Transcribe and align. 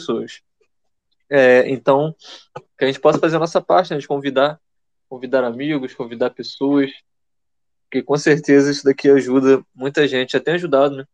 pessoas. 0.00 0.40
É, 1.28 1.68
então, 1.68 2.14
que 2.76 2.84
a 2.84 2.86
gente 2.88 3.00
possa 3.00 3.18
fazer 3.18 3.36
a 3.36 3.40
nossa 3.40 3.60
parte, 3.60 3.92
né, 3.92 3.98
de 3.98 4.08
convidar, 4.08 4.58
convidar 5.08 5.44
amigos, 5.44 5.94
convidar 5.94 6.30
pessoas, 6.30 6.90
que 7.90 8.02
com 8.02 8.16
certeza 8.16 8.70
isso 8.70 8.84
daqui 8.84 9.08
ajuda 9.08 9.62
muita 9.74 10.08
gente, 10.08 10.38
tem 10.40 10.54
ajudado, 10.54 10.96
né? 10.96 11.04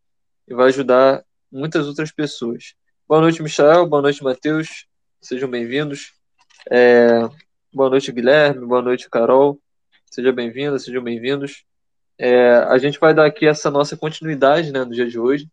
E 0.46 0.54
vai 0.54 0.68
ajudar 0.68 1.24
muitas 1.50 1.86
outras 1.86 2.12
pessoas. 2.12 2.74
Boa 3.08 3.20
noite, 3.20 3.42
Michel. 3.42 3.86
Boa 3.86 4.02
noite, 4.02 4.22
Matheus. 4.22 4.86
Sejam 5.20 5.48
bem-vindos. 5.48 6.12
É, 6.70 7.20
boa 7.72 7.90
noite, 7.90 8.12
Guilherme. 8.12 8.66
Boa 8.66 8.82
noite, 8.82 9.08
Carol. 9.10 9.60
Sejam 10.10 10.32
bem-vindas, 10.32 10.84
sejam 10.84 11.02
bem-vindos. 11.02 11.64
É, 12.18 12.56
a 12.68 12.78
gente 12.78 12.98
vai 12.98 13.12
dar 13.12 13.26
aqui 13.26 13.46
essa 13.46 13.70
nossa 13.70 13.96
continuidade 13.96 14.70
né, 14.70 14.84
no 14.84 14.92
dia 14.92 15.06
de 15.06 15.18
hoje. 15.18 15.48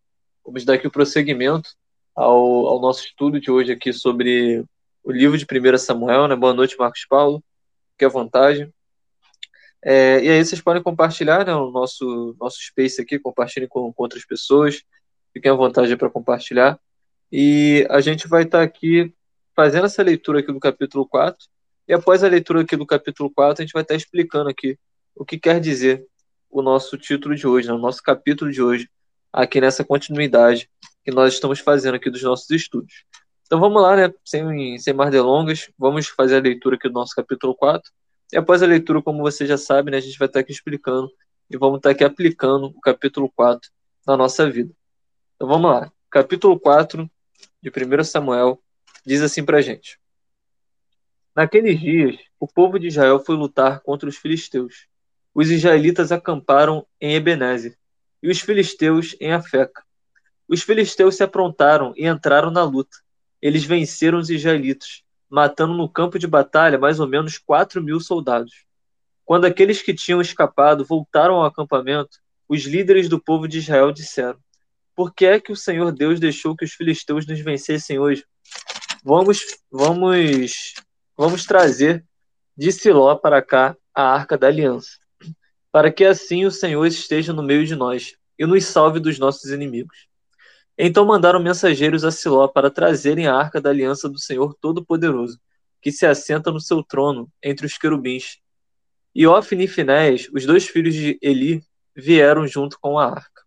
Vamos 0.46 0.64
dar 0.66 0.76
aqui 0.76 0.88
o 0.88 0.92
prosseguimento 0.92 1.72
ao, 2.16 2.68
ao 2.68 2.80
nosso 2.80 3.06
estudo 3.06 3.40
de 3.40 3.50
hoje 3.50 3.72
aqui 3.72 3.92
sobre 3.92 4.64
o 5.04 5.12
livro 5.12 5.38
de 5.38 5.46
1 5.46 5.78
Samuel. 5.78 6.28
Né? 6.28 6.36
Boa 6.36 6.54
noite, 6.54 6.78
Marcos 6.78 7.06
Paulo. 7.06 7.44
Fique 7.92 8.06
à 8.06 8.10
vontade. 8.10 8.72
É, 9.84 10.24
e 10.24 10.30
aí 10.30 10.44
vocês 10.44 10.62
podem 10.62 10.82
compartilhar 10.82 11.46
né, 11.46 11.54
o 11.54 11.70
nosso, 11.70 12.36
nosso 12.40 12.58
space 12.62 13.02
aqui, 13.02 13.20
compartilhem 13.20 13.68
com, 13.68 13.92
com 13.92 14.04
outras 14.04 14.26
pessoas. 14.26 14.84
Fiquem 15.34 15.52
à 15.52 15.56
vontade 15.56 15.96
para 15.98 16.10
compartilhar. 16.10 16.80
E 17.32 17.86
a 17.90 18.00
gente 18.00 18.28
vai 18.28 18.44
estar 18.44 18.60
tá 18.60 18.64
aqui 18.64 19.14
fazendo 19.56 19.86
essa 19.86 20.04
leitura 20.04 20.40
aqui 20.40 20.52
do 20.52 20.60
capítulo 20.60 21.08
4. 21.08 21.48
E 21.88 21.94
após 21.94 22.24
a 22.24 22.28
leitura 22.28 22.62
aqui 22.62 22.78
do 22.78 22.86
capítulo 22.86 23.30
4, 23.30 23.62
a 23.62 23.66
gente 23.66 23.74
vai 23.74 23.82
estar 23.82 23.94
tá 23.94 23.98
explicando 23.98 24.50
aqui 24.50 24.78
o 25.16 25.26
que 25.26 25.38
quer 25.38 25.60
dizer 25.60 26.06
o 26.50 26.62
nosso 26.62 26.98
título 26.98 27.36
de 27.36 27.48
hoje, 27.48 27.68
né, 27.68 27.74
o 27.74 27.80
nosso 27.80 28.02
capítulo 28.02 28.52
de 28.52 28.62
hoje, 28.62 28.88
aqui 29.32 29.60
nessa 29.60 29.84
continuidade 29.84 30.70
que 31.04 31.12
nós 31.12 31.34
estamos 31.34 31.60
fazendo 31.60 31.96
aqui 31.96 32.10
dos 32.10 32.24
nossos 32.24 32.50
estudos. 32.50 33.06
Então 33.46 33.60
vamos 33.60 33.82
lá, 33.82 33.96
né? 33.96 34.14
Sem, 34.24 34.78
sem 34.80 34.94
mais 34.94 35.12
delongas, 35.12 35.70
vamos 35.78 36.08
fazer 36.08 36.38
a 36.38 36.42
leitura 36.42 36.76
aqui 36.76 36.88
do 36.88 36.94
nosso 36.94 37.14
capítulo 37.16 37.54
4. 37.56 37.92
E 38.32 38.38
após 38.38 38.64
a 38.64 38.66
leitura, 38.66 39.02
como 39.02 39.22
você 39.22 39.46
já 39.46 39.58
sabe, 39.58 39.92
né, 39.92 39.98
a 39.98 40.02
gente 40.02 40.18
vai 40.18 40.28
estar 40.28 40.40
aqui 40.40 40.52
explicando 40.52 41.12
e 41.50 41.58
vamos 41.58 41.78
estar 41.78 41.92
aqui 41.92 42.04
aplicando 42.04 42.68
o 42.68 42.82
capítulo 42.82 43.32
4 43.36 43.70
na 44.08 44.18
nossa 44.18 44.50
vida. 44.50 44.74
Então 45.36 45.48
vamos 45.48 45.70
lá. 45.70 45.92
Capítulo 46.10 46.60
4 46.60 47.10
de 47.62 47.70
1 47.70 48.04
Samuel 48.04 48.60
diz 49.06 49.22
assim 49.22 49.44
pra 49.44 49.62
gente: 49.62 50.00
Naqueles 51.36 51.80
dias, 51.80 52.18
o 52.40 52.48
povo 52.48 52.80
de 52.80 52.88
Israel 52.88 53.20
foi 53.20 53.36
lutar 53.36 53.82
contra 53.82 54.08
os 54.08 54.18
filisteus. 54.18 54.88
Os 55.34 55.50
israelitas 55.50 56.12
acamparam 56.12 56.86
em 57.00 57.16
Ebenezer 57.16 57.78
e 58.22 58.30
os 58.30 58.40
filisteus 58.40 59.16
em 59.20 59.32
Afeca. 59.32 59.84
Os 60.48 60.62
filisteus 60.62 61.16
se 61.16 61.24
aprontaram 61.24 61.94
e 61.96 62.08
entraram 62.08 62.52
na 62.52 62.64
luta. 62.64 62.98
Eles 63.42 63.64
venceram 63.64 64.20
os 64.20 64.30
israelitas, 64.30 65.04
matando 65.30 65.74
no 65.74 65.90
campo 65.90 66.20
de 66.20 66.28
batalha 66.28 66.78
mais 66.78 67.00
ou 67.00 67.08
menos 67.08 67.38
quatro 67.38 67.82
mil 67.82 68.00
soldados. 68.00 68.66
Quando 69.26 69.46
aqueles 69.46 69.82
que 69.82 69.94
tinham 69.94 70.22
escapado 70.22 70.86
voltaram 70.86 71.36
ao 71.36 71.46
acampamento, 71.46 72.20
os 72.48 72.64
líderes 72.66 73.08
do 73.08 73.20
povo 73.20 73.48
de 73.48 73.60
Israel 73.60 73.92
disseram: 73.92 74.38
Por 74.96 75.14
que 75.14 75.26
é 75.26 75.40
que 75.40 75.52
o 75.52 75.56
Senhor 75.56 75.92
Deus 75.92 76.20
deixou 76.20 76.56
que 76.56 76.66
os 76.66 76.74
filisteus 76.74 77.26
nos 77.26 77.40
vencessem 77.40 78.00
hoje? 78.00 78.26
Vamos, 79.04 79.46
vamos, 79.72 80.74
vamos 81.18 81.46
trazer 81.46 82.06
de 82.56 82.72
Siló 82.72 83.16
para 83.16 83.42
cá 83.42 83.76
a 83.94 84.04
arca 84.04 84.38
da 84.38 84.48
aliança, 84.48 85.00
para 85.72 85.92
que 85.92 86.06
assim 86.06 86.46
o 86.46 86.52
Senhor 86.52 86.86
esteja 86.86 87.34
no 87.34 87.44
meio 87.44 87.66
de 87.66 87.76
nós 87.76 88.16
e 88.38 88.46
nos 88.46 88.66
salve 88.66 89.00
dos 89.00 89.18
nossos 89.20 89.52
inimigos. 89.52 90.08
Então 90.78 91.06
mandaram 91.06 91.40
mensageiros 91.42 92.04
a 92.04 92.12
Siló 92.12 92.48
para 92.48 92.72
trazerem 92.72 93.28
a 93.28 93.36
arca 93.36 93.62
da 93.62 93.70
aliança 93.70 94.10
do 94.10 94.18
Senhor 94.18 94.56
Todo-Poderoso, 94.60 95.40
que 95.82 95.92
se 95.92 96.06
assenta 96.06 96.52
no 96.52 96.60
seu 96.60 96.82
trono 96.82 97.30
entre 97.44 97.66
os 97.66 97.78
querubins. 97.78 98.40
E 99.14 99.28
Ofni 99.28 99.66
e 99.66 99.68
Finés, 99.68 100.28
os 100.34 100.46
dois 100.46 100.68
filhos 100.68 100.96
de 100.96 101.20
Eli, 101.22 101.64
vieram 101.96 102.48
junto 102.48 102.80
com 102.80 102.98
a 102.98 103.06
arca. 103.06 103.44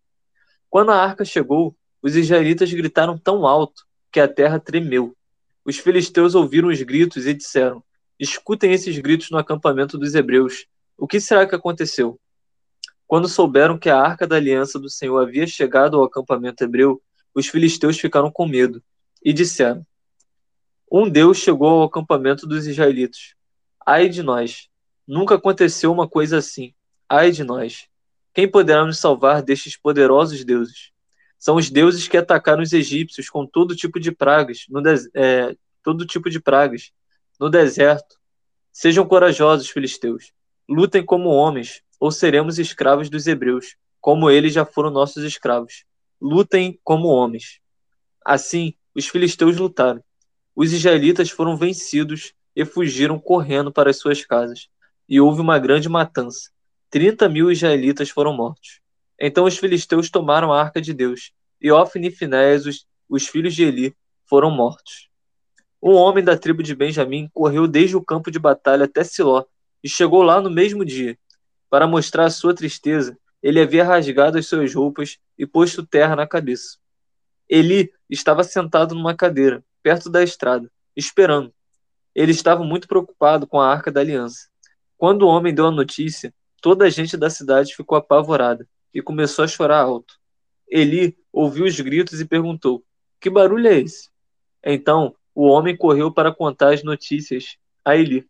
Quando 0.70 0.92
a 0.92 1.02
arca 1.02 1.24
chegou, 1.24 1.76
os 2.00 2.14
israelitas 2.14 2.72
gritaram 2.72 3.18
tão 3.18 3.46
alto 3.46 3.84
que 4.12 4.20
a 4.20 4.28
terra 4.28 4.60
tremeu. 4.60 5.16
Os 5.64 5.78
filisteus 5.78 6.36
ouviram 6.36 6.68
os 6.68 6.80
gritos 6.82 7.26
e 7.26 7.34
disseram: 7.34 7.82
Escutem 8.20 8.72
esses 8.72 8.96
gritos 8.98 9.30
no 9.30 9.38
acampamento 9.38 9.98
dos 9.98 10.14
hebreus. 10.14 10.66
O 10.96 11.08
que 11.08 11.18
será 11.18 11.46
que 11.46 11.54
aconteceu? 11.54 12.20
Quando 13.06 13.28
souberam 13.28 13.78
que 13.78 13.90
a 13.90 14.00
arca 14.00 14.26
da 14.26 14.36
aliança 14.36 14.78
do 14.78 14.88
Senhor 14.88 15.18
havia 15.18 15.46
chegado 15.46 15.96
ao 15.96 16.04
acampamento 16.04 16.62
hebreu, 16.62 17.02
os 17.36 17.48
filisteus 17.48 18.00
ficaram 18.00 18.32
com 18.32 18.48
medo 18.48 18.82
e 19.22 19.30
disseram: 19.30 19.86
Um 20.90 21.06
Deus 21.06 21.36
chegou 21.36 21.68
ao 21.68 21.82
acampamento 21.82 22.46
dos 22.46 22.66
israelitas. 22.66 23.34
Ai 23.86 24.08
de 24.08 24.22
nós! 24.22 24.70
Nunca 25.06 25.34
aconteceu 25.34 25.92
uma 25.92 26.08
coisa 26.08 26.38
assim. 26.38 26.72
Ai 27.06 27.30
de 27.30 27.44
nós! 27.44 27.88
Quem 28.32 28.50
poderá 28.50 28.86
nos 28.86 28.98
salvar 28.98 29.42
destes 29.42 29.76
poderosos 29.76 30.44
deuses? 30.44 30.90
São 31.38 31.56
os 31.56 31.70
deuses 31.70 32.08
que 32.08 32.16
atacaram 32.16 32.62
os 32.62 32.72
egípcios 32.72 33.28
com 33.28 33.46
todo 33.46 33.76
tipo 33.76 34.00
de 34.00 34.10
pragas, 34.10 34.64
no 34.70 34.82
é, 35.14 35.54
todo 35.82 36.06
tipo 36.06 36.30
de 36.30 36.40
pragas 36.40 36.90
no 37.38 37.50
deserto. 37.50 38.16
Sejam 38.72 39.06
corajosos, 39.06 39.68
filisteus. 39.68 40.32
Lutem 40.66 41.04
como 41.04 41.28
homens, 41.28 41.82
ou 42.00 42.10
seremos 42.10 42.58
escravos 42.58 43.10
dos 43.10 43.26
hebreus, 43.26 43.76
como 44.00 44.30
eles 44.30 44.54
já 44.54 44.64
foram 44.64 44.90
nossos 44.90 45.22
escravos 45.22 45.84
lutem 46.20 46.78
como 46.82 47.08
homens. 47.08 47.60
Assim, 48.24 48.74
os 48.94 49.06
filisteus 49.06 49.56
lutaram. 49.56 50.02
Os 50.54 50.72
israelitas 50.72 51.30
foram 51.30 51.56
vencidos 51.56 52.32
e 52.54 52.64
fugiram 52.64 53.18
correndo 53.18 53.70
para 53.70 53.90
as 53.90 53.98
suas 53.98 54.24
casas. 54.24 54.68
E 55.08 55.20
houve 55.20 55.40
uma 55.40 55.58
grande 55.58 55.88
matança. 55.88 56.50
Trinta 56.90 57.28
mil 57.28 57.50
israelitas 57.50 58.10
foram 58.10 58.32
mortos. 58.32 58.80
Então 59.20 59.44
os 59.44 59.56
filisteus 59.58 60.10
tomaram 60.10 60.52
a 60.52 60.60
arca 60.60 60.80
de 60.80 60.92
Deus, 60.92 61.32
e 61.60 61.70
Ofni 61.70 62.08
e 62.08 62.10
Finéias, 62.10 62.66
os, 62.66 62.86
os 63.08 63.26
filhos 63.26 63.54
de 63.54 63.64
Eli, 63.64 63.96
foram 64.24 64.50
mortos. 64.50 65.08
Um 65.82 65.94
homem 65.94 66.22
da 66.22 66.36
tribo 66.36 66.62
de 66.62 66.74
Benjamim 66.74 67.28
correu 67.32 67.66
desde 67.66 67.96
o 67.96 68.04
campo 68.04 68.30
de 68.30 68.38
batalha 68.38 68.84
até 68.84 69.04
Siló 69.04 69.44
e 69.82 69.88
chegou 69.88 70.22
lá 70.22 70.40
no 70.40 70.50
mesmo 70.50 70.84
dia. 70.84 71.18
Para 71.70 71.86
mostrar 71.86 72.24
a 72.24 72.30
sua 72.30 72.54
tristeza, 72.54 73.16
ele 73.46 73.60
havia 73.60 73.84
rasgado 73.84 74.38
as 74.38 74.48
suas 74.48 74.74
roupas 74.74 75.20
e 75.38 75.46
posto 75.46 75.86
terra 75.86 76.16
na 76.16 76.26
cabeça. 76.26 76.78
Eli 77.48 77.92
estava 78.10 78.42
sentado 78.42 78.92
numa 78.92 79.14
cadeira, 79.14 79.64
perto 79.84 80.10
da 80.10 80.20
estrada, 80.20 80.68
esperando. 80.96 81.54
Ele 82.12 82.32
estava 82.32 82.64
muito 82.64 82.88
preocupado 82.88 83.46
com 83.46 83.60
a 83.60 83.70
arca 83.70 83.92
da 83.92 84.00
aliança. 84.00 84.48
Quando 84.98 85.22
o 85.22 85.28
homem 85.28 85.54
deu 85.54 85.66
a 85.68 85.70
notícia, 85.70 86.34
toda 86.60 86.86
a 86.86 86.90
gente 86.90 87.16
da 87.16 87.30
cidade 87.30 87.76
ficou 87.76 87.96
apavorada 87.96 88.68
e 88.92 89.00
começou 89.00 89.44
a 89.44 89.48
chorar 89.48 89.82
alto. 89.82 90.18
Eli 90.68 91.16
ouviu 91.32 91.66
os 91.66 91.78
gritos 91.78 92.20
e 92.20 92.24
perguntou: 92.24 92.82
Que 93.20 93.30
barulho 93.30 93.68
é 93.68 93.78
esse? 93.78 94.10
Então 94.64 95.14
o 95.32 95.46
homem 95.46 95.76
correu 95.76 96.12
para 96.12 96.34
contar 96.34 96.74
as 96.74 96.82
notícias 96.82 97.56
a 97.84 97.94
Eli. 97.96 98.28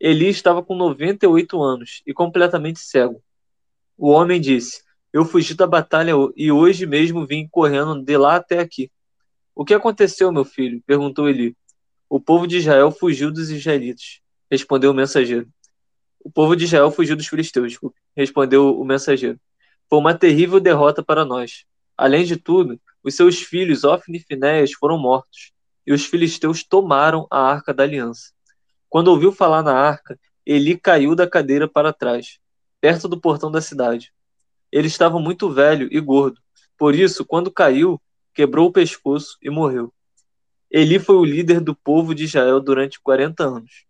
Eli 0.00 0.26
estava 0.26 0.60
com 0.60 0.74
98 0.74 1.62
anos 1.62 2.02
e 2.04 2.12
completamente 2.12 2.80
cego. 2.80 3.22
O 4.02 4.08
homem 4.08 4.40
disse: 4.40 4.82
Eu 5.12 5.26
fugi 5.26 5.52
da 5.52 5.66
batalha 5.66 6.12
e 6.34 6.50
hoje 6.50 6.86
mesmo 6.86 7.26
vim 7.26 7.46
correndo 7.46 8.02
de 8.02 8.16
lá 8.16 8.36
até 8.36 8.58
aqui. 8.58 8.90
O 9.54 9.62
que 9.62 9.74
aconteceu, 9.74 10.32
meu 10.32 10.42
filho? 10.42 10.82
perguntou 10.86 11.28
Eli. 11.28 11.54
O 12.08 12.18
povo 12.18 12.46
de 12.46 12.56
Israel 12.56 12.90
fugiu 12.90 13.30
dos 13.30 13.50
israelitas, 13.50 14.22
respondeu 14.50 14.92
o 14.92 14.94
mensageiro. 14.94 15.46
O 16.24 16.30
povo 16.30 16.56
de 16.56 16.64
Israel 16.64 16.90
fugiu 16.90 17.14
dos 17.14 17.26
filisteus, 17.26 17.78
respondeu 18.16 18.74
o 18.80 18.82
mensageiro. 18.86 19.38
Foi 19.86 19.98
uma 19.98 20.14
terrível 20.14 20.58
derrota 20.58 21.02
para 21.02 21.22
nós. 21.22 21.66
Além 21.94 22.24
de 22.24 22.38
tudo, 22.38 22.80
os 23.04 23.14
seus 23.14 23.42
filhos, 23.42 23.84
Ofni 23.84 24.16
e 24.16 24.22
Finéias, 24.22 24.72
foram 24.72 24.96
mortos, 24.96 25.52
e 25.86 25.92
os 25.92 26.06
filisteus 26.06 26.64
tomaram 26.64 27.26
a 27.30 27.38
arca 27.38 27.74
da 27.74 27.82
aliança. 27.82 28.32
Quando 28.88 29.08
ouviu 29.08 29.30
falar 29.30 29.62
na 29.62 29.74
arca, 29.74 30.18
Eli 30.46 30.78
caiu 30.78 31.14
da 31.14 31.28
cadeira 31.28 31.68
para 31.68 31.92
trás 31.92 32.40
perto 32.80 33.08
do 33.08 33.20
portão 33.20 33.50
da 33.50 33.60
cidade. 33.60 34.12
Ele 34.72 34.86
estava 34.86 35.18
muito 35.18 35.50
velho 35.50 35.88
e 35.90 36.00
gordo, 36.00 36.40
por 36.78 36.94
isso, 36.94 37.24
quando 37.24 37.50
caiu, 37.50 38.00
quebrou 38.32 38.68
o 38.68 38.72
pescoço 38.72 39.36
e 39.42 39.50
morreu. 39.50 39.92
Eli 40.70 40.98
foi 40.98 41.16
o 41.16 41.24
líder 41.24 41.60
do 41.60 41.74
povo 41.74 42.14
de 42.14 42.24
Israel 42.24 42.60
durante 42.60 43.00
40 43.00 43.44
anos. 43.44 43.84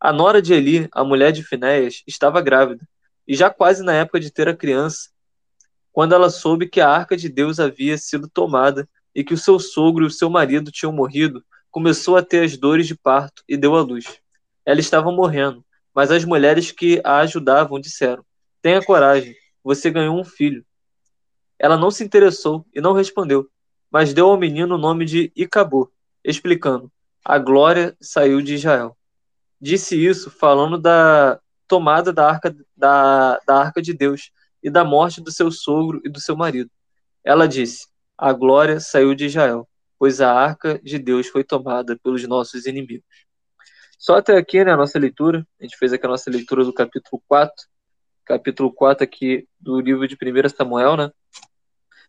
A 0.00 0.12
nora 0.12 0.42
de 0.42 0.52
Eli, 0.52 0.88
a 0.92 1.04
mulher 1.04 1.32
de 1.32 1.42
Finéias, 1.42 2.02
estava 2.06 2.42
grávida, 2.42 2.86
e 3.26 3.34
já 3.34 3.48
quase 3.48 3.84
na 3.84 3.94
época 3.94 4.18
de 4.18 4.30
ter 4.30 4.48
a 4.48 4.56
criança, 4.56 5.10
quando 5.92 6.14
ela 6.14 6.28
soube 6.28 6.68
que 6.68 6.80
a 6.80 6.88
arca 6.90 7.16
de 7.16 7.28
Deus 7.28 7.60
havia 7.60 7.96
sido 7.96 8.28
tomada 8.28 8.88
e 9.14 9.22
que 9.22 9.34
o 9.34 9.38
seu 9.38 9.58
sogro 9.60 10.04
e 10.04 10.08
o 10.08 10.10
seu 10.10 10.28
marido 10.28 10.72
tinham 10.72 10.92
morrido, 10.92 11.44
começou 11.70 12.16
a 12.16 12.22
ter 12.22 12.44
as 12.44 12.56
dores 12.56 12.86
de 12.86 12.94
parto 12.96 13.44
e 13.48 13.56
deu 13.56 13.76
à 13.76 13.82
luz. 13.82 14.20
Ela 14.66 14.80
estava 14.80 15.12
morrendo, 15.12 15.64
mas 15.94 16.10
as 16.10 16.24
mulheres 16.24 16.70
que 16.72 17.00
a 17.04 17.18
ajudavam 17.18 17.80
disseram: 17.80 18.24
Tenha 18.60 18.84
coragem, 18.84 19.34
você 19.62 19.90
ganhou 19.90 20.18
um 20.18 20.24
filho. 20.24 20.64
Ela 21.58 21.76
não 21.76 21.90
se 21.90 22.02
interessou 22.02 22.66
e 22.74 22.80
não 22.80 22.92
respondeu, 22.92 23.48
mas 23.90 24.12
deu 24.12 24.28
ao 24.28 24.38
menino 24.38 24.74
o 24.74 24.78
nome 24.78 25.04
de 25.04 25.32
Icabô, 25.36 25.90
explicando: 26.24 26.90
a 27.24 27.38
glória 27.38 27.96
saiu 28.00 28.42
de 28.42 28.54
Israel. 28.54 28.96
Disse 29.60 29.94
isso 29.96 30.28
falando 30.28 30.76
da 30.76 31.40
tomada 31.68 32.12
da 32.12 32.28
arca, 32.28 32.54
da, 32.76 33.38
da 33.46 33.56
arca 33.60 33.80
de 33.80 33.94
Deus 33.94 34.32
e 34.60 34.68
da 34.68 34.84
morte 34.84 35.20
do 35.20 35.30
seu 35.30 35.50
sogro 35.50 36.00
e 36.04 36.08
do 36.08 36.20
seu 36.20 36.36
marido. 36.36 36.68
Ela 37.22 37.46
disse: 37.46 37.86
A 38.18 38.32
glória 38.32 38.80
saiu 38.80 39.14
de 39.14 39.26
Israel, 39.26 39.68
pois 39.98 40.20
a 40.20 40.32
arca 40.32 40.80
de 40.82 40.98
Deus 40.98 41.28
foi 41.28 41.44
tomada 41.44 41.96
pelos 42.02 42.26
nossos 42.26 42.66
inimigos. 42.66 43.06
Só 44.02 44.16
até 44.16 44.36
aqui, 44.36 44.64
né, 44.64 44.72
a 44.72 44.76
nossa 44.76 44.98
leitura. 44.98 45.46
A 45.60 45.62
gente 45.62 45.76
fez 45.76 45.92
aqui 45.92 46.04
a 46.04 46.08
nossa 46.08 46.28
leitura 46.28 46.64
do 46.64 46.74
capítulo 46.74 47.22
4, 47.28 47.54
capítulo 48.24 48.72
4 48.72 49.04
aqui 49.04 49.46
do 49.60 49.80
livro 49.80 50.08
de 50.08 50.16
1 50.16 50.48
Samuel, 50.48 50.96
né? 50.96 51.12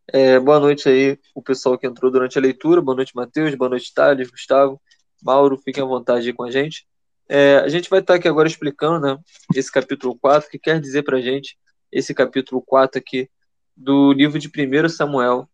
É, 0.08 0.40
boa 0.40 0.60
noite 0.60 0.90
aí, 0.90 1.20
o 1.36 1.42
pessoal 1.44 1.78
que 1.78 1.86
entrou 1.86 2.10
durante 2.10 2.36
a 2.36 2.42
leitura. 2.42 2.82
Boa 2.82 2.96
noite, 2.96 3.16
Matheus. 3.16 3.54
Boa 3.54 3.70
noite, 3.70 3.94
Thales, 3.94 4.32
Gustavo, 4.32 4.82
Mauro. 5.22 5.56
Fiquem 5.56 5.84
à 5.84 5.86
vontade 5.86 6.26
aí 6.26 6.34
com 6.34 6.42
a 6.42 6.50
gente. 6.50 6.88
É, 7.30 7.58
a 7.58 7.68
gente 7.68 7.92
vai 7.92 8.00
estar 8.00 8.16
aqui 8.16 8.28
agora 8.28 8.48
explicando 8.48 9.00
né, 9.00 9.20
esse 9.56 9.72
capítulo 9.72 10.18
4, 10.18 10.50
que 10.50 10.58
quer 10.58 10.82
dizer 10.82 11.04
para 11.04 11.18
a 11.20 11.22
gente 11.22 11.60
esse 11.92 12.12
capítulo 12.12 12.60
4 12.60 12.98
aqui 12.98 13.30
do 13.78 14.12
livro 14.14 14.40
de 14.40 14.48
1 14.48 14.90
Samuel, 14.90 15.48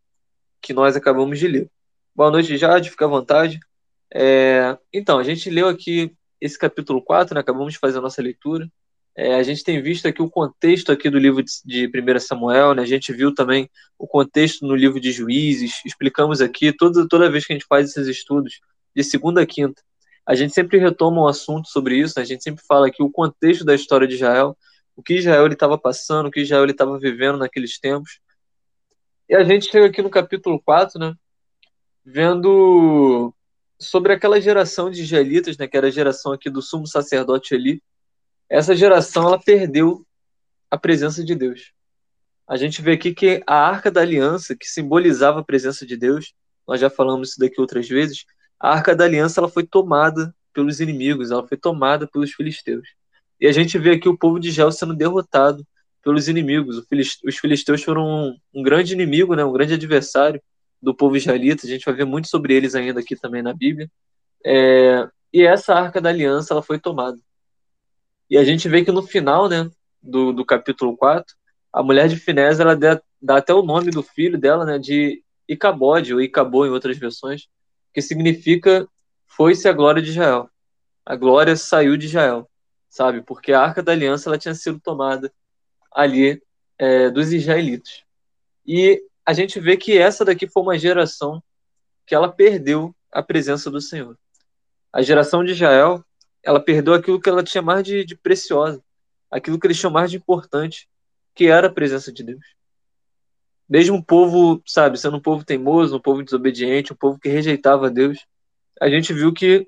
que 0.62 0.72
nós 0.72 0.96
acabamos 0.96 1.38
de 1.38 1.50
ler. 1.50 1.70
Boa 2.16 2.32
noite, 2.32 2.56
Jade, 2.56 2.92
fica 2.92 3.04
à 3.04 3.10
vontade. 3.10 3.60
É, 4.10 4.78
então, 4.94 5.20
a 5.20 5.24
gente 5.24 5.50
leu 5.50 5.68
aqui 5.68 6.16
esse 6.42 6.58
capítulo 6.58 7.02
4, 7.02 7.36
né, 7.36 7.42
acabamos 7.42 7.74
de 7.74 7.80
fazer 7.80 7.98
a 7.98 8.02
nossa 8.02 8.22
leitura. 8.22 8.70
É, 9.16 9.36
a 9.36 9.44
gente 9.44 9.64
tem 9.64 9.82
visto 9.82 10.08
aqui 10.08 10.22
o 10.22 10.30
contexto 10.30 10.92
aqui 10.92 11.10
do 11.10 11.18
livro 11.20 11.44
de, 11.44 11.88
de 11.88 11.88
1 11.88 12.20
Samuel, 12.20 12.74
né? 12.74 12.84
a 12.84 12.86
gente 12.86 13.12
viu 13.12 13.34
também 13.34 13.70
o 13.98 14.08
contexto 14.08 14.66
no 14.66 14.76
livro 14.76 15.00
de 15.00 15.12
Juízes, 15.12 15.82
explicamos 15.86 16.40
aqui, 16.40 16.72
toda, 16.72 17.06
toda 17.08 17.30
vez 17.30 17.46
que 17.46 17.52
a 17.52 17.56
gente 17.56 17.68
faz 17.68 17.90
esses 17.90 18.08
estudos, 18.08 18.62
de 18.96 19.04
segunda 19.04 19.42
a 19.42 19.46
quinta, 19.46 19.82
a 20.26 20.36
gente 20.36 20.54
sempre 20.54 20.78
retoma 20.78 21.22
um 21.22 21.28
assunto 21.28 21.68
sobre 21.68 21.98
isso, 21.98 22.14
né? 22.16 22.24
a 22.24 22.26
gente 22.26 22.44
sempre 22.44 22.64
fala 22.66 22.88
aqui 22.88 23.04
o 23.04 23.12
contexto 23.12 23.66
da 23.66 23.76
história 23.76 24.08
de 24.08 24.16
Israel, 24.16 24.56
o 24.96 25.04
que 25.04 25.16
Israel 25.16 25.48
estava 25.48 25.78
passando, 25.78 26.28
o 26.28 26.32
que 26.32 26.42
Israel 26.42 26.66
estava 26.66 26.98
vivendo 27.00 27.38
naqueles 27.38 27.80
tempos. 27.80 28.20
E 29.28 29.36
a 29.36 29.44
gente 29.44 29.70
chega 29.70 29.88
aqui 29.88 30.02
no 30.02 30.10
capítulo 30.10 30.62
4, 30.62 31.00
né? 31.00 31.14
Vendo 32.06 33.34
sobre 33.80 34.14
aquela 34.14 34.42
geração 34.42 34.90
de 34.90 35.02
israelitas, 35.02 35.58
né, 35.58 35.68
que 35.68 35.78
era 35.78 35.88
a 35.88 35.92
geração 35.92 36.34
aqui 36.34 36.50
do 36.50 36.62
sumo 36.62 36.86
sacerdote 36.86 37.56
ali, 37.56 37.82
essa 38.50 38.76
geração 38.76 39.28
ela 39.28 39.40
perdeu 39.40 40.06
a 40.70 40.78
presença 40.78 41.24
de 41.24 41.36
Deus. 41.36 41.72
A 42.48 42.58
gente 42.58 42.82
vê 42.82 42.94
aqui 42.94 43.14
que 43.14 43.44
a 43.48 43.56
arca 43.56 43.92
da 43.92 44.02
aliança, 44.02 44.56
que 44.56 44.66
simbolizava 44.66 45.40
a 45.40 45.44
presença 45.44 45.86
de 45.86 45.96
Deus, 45.96 46.34
nós 46.68 46.80
já 46.80 46.90
falamos 46.90 47.30
isso 47.30 47.40
daqui 47.40 47.62
outras 47.62 47.88
vezes, 47.88 48.26
a 48.60 48.72
arca 48.72 48.96
da 48.96 49.06
aliança 49.06 49.40
ela 49.40 49.48
foi 49.48 49.66
tomada 49.66 50.36
pelos 50.54 50.80
inimigos, 50.80 51.32
ela 51.32 51.48
foi 51.48 51.58
tomada 51.58 52.08
pelos 52.08 52.32
filisteus. 52.32 52.88
E 53.40 53.48
a 53.48 53.52
gente 53.52 53.78
vê 53.78 53.92
aqui 53.92 54.10
o 54.10 54.18
povo 54.18 54.40
de 54.40 54.50
Israel 54.50 54.72
sendo 54.72 54.94
derrotado 54.94 55.66
pelos 56.04 56.28
inimigos. 56.28 56.84
Os 57.24 57.38
filisteus 57.38 57.84
foram 57.84 58.36
um, 58.54 58.64
grande 58.64 58.94
inimigo, 58.94 59.36
né, 59.36 59.46
um 59.46 59.54
grande 59.54 59.76
adversário 59.76 60.42
do 60.82 60.96
povo 60.96 61.18
israelita. 61.18 61.66
A 61.66 61.70
gente 61.70 61.86
vai 61.86 61.94
ver 61.94 62.06
muito 62.06 62.28
sobre 62.28 62.54
eles 62.54 62.76
ainda 62.76 63.00
aqui 63.00 63.16
também 63.16 63.42
na 63.42 63.54
Bíblia. 63.54 63.90
É, 64.46 65.08
e 65.34 65.44
essa 65.44 65.74
arca 65.74 66.00
da 66.02 66.10
aliança 66.10 66.54
ela 66.54 66.62
foi 66.62 66.80
tomada. 66.80 67.18
E 68.30 68.38
a 68.38 68.44
gente 68.44 68.70
vê 68.70 68.84
que 68.84 68.92
no 68.92 69.02
final, 69.02 69.50
né, 69.50 69.70
do, 70.02 70.32
do 70.32 70.46
capítulo 70.46 70.96
4, 70.96 71.36
a 71.74 71.84
mulher 71.84 72.08
de 72.08 72.16
Finés, 72.16 72.60
ela 72.60 72.76
dá, 72.76 73.02
dá, 73.22 73.38
até 73.38 73.54
o 73.54 73.64
nome 73.64 73.92
do 73.92 74.04
filho 74.04 74.38
dela, 74.38 74.66
né, 74.66 74.80
de 74.80 75.24
Icabode, 75.48 76.14
ou 76.14 76.22
Icabô 76.22 76.66
em 76.66 76.70
outras 76.70 76.98
versões, 76.98 77.48
que 77.94 78.02
significa 78.02 78.88
foi-se 79.26 79.68
a 79.68 79.74
glória 79.74 80.02
de 80.02 80.10
Israel. 80.12 80.50
A 81.06 81.16
glória 81.16 81.56
saiu 81.56 81.98
de 81.98 82.06
Israel, 82.06 82.50
sabe? 82.90 83.22
Porque 83.22 83.52
a 83.52 83.62
Arca 83.62 83.82
da 83.82 83.92
Aliança 83.92 84.30
ela 84.30 84.38
tinha 84.38 84.54
sido 84.54 84.80
tomada 84.80 85.32
ali 85.92 86.42
é, 86.78 87.10
dos 87.10 87.34
israelitas. 87.34 88.04
E 88.66 89.02
a 89.30 89.34
gente 89.34 89.60
vê 89.60 89.78
que 89.78 89.96
essa 89.96 90.26
daqui 90.26 90.48
foi 90.48 90.64
uma 90.64 90.80
geração 90.80 91.40
que 92.04 92.16
ela 92.16 92.32
perdeu 92.32 92.96
a 93.12 93.22
presença 93.22 93.70
do 93.70 93.80
Senhor. 93.80 94.18
A 94.92 95.04
geração 95.04 95.44
de 95.44 95.52
Israel, 95.52 96.04
ela 96.42 96.60
perdeu 96.60 96.96
aquilo 96.96 97.22
que 97.22 97.30
ela 97.30 97.44
tinha 97.44 97.62
mais 97.62 97.84
de, 97.84 98.04
de 98.04 98.16
preciosa, 98.16 98.84
aquilo 99.30 99.60
que 99.60 99.68
eles 99.68 99.80
tinham 99.80 99.92
mais 99.92 100.10
de 100.10 100.18
importante, 100.18 100.90
que 101.36 101.46
era 101.46 101.68
a 101.68 101.72
presença 101.72 102.12
de 102.12 102.24
Deus. 102.24 102.44
Mesmo 103.70 103.98
um 103.98 104.02
povo, 104.02 104.64
sabe, 104.66 105.00
sendo 105.00 105.18
um 105.18 105.22
povo 105.22 105.46
teimoso, 105.46 105.96
um 105.96 106.02
povo 106.02 106.24
desobediente, 106.24 106.92
um 106.92 106.96
povo 106.96 107.20
que 107.20 107.30
rejeitava 107.30 107.92
Deus, 107.92 108.26
a 108.82 108.90
gente 108.90 109.14
viu 109.14 109.32
que 109.32 109.68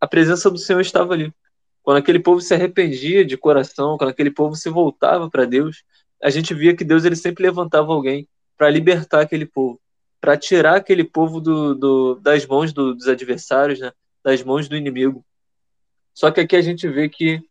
a 0.00 0.06
presença 0.06 0.48
do 0.48 0.56
Senhor 0.58 0.80
estava 0.80 1.14
ali. 1.14 1.34
Quando 1.82 1.96
aquele 1.96 2.20
povo 2.20 2.40
se 2.40 2.54
arrependia 2.54 3.24
de 3.24 3.36
coração, 3.36 3.98
quando 3.98 4.10
aquele 4.10 4.30
povo 4.30 4.54
se 4.54 4.70
voltava 4.70 5.28
para 5.28 5.46
Deus, 5.46 5.82
a 6.22 6.30
gente 6.30 6.54
via 6.54 6.76
que 6.76 6.84
Deus 6.84 7.04
ele 7.04 7.16
sempre 7.16 7.42
levantava 7.42 7.92
alguém 7.92 8.28
para 8.56 8.70
libertar 8.70 9.20
aquele 9.20 9.46
povo, 9.46 9.80
para 10.20 10.36
tirar 10.36 10.76
aquele 10.76 11.04
povo 11.04 11.40
do, 11.40 11.74
do 11.74 12.14
das 12.16 12.46
mãos 12.46 12.72
do, 12.72 12.94
dos 12.94 13.08
adversários, 13.08 13.80
né, 13.80 13.92
das 14.22 14.42
mãos 14.42 14.68
do 14.68 14.76
inimigo. 14.76 15.24
Só 16.12 16.30
que 16.30 16.40
aqui 16.40 16.56
a 16.56 16.62
gente 16.62 16.88
vê 16.88 17.08
que 17.08 17.42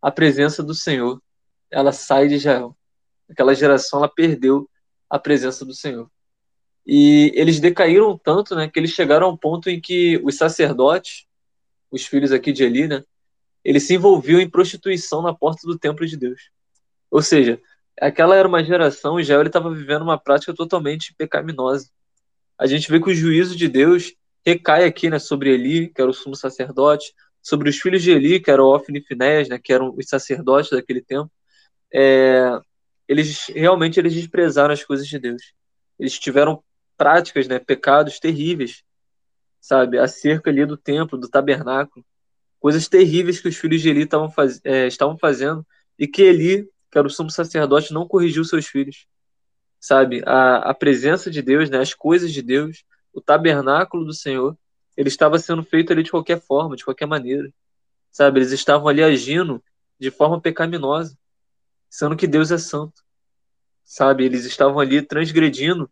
a 0.00 0.10
presença 0.10 0.62
do 0.62 0.74
Senhor, 0.74 1.20
ela 1.70 1.92
sai 1.92 2.28
de 2.28 2.34
Israel. 2.34 2.76
Aquela 3.28 3.54
geração, 3.54 3.98
ela 3.98 4.08
perdeu 4.08 4.68
a 5.08 5.18
presença 5.18 5.64
do 5.64 5.74
Senhor. 5.74 6.10
E 6.86 7.32
eles 7.34 7.58
decaíram 7.58 8.16
tanto, 8.18 8.54
né, 8.54 8.68
que 8.68 8.78
eles 8.78 8.90
chegaram 8.90 9.26
a 9.26 9.30
um 9.30 9.36
ponto 9.36 9.70
em 9.70 9.80
que 9.80 10.20
os 10.22 10.36
sacerdotes, 10.36 11.26
os 11.90 12.04
filhos 12.04 12.32
aqui 12.32 12.52
de 12.52 12.64
Eli, 12.64 12.86
né, 12.86 13.02
eles 13.64 13.84
se 13.84 13.94
envolviam 13.94 14.40
em 14.40 14.48
prostituição 14.48 15.22
na 15.22 15.34
porta 15.34 15.66
do 15.66 15.78
templo 15.78 16.06
de 16.06 16.16
Deus. 16.16 16.50
Ou 17.10 17.22
seja, 17.22 17.60
aquela 18.00 18.36
era 18.36 18.46
uma 18.48 18.62
geração, 18.62 19.20
Israel 19.20 19.42
estava 19.42 19.72
vivendo 19.72 20.02
uma 20.02 20.18
prática 20.18 20.54
totalmente 20.54 21.14
pecaminosa. 21.14 21.88
A 22.58 22.66
gente 22.66 22.90
vê 22.90 23.00
que 23.00 23.10
o 23.10 23.14
juízo 23.14 23.56
de 23.56 23.68
Deus 23.68 24.14
recai 24.44 24.84
aqui 24.84 25.08
né, 25.08 25.18
sobre 25.18 25.50
Eli, 25.50 25.88
que 25.88 26.00
era 26.00 26.10
o 26.10 26.14
sumo 26.14 26.36
sacerdote, 26.36 27.14
sobre 27.42 27.68
os 27.68 27.78
filhos 27.78 28.02
de 28.02 28.10
Eli, 28.10 28.40
que 28.40 28.50
eram 28.50 28.64
Ofni 28.64 28.98
e 28.98 29.02
Finés, 29.02 29.48
né, 29.48 29.58
que 29.58 29.72
eram 29.72 29.94
os 29.96 30.08
sacerdotes 30.08 30.70
daquele 30.70 31.02
tempo, 31.02 31.30
é, 31.92 32.58
eles 33.06 33.46
realmente 33.48 33.98
eles 33.98 34.14
desprezaram 34.14 34.72
as 34.72 34.84
coisas 34.84 35.06
de 35.06 35.18
Deus. 35.18 35.52
Eles 35.98 36.18
tiveram 36.18 36.62
práticas, 36.96 37.46
né, 37.46 37.58
pecados 37.58 38.18
terríveis, 38.18 38.82
sabe, 39.60 39.98
acerca 39.98 40.50
ali 40.50 40.64
do 40.66 40.76
templo, 40.76 41.18
do 41.18 41.28
tabernáculo, 41.28 42.04
coisas 42.60 42.88
terríveis 42.88 43.40
que 43.40 43.48
os 43.48 43.56
filhos 43.56 43.82
de 43.82 43.90
Eli 43.90 44.08
faz, 44.34 44.60
é, 44.64 44.86
estavam 44.86 45.18
fazendo 45.18 45.66
e 45.98 46.06
que 46.06 46.22
Eli, 46.22 46.68
que 46.94 46.98
era 46.98 47.08
o 47.08 47.10
sumo 47.10 47.28
sacerdote, 47.28 47.92
não 47.92 48.06
corrigiu 48.06 48.44
seus 48.44 48.68
filhos, 48.68 49.04
sabe, 49.80 50.22
a, 50.24 50.70
a 50.70 50.72
presença 50.72 51.28
de 51.28 51.42
Deus, 51.42 51.68
né, 51.68 51.78
as 51.78 51.92
coisas 51.92 52.32
de 52.32 52.40
Deus, 52.40 52.84
o 53.12 53.20
tabernáculo 53.20 54.04
do 54.04 54.14
Senhor, 54.14 54.56
ele 54.96 55.08
estava 55.08 55.36
sendo 55.40 55.64
feito 55.64 55.92
ali 55.92 56.04
de 56.04 56.10
qualquer 56.12 56.40
forma, 56.40 56.76
de 56.76 56.84
qualquer 56.84 57.06
maneira. 57.06 57.52
Sabe? 58.12 58.38
Eles 58.38 58.52
estavam 58.52 58.86
ali 58.86 59.02
agindo 59.02 59.60
de 59.98 60.08
forma 60.08 60.40
pecaminosa, 60.40 61.18
sendo 61.90 62.16
que 62.16 62.28
Deus 62.28 62.52
é 62.52 62.58
santo. 62.58 63.02
Sabe? 63.84 64.24
Eles 64.24 64.44
estavam 64.44 64.78
ali 64.78 65.02
transgredindo 65.02 65.90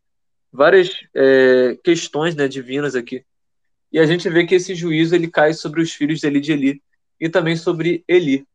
várias 0.53 0.89
é, 1.13 1.77
questões 1.83 2.37
né, 2.37 2.47
divinas 2.47 2.95
aqui. 2.95 3.25
E 3.91 3.99
a 3.99 4.07
gente 4.07 4.31
vê 4.31 4.47
que 4.47 4.55
esse 4.55 4.73
juízo 4.77 5.17
ele 5.17 5.29
cai 5.29 5.53
sobre 5.53 5.83
os 5.83 5.93
filhos 5.93 6.21
de 6.21 6.29
Eli 6.29 6.41
de 6.41 6.53
Eli 6.53 6.83
e 7.21 7.29
também 7.29 7.57
sobre 7.57 8.05
Eli. 8.07 8.47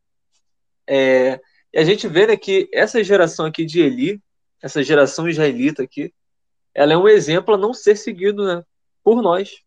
É, 0.86 1.38
a 1.78 1.84
gente 1.84 2.08
vê 2.08 2.26
né, 2.26 2.36
que 2.36 2.68
essa 2.72 3.02
geração 3.04 3.46
aqui 3.46 3.64
de 3.64 3.80
Eli, 3.80 4.20
essa 4.60 4.82
geração 4.82 5.28
israelita 5.28 5.84
aqui, 5.84 6.12
ela 6.74 6.92
é 6.92 6.96
um 6.96 7.08
exemplo 7.08 7.54
a 7.54 7.58
não 7.58 7.72
ser 7.72 7.96
seguido 7.96 8.44
né, 8.44 8.64
por 9.04 9.22
nós, 9.22 9.62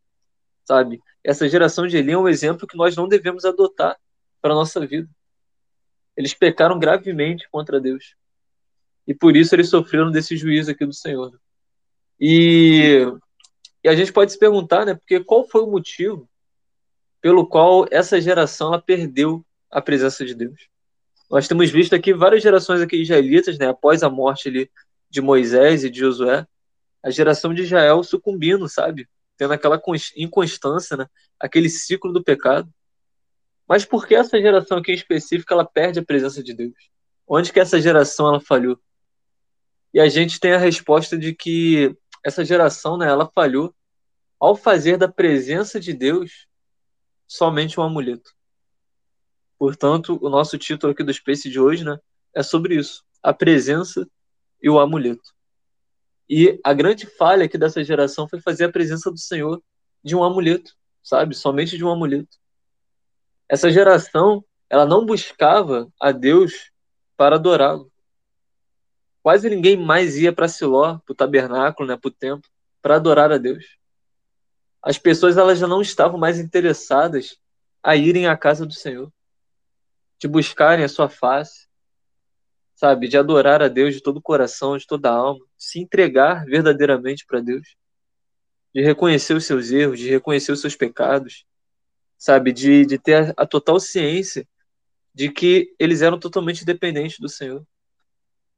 sabe? 0.65 1.01
Essa 1.24 1.48
geração 1.48 1.88
de 1.88 1.96
Eli 1.96 2.12
é 2.12 2.18
um 2.18 2.27
exemplo 2.27 2.68
que 2.68 2.75
nós 2.75 2.98
não 2.98 3.08
devemos 3.08 3.46
adotar 3.46 3.98
para 4.41 4.51
a 4.51 4.56
nossa 4.56 4.86
vida. 4.86 5.10
Eles 6.18 6.34
pecaram 6.34 6.77
gravemente 6.77 7.48
contra 7.50 7.80
Deus. 7.80 8.15
E 9.08 9.13
por 9.13 9.38
isso 9.38 9.56
eles 9.56 9.70
sofreram 9.70 10.12
desse 10.12 10.36
juízo 10.36 10.72
aqui 10.72 10.86
do 10.86 10.94
Senhor. 10.94 11.39
E, 12.20 13.06
e 13.84 13.88
a 13.88 13.96
gente 13.96 14.12
pode 14.12 14.34
se 14.34 14.38
perguntar, 14.38 14.86
né? 14.86 14.96
Porque 14.96 15.24
qual 15.24 15.48
foi 15.48 15.62
o 15.62 15.72
motivo 15.72 16.30
pelo 17.22 17.48
qual 17.48 17.86
essa 17.89 18.20
geração 18.20 18.68
ela 18.68 18.82
perdeu 18.82 19.46
a 19.70 19.82
presença 19.82 20.25
de 20.25 20.36
Deus? 20.36 20.70
Nós 21.32 21.48
temos 21.48 21.72
visto 21.72 21.96
aqui 21.96 22.14
várias 22.14 22.44
gerações 22.44 22.82
aqui 22.82 22.98
israelitas, 22.98 23.58
né? 23.58 23.70
Após 23.70 24.04
a 24.04 24.10
morte 24.10 24.50
ali 24.50 24.70
de 25.10 25.22
Moisés 25.22 25.84
e 25.84 25.90
de 25.90 26.00
Josué, 26.00 26.46
a 27.02 27.10
geração 27.10 27.54
de 27.54 27.64
Israel 27.64 28.04
sucumbindo, 28.04 28.68
sabe? 28.68 29.08
tendo 29.42 29.54
aquela 29.54 29.82
inconstância, 30.16 30.96
né? 30.96 31.08
aquele 31.40 31.68
ciclo 31.68 32.14
do 32.14 32.24
pecado. 32.24 32.72
Mas 33.68 33.84
por 33.84 34.06
que 34.06 34.14
essa 34.14 34.40
geração 34.40 34.78
aqui 34.78 34.92
em 34.92 34.94
específico 34.94 35.52
ela 35.52 35.66
perde 35.66 35.98
a 35.98 36.06
presença 36.06 36.44
de 36.44 36.54
Deus? 36.54 36.76
Onde 37.28 37.52
que 37.52 37.60
essa 37.60 37.82
geração 37.82 38.28
ela 38.28 38.40
falhou? 38.40 38.80
E 39.92 40.00
a 40.00 40.08
gente 40.08 40.40
tem 40.40 40.54
a 40.54 40.60
resposta 40.60 41.18
de 41.18 41.34
que 41.34 41.98
essa 42.24 42.46
geração, 42.46 43.00
né, 43.00 43.08
ela 43.08 43.32
falhou 43.34 43.74
ao 44.40 44.56
fazer 44.56 44.96
da 44.96 45.08
presença 45.08 45.80
de 45.80 45.92
Deus 45.92 46.46
somente 47.28 47.80
um 47.80 47.84
amuleto. 47.84 48.36
Portanto, 49.62 50.18
o 50.24 50.27
nosso 50.27 50.58
título 50.58 50.91
aqui 50.91 51.03
do 51.03 51.13
Space 51.13 51.48
de 51.48 51.60
hoje 51.60 51.84
né, 51.84 51.96
é 52.34 52.41
sobre 52.41 52.77
isso: 52.77 53.03
a 53.22 53.32
presença 53.32 54.10
e 54.60 54.68
o 54.68 54.80
amuleto. 54.80 55.36
E 56.27 56.60
a 56.63 56.74
grande 56.74 57.06
falha 57.06 57.46
aqui 57.46 57.60
dessa 57.60 57.84
geração 57.84 58.27
foi 58.27 58.41
fazer 58.41 58.65
a 58.65 58.72
presença 58.72 59.12
do 59.12 59.20
Senhor 59.20 59.62
de 60.03 60.15
um 60.15 60.24
amuleto, 60.24 60.75
sabe? 61.03 61.36
Somente 61.36 61.77
de 61.77 61.86
um 61.86 61.91
amuleto. 61.91 62.39
Essa 63.48 63.70
geração, 63.70 64.44
ela 64.68 64.84
não 64.84 65.06
buscava 65.06 65.88
a 66.01 66.12
Deus 66.12 66.72
para 67.15 67.36
adorá-lo. 67.36 67.91
Quase 69.22 69.48
ninguém 69.48 69.77
mais 69.77 70.18
ia 70.18 70.34
para 70.34 70.48
Siló, 70.48 70.98
para 71.06 71.13
o 71.13 71.15
tabernáculo, 71.15 71.88
né, 71.88 71.96
para 71.96 72.10
o 72.10 72.12
templo, 72.12 72.50
para 72.82 72.96
adorar 72.96 73.32
a 73.32 73.38
Deus. 73.38 73.77
As 74.82 74.98
pessoas 74.98 75.38
elas 75.38 75.60
já 75.60 75.68
não 75.68 75.84
estavam 75.84 76.20
mais 76.20 76.39
interessadas 76.39 77.38
a 77.84 77.96
irem 77.96 78.25
à 78.25 78.36
casa 78.36 78.65
do 78.65 78.74
Senhor, 78.74 79.13
de 80.22 80.28
buscarem 80.28 80.86
a 80.86 80.88
sua 80.88 81.10
face, 81.10 81.68
sabe, 82.75 83.08
de 83.08 83.18
adorar 83.18 83.62
a 83.63 83.68
Deus 83.68 83.96
de 83.96 84.01
todo 84.01 84.18
o 84.18 84.22
coração, 84.22 84.78
de 84.78 84.86
toda 84.86 85.10
a 85.10 85.13
alma, 85.13 85.44
se 85.58 85.80
entregar 85.80 86.46
verdadeiramente 86.46 87.25
para 87.25 87.42
Deus, 87.42 87.75
de 88.74 88.82
reconhecer 88.82 89.34
os 89.34 89.46
seus 89.46 89.72
erros, 89.72 90.00
de 90.00 90.08
reconhecer 90.08 90.51
os 90.51 90.62
seus 90.62 90.75
pecados, 90.75 91.44
sabe, 92.20 92.54
de, 92.54 92.86
de 92.86 93.00
ter 93.00 93.16
a, 93.16 93.34
a 93.36 93.46
total 93.48 93.80
ciência 93.80 94.48
de 95.13 95.30
que 95.32 95.74
eles 95.80 96.04
eram 96.04 96.20
totalmente 96.20 96.63
dependentes 96.63 97.18
do 97.20 97.28
Senhor. 97.28 97.66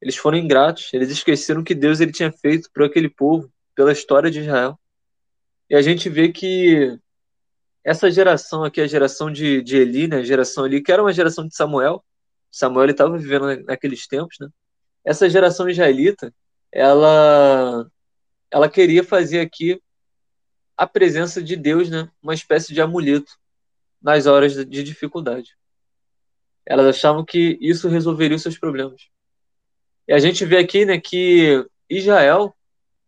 Eles 0.02 0.16
foram 0.16 0.36
ingratos, 0.36 0.92
eles 0.92 1.10
esqueceram 1.10 1.64
que 1.64 1.74
Deus 1.74 1.98
ele 1.98 2.12
tinha 2.12 2.30
feito 2.30 2.68
para 2.74 2.84
aquele 2.84 3.08
povo, 3.08 3.50
pela 3.74 3.90
história 3.90 4.30
de 4.30 4.40
Israel. 4.40 4.78
E 5.70 5.74
a 5.74 5.80
gente 5.80 6.10
vê 6.10 6.30
que 6.30 6.98
essa 7.84 8.10
geração 8.10 8.64
aqui, 8.64 8.80
a 8.80 8.86
geração 8.86 9.30
de, 9.30 9.62
de 9.62 9.76
Eli, 9.76 10.08
né, 10.08 10.16
a 10.16 10.24
geração 10.24 10.64
ali, 10.64 10.82
que 10.82 10.90
era 10.90 11.02
uma 11.02 11.12
geração 11.12 11.46
de 11.46 11.54
Samuel, 11.54 12.02
Samuel 12.50 12.88
estava 12.88 13.18
vivendo 13.18 13.62
naqueles 13.64 14.06
tempos, 14.06 14.36
né? 14.40 14.48
Essa 15.04 15.28
geração 15.28 15.68
israelita, 15.68 16.32
ela, 16.72 17.90
ela 18.50 18.68
queria 18.70 19.04
fazer 19.04 19.40
aqui 19.40 19.82
a 20.76 20.86
presença 20.86 21.42
de 21.42 21.56
Deus, 21.56 21.90
né? 21.90 22.08
Uma 22.22 22.32
espécie 22.32 22.72
de 22.72 22.80
amuleto 22.80 23.32
nas 24.00 24.26
horas 24.26 24.54
de 24.54 24.82
dificuldade. 24.82 25.56
Elas 26.64 26.86
achavam 26.86 27.24
que 27.24 27.58
isso 27.60 27.88
resolveria 27.88 28.36
os 28.36 28.42
seus 28.42 28.56
problemas. 28.56 29.08
E 30.06 30.12
a 30.12 30.18
gente 30.18 30.44
vê 30.44 30.58
aqui, 30.58 30.84
né, 30.84 30.98
que 31.00 31.66
Israel, 31.88 32.54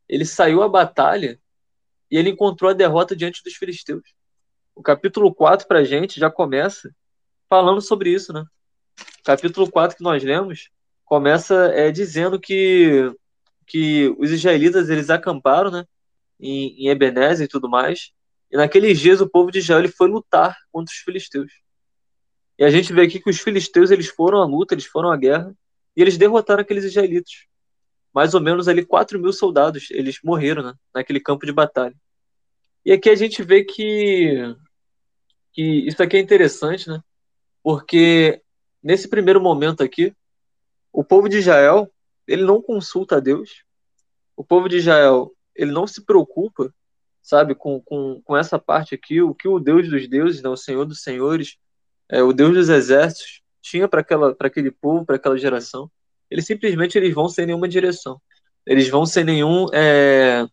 ele 0.08 0.24
saiu 0.24 0.62
à 0.62 0.68
batalha 0.68 1.38
e 2.10 2.18
ele 2.18 2.30
encontrou 2.30 2.70
a 2.70 2.74
derrota 2.74 3.14
diante 3.14 3.42
dos 3.42 3.54
filisteus. 3.54 4.02
O 4.76 4.82
capítulo 4.82 5.34
4 5.34 5.66
para 5.66 5.78
a 5.78 5.84
gente 5.84 6.20
já 6.20 6.30
começa 6.30 6.94
falando 7.48 7.80
sobre 7.80 8.10
isso, 8.10 8.30
né? 8.30 8.44
O 9.20 9.24
capítulo 9.24 9.70
4 9.70 9.96
que 9.96 10.02
nós 10.02 10.22
lemos 10.22 10.68
começa 11.02 11.72
é, 11.74 11.90
dizendo 11.90 12.38
que, 12.38 13.10
que 13.66 14.14
os 14.18 14.30
israelitas 14.30 14.90
eles 14.90 15.08
acamparam, 15.08 15.70
né? 15.70 15.86
Em, 16.38 16.84
em 16.84 16.88
Ebenezer 16.88 17.46
e 17.46 17.48
tudo 17.48 17.70
mais. 17.70 18.12
E 18.52 18.56
naqueles 18.58 19.00
dias 19.00 19.22
o 19.22 19.28
povo 19.28 19.50
de 19.50 19.60
Israel 19.60 19.80
ele 19.80 19.88
foi 19.88 20.08
lutar 20.08 20.54
contra 20.70 20.92
os 20.92 20.98
filisteus. 20.98 21.50
E 22.58 22.64
a 22.64 22.68
gente 22.68 22.92
vê 22.92 23.00
aqui 23.02 23.18
que 23.18 23.30
os 23.30 23.40
filisteus 23.40 23.90
eles 23.90 24.08
foram 24.08 24.42
à 24.42 24.44
luta, 24.44 24.74
eles 24.74 24.86
foram 24.86 25.10
à 25.10 25.16
guerra 25.16 25.56
e 25.96 26.02
eles 26.02 26.18
derrotaram 26.18 26.60
aqueles 26.60 26.84
israelitas. 26.84 27.46
Mais 28.12 28.34
ou 28.34 28.42
menos 28.42 28.68
ali 28.68 28.84
4 28.84 29.18
mil 29.18 29.32
soldados 29.32 29.90
eles 29.90 30.18
morreram 30.22 30.62
né, 30.62 30.74
naquele 30.94 31.18
campo 31.18 31.46
de 31.46 31.52
batalha. 31.52 31.96
E 32.84 32.92
aqui 32.92 33.10
a 33.10 33.16
gente 33.16 33.42
vê 33.42 33.64
que, 33.64 34.54
que 35.56 35.88
isso 35.88 36.02
aqui 36.02 36.18
é 36.18 36.20
interessante, 36.20 36.86
né? 36.86 37.02
Porque 37.62 38.42
nesse 38.82 39.08
primeiro 39.08 39.40
momento 39.40 39.82
aqui, 39.82 40.14
o 40.92 41.02
povo 41.02 41.30
de 41.30 41.38
Israel 41.38 41.90
ele 42.28 42.44
não 42.44 42.60
consulta 42.60 43.16
a 43.16 43.20
Deus. 43.20 43.64
O 44.36 44.44
povo 44.44 44.68
de 44.68 44.76
Israel 44.76 45.32
ele 45.54 45.72
não 45.72 45.86
se 45.86 46.04
preocupa, 46.04 46.70
sabe, 47.22 47.54
com, 47.54 47.80
com, 47.80 48.20
com 48.22 48.36
essa 48.36 48.58
parte 48.58 48.94
aqui, 48.94 49.22
o 49.22 49.34
que 49.34 49.48
o 49.48 49.58
Deus 49.58 49.88
dos 49.88 50.06
deuses, 50.06 50.42
né, 50.42 50.50
o 50.50 50.56
Senhor 50.58 50.84
dos 50.84 51.00
senhores, 51.02 51.56
é, 52.10 52.22
o 52.22 52.34
Deus 52.34 52.52
dos 52.52 52.68
exércitos 52.68 53.40
tinha 53.62 53.88
para 53.88 54.04
aquele 54.40 54.70
povo, 54.70 55.06
para 55.06 55.16
aquela 55.16 55.38
geração. 55.38 55.90
Eles 56.30 56.44
simplesmente 56.46 56.98
eles 56.98 57.14
vão 57.14 57.30
sem 57.30 57.46
nenhuma 57.46 57.66
direção. 57.66 58.20
Eles 58.66 58.88
vão 58.90 59.06
sem 59.06 59.24
nenhum 59.24 59.66
é, 59.72 60.46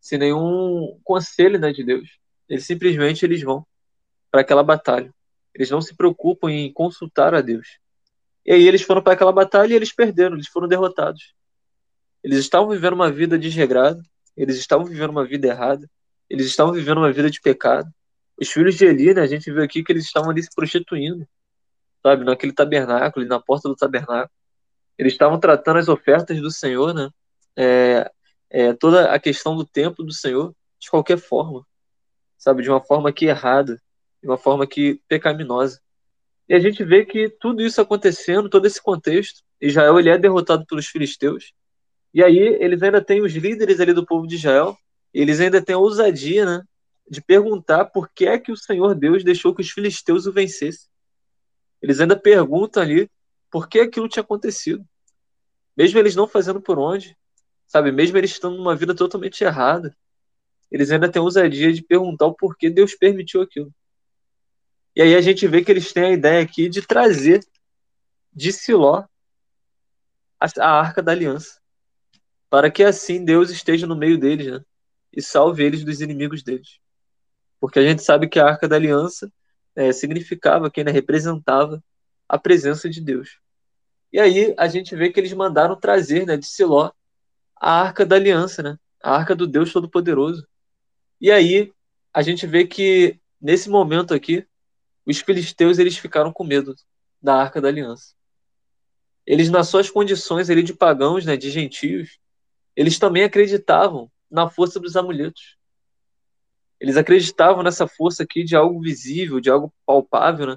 sem 0.00 0.16
nenhum 0.16 0.96
conselho 1.02 1.58
né, 1.58 1.72
de 1.72 1.82
Deus. 1.82 2.08
Eles 2.48 2.64
simplesmente 2.64 3.24
eles 3.24 3.42
vão 3.42 3.66
para 4.34 4.40
aquela 4.40 4.64
batalha. 4.64 5.14
Eles 5.54 5.70
não 5.70 5.80
se 5.80 5.94
preocupam 5.94 6.50
em 6.50 6.72
consultar 6.72 7.36
a 7.36 7.40
Deus. 7.40 7.78
E 8.44 8.52
aí 8.52 8.66
eles 8.66 8.82
foram 8.82 9.00
para 9.00 9.12
aquela 9.12 9.30
batalha 9.30 9.72
e 9.72 9.76
eles 9.76 9.92
perderam, 9.92 10.34
eles 10.34 10.48
foram 10.48 10.66
derrotados. 10.66 11.32
Eles 12.20 12.40
estavam 12.40 12.68
vivendo 12.70 12.94
uma 12.94 13.12
vida 13.12 13.38
desregrada, 13.38 14.02
eles 14.36 14.56
estavam 14.56 14.86
vivendo 14.86 15.10
uma 15.10 15.24
vida 15.24 15.46
errada, 15.46 15.88
eles 16.28 16.46
estavam 16.46 16.74
vivendo 16.74 16.98
uma 16.98 17.12
vida 17.12 17.30
de 17.30 17.40
pecado. 17.40 17.88
Os 18.36 18.50
filhos 18.50 18.74
de 18.74 18.84
Eli, 18.84 19.14
né, 19.14 19.22
a 19.22 19.26
gente 19.28 19.48
viu 19.52 19.62
aqui 19.62 19.84
que 19.84 19.92
eles 19.92 20.04
estavam 20.04 20.30
ali 20.30 20.42
se 20.42 20.52
prostituindo, 20.52 21.24
sabe, 22.02 22.24
naquele 22.24 22.52
tabernáculo, 22.52 23.24
na 23.24 23.38
porta 23.38 23.68
do 23.68 23.76
tabernáculo. 23.76 24.32
Eles 24.98 25.12
estavam 25.12 25.38
tratando 25.38 25.78
as 25.78 25.88
ofertas 25.88 26.40
do 26.40 26.50
Senhor, 26.50 26.92
né, 26.92 27.08
é, 27.56 28.10
é, 28.50 28.72
toda 28.72 29.12
a 29.12 29.20
questão 29.20 29.54
do 29.54 29.64
templo 29.64 30.04
do 30.04 30.12
Senhor 30.12 30.52
de 30.80 30.90
qualquer 30.90 31.18
forma, 31.18 31.64
sabe, 32.36 32.64
de 32.64 32.68
uma 32.68 32.80
forma 32.80 33.12
que 33.12 33.26
errada, 33.26 33.80
de 34.24 34.30
uma 34.30 34.38
forma 34.38 34.66
que 34.66 35.02
pecaminosa. 35.06 35.82
E 36.48 36.54
a 36.54 36.58
gente 36.58 36.82
vê 36.82 37.04
que 37.04 37.28
tudo 37.28 37.62
isso 37.62 37.78
acontecendo, 37.78 38.48
todo 38.48 38.66
esse 38.66 38.82
contexto, 38.82 39.42
Israel 39.60 39.98
ele 39.98 40.08
é 40.08 40.16
derrotado 40.16 40.64
pelos 40.64 40.86
filisteus. 40.86 41.52
E 42.12 42.24
aí 42.24 42.38
eles 42.38 42.82
ainda 42.82 43.04
têm 43.04 43.20
os 43.20 43.34
líderes 43.34 43.80
ali 43.80 43.92
do 43.92 44.06
povo 44.06 44.26
de 44.26 44.36
Israel, 44.36 44.74
eles 45.12 45.40
ainda 45.40 45.60
têm 45.60 45.74
a 45.74 45.78
ousadia, 45.78 46.46
né, 46.46 46.62
de 47.08 47.20
perguntar 47.20 47.84
por 47.84 48.08
que 48.08 48.24
é 48.26 48.38
que 48.38 48.50
o 48.50 48.56
Senhor 48.56 48.94
Deus 48.94 49.22
deixou 49.22 49.54
que 49.54 49.60
os 49.60 49.70
filisteus 49.70 50.26
o 50.26 50.32
vencessem. 50.32 50.88
Eles 51.82 52.00
ainda 52.00 52.16
perguntam 52.16 52.82
ali 52.82 53.10
por 53.50 53.68
que 53.68 53.78
aquilo 53.78 54.08
tinha 54.08 54.22
acontecido. 54.22 54.82
Mesmo 55.76 55.98
eles 55.98 56.16
não 56.16 56.26
fazendo 56.26 56.62
por 56.62 56.78
onde, 56.78 57.14
sabe? 57.66 57.92
Mesmo 57.92 58.16
eles 58.16 58.30
estando 58.30 58.56
numa 58.56 58.74
vida 58.74 58.94
totalmente 58.94 59.44
errada, 59.44 59.94
eles 60.70 60.90
ainda 60.90 61.10
têm 61.10 61.20
a 61.20 61.22
ousadia 61.22 61.70
de 61.74 61.82
perguntar 61.82 62.24
o 62.24 62.34
porquê 62.34 62.70
Deus 62.70 62.94
permitiu 62.94 63.42
aquilo. 63.42 63.70
E 64.96 65.02
aí 65.02 65.14
a 65.14 65.20
gente 65.20 65.46
vê 65.46 65.62
que 65.62 65.70
eles 65.70 65.92
têm 65.92 66.04
a 66.04 66.10
ideia 66.12 66.42
aqui 66.42 66.68
de 66.68 66.82
trazer 66.82 67.44
de 68.32 68.52
Siló 68.52 69.04
a 70.40 70.70
arca 70.70 71.02
da 71.02 71.12
aliança, 71.12 71.60
para 72.50 72.70
que 72.70 72.82
assim 72.82 73.24
Deus 73.24 73.50
esteja 73.50 73.86
no 73.86 73.96
meio 73.96 74.18
deles, 74.18 74.46
né? 74.46 74.64
E 75.12 75.22
salve 75.22 75.64
eles 75.64 75.84
dos 75.84 76.00
inimigos 76.00 76.42
deles 76.42 76.78
porque 77.64 77.78
a 77.78 77.82
gente 77.82 78.02
sabe 78.02 78.28
que 78.28 78.38
a 78.38 78.46
Arca 78.46 78.68
da 78.68 78.76
Aliança 78.76 79.32
é, 79.74 79.90
significava, 79.90 80.70
que 80.70 80.84
né, 80.84 80.90
representava 80.90 81.82
a 82.28 82.38
presença 82.38 82.90
de 82.90 83.00
Deus. 83.00 83.38
E 84.12 84.20
aí 84.20 84.54
a 84.58 84.68
gente 84.68 84.94
vê 84.94 85.10
que 85.10 85.18
eles 85.18 85.32
mandaram 85.32 85.74
trazer 85.74 86.26
né, 86.26 86.36
de 86.36 86.44
Siló 86.44 86.90
a 87.56 87.80
Arca 87.80 88.04
da 88.04 88.16
Aliança, 88.16 88.62
né, 88.62 88.78
a 89.02 89.16
Arca 89.16 89.34
do 89.34 89.46
Deus 89.46 89.72
Todo-Poderoso. 89.72 90.46
E 91.18 91.30
aí 91.32 91.72
a 92.12 92.20
gente 92.20 92.46
vê 92.46 92.66
que 92.66 93.18
nesse 93.40 93.70
momento 93.70 94.12
aqui, 94.12 94.46
os 95.06 95.18
filisteus 95.20 95.78
eles 95.78 95.96
ficaram 95.96 96.32
com 96.32 96.44
medo 96.44 96.74
da 97.20 97.34
Arca 97.36 97.60
da 97.60 97.68
Aliança. 97.68 98.14
Eles, 99.26 99.50
nas 99.50 99.68
suas 99.68 99.90
condições 99.90 100.50
ali 100.50 100.62
de 100.62 100.74
pagãos, 100.74 101.24
né, 101.24 101.36
de 101.36 101.50
gentios, 101.50 102.18
eles 102.76 102.98
também 102.98 103.24
acreditavam 103.24 104.10
na 104.30 104.48
força 104.48 104.78
dos 104.78 104.96
amuletos. 104.96 105.56
Eles 106.78 106.96
acreditavam 106.96 107.62
nessa 107.62 107.86
força 107.86 108.22
aqui 108.22 108.44
de 108.44 108.56
algo 108.56 108.80
visível, 108.80 109.40
de 109.40 109.48
algo 109.48 109.72
palpável, 109.86 110.46
né? 110.46 110.56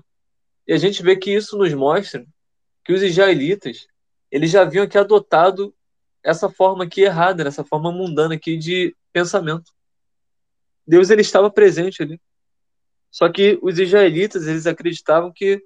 E 0.68 0.74
a 0.74 0.78
gente 0.78 1.02
vê 1.02 1.16
que 1.16 1.32
isso 1.32 1.58
nos 1.58 1.74
mostra 1.74 2.26
que 2.84 2.92
os 2.92 3.02
israelitas, 3.02 3.88
eles 4.30 4.52
já 4.52 4.64
haviam 4.64 4.84
aqui 4.84 4.98
adotado 4.98 5.74
essa 6.24 6.50
forma 6.50 6.84
aqui 6.84 7.02
errada, 7.02 7.48
essa 7.48 7.64
forma 7.64 7.92
mundana 7.92 8.36
aqui 8.36 8.58
de 8.58 8.96
pensamento. 9.14 9.72
Deus 10.86 11.10
ele 11.10 11.22
estava 11.22 11.50
presente 11.50 12.02
ali. 12.04 12.20
Só 13.12 13.30
que 13.30 13.58
os 13.62 13.80
israelitas, 13.80 14.48
eles 14.48 14.68
acreditavam 14.68 15.32
que 15.34 15.62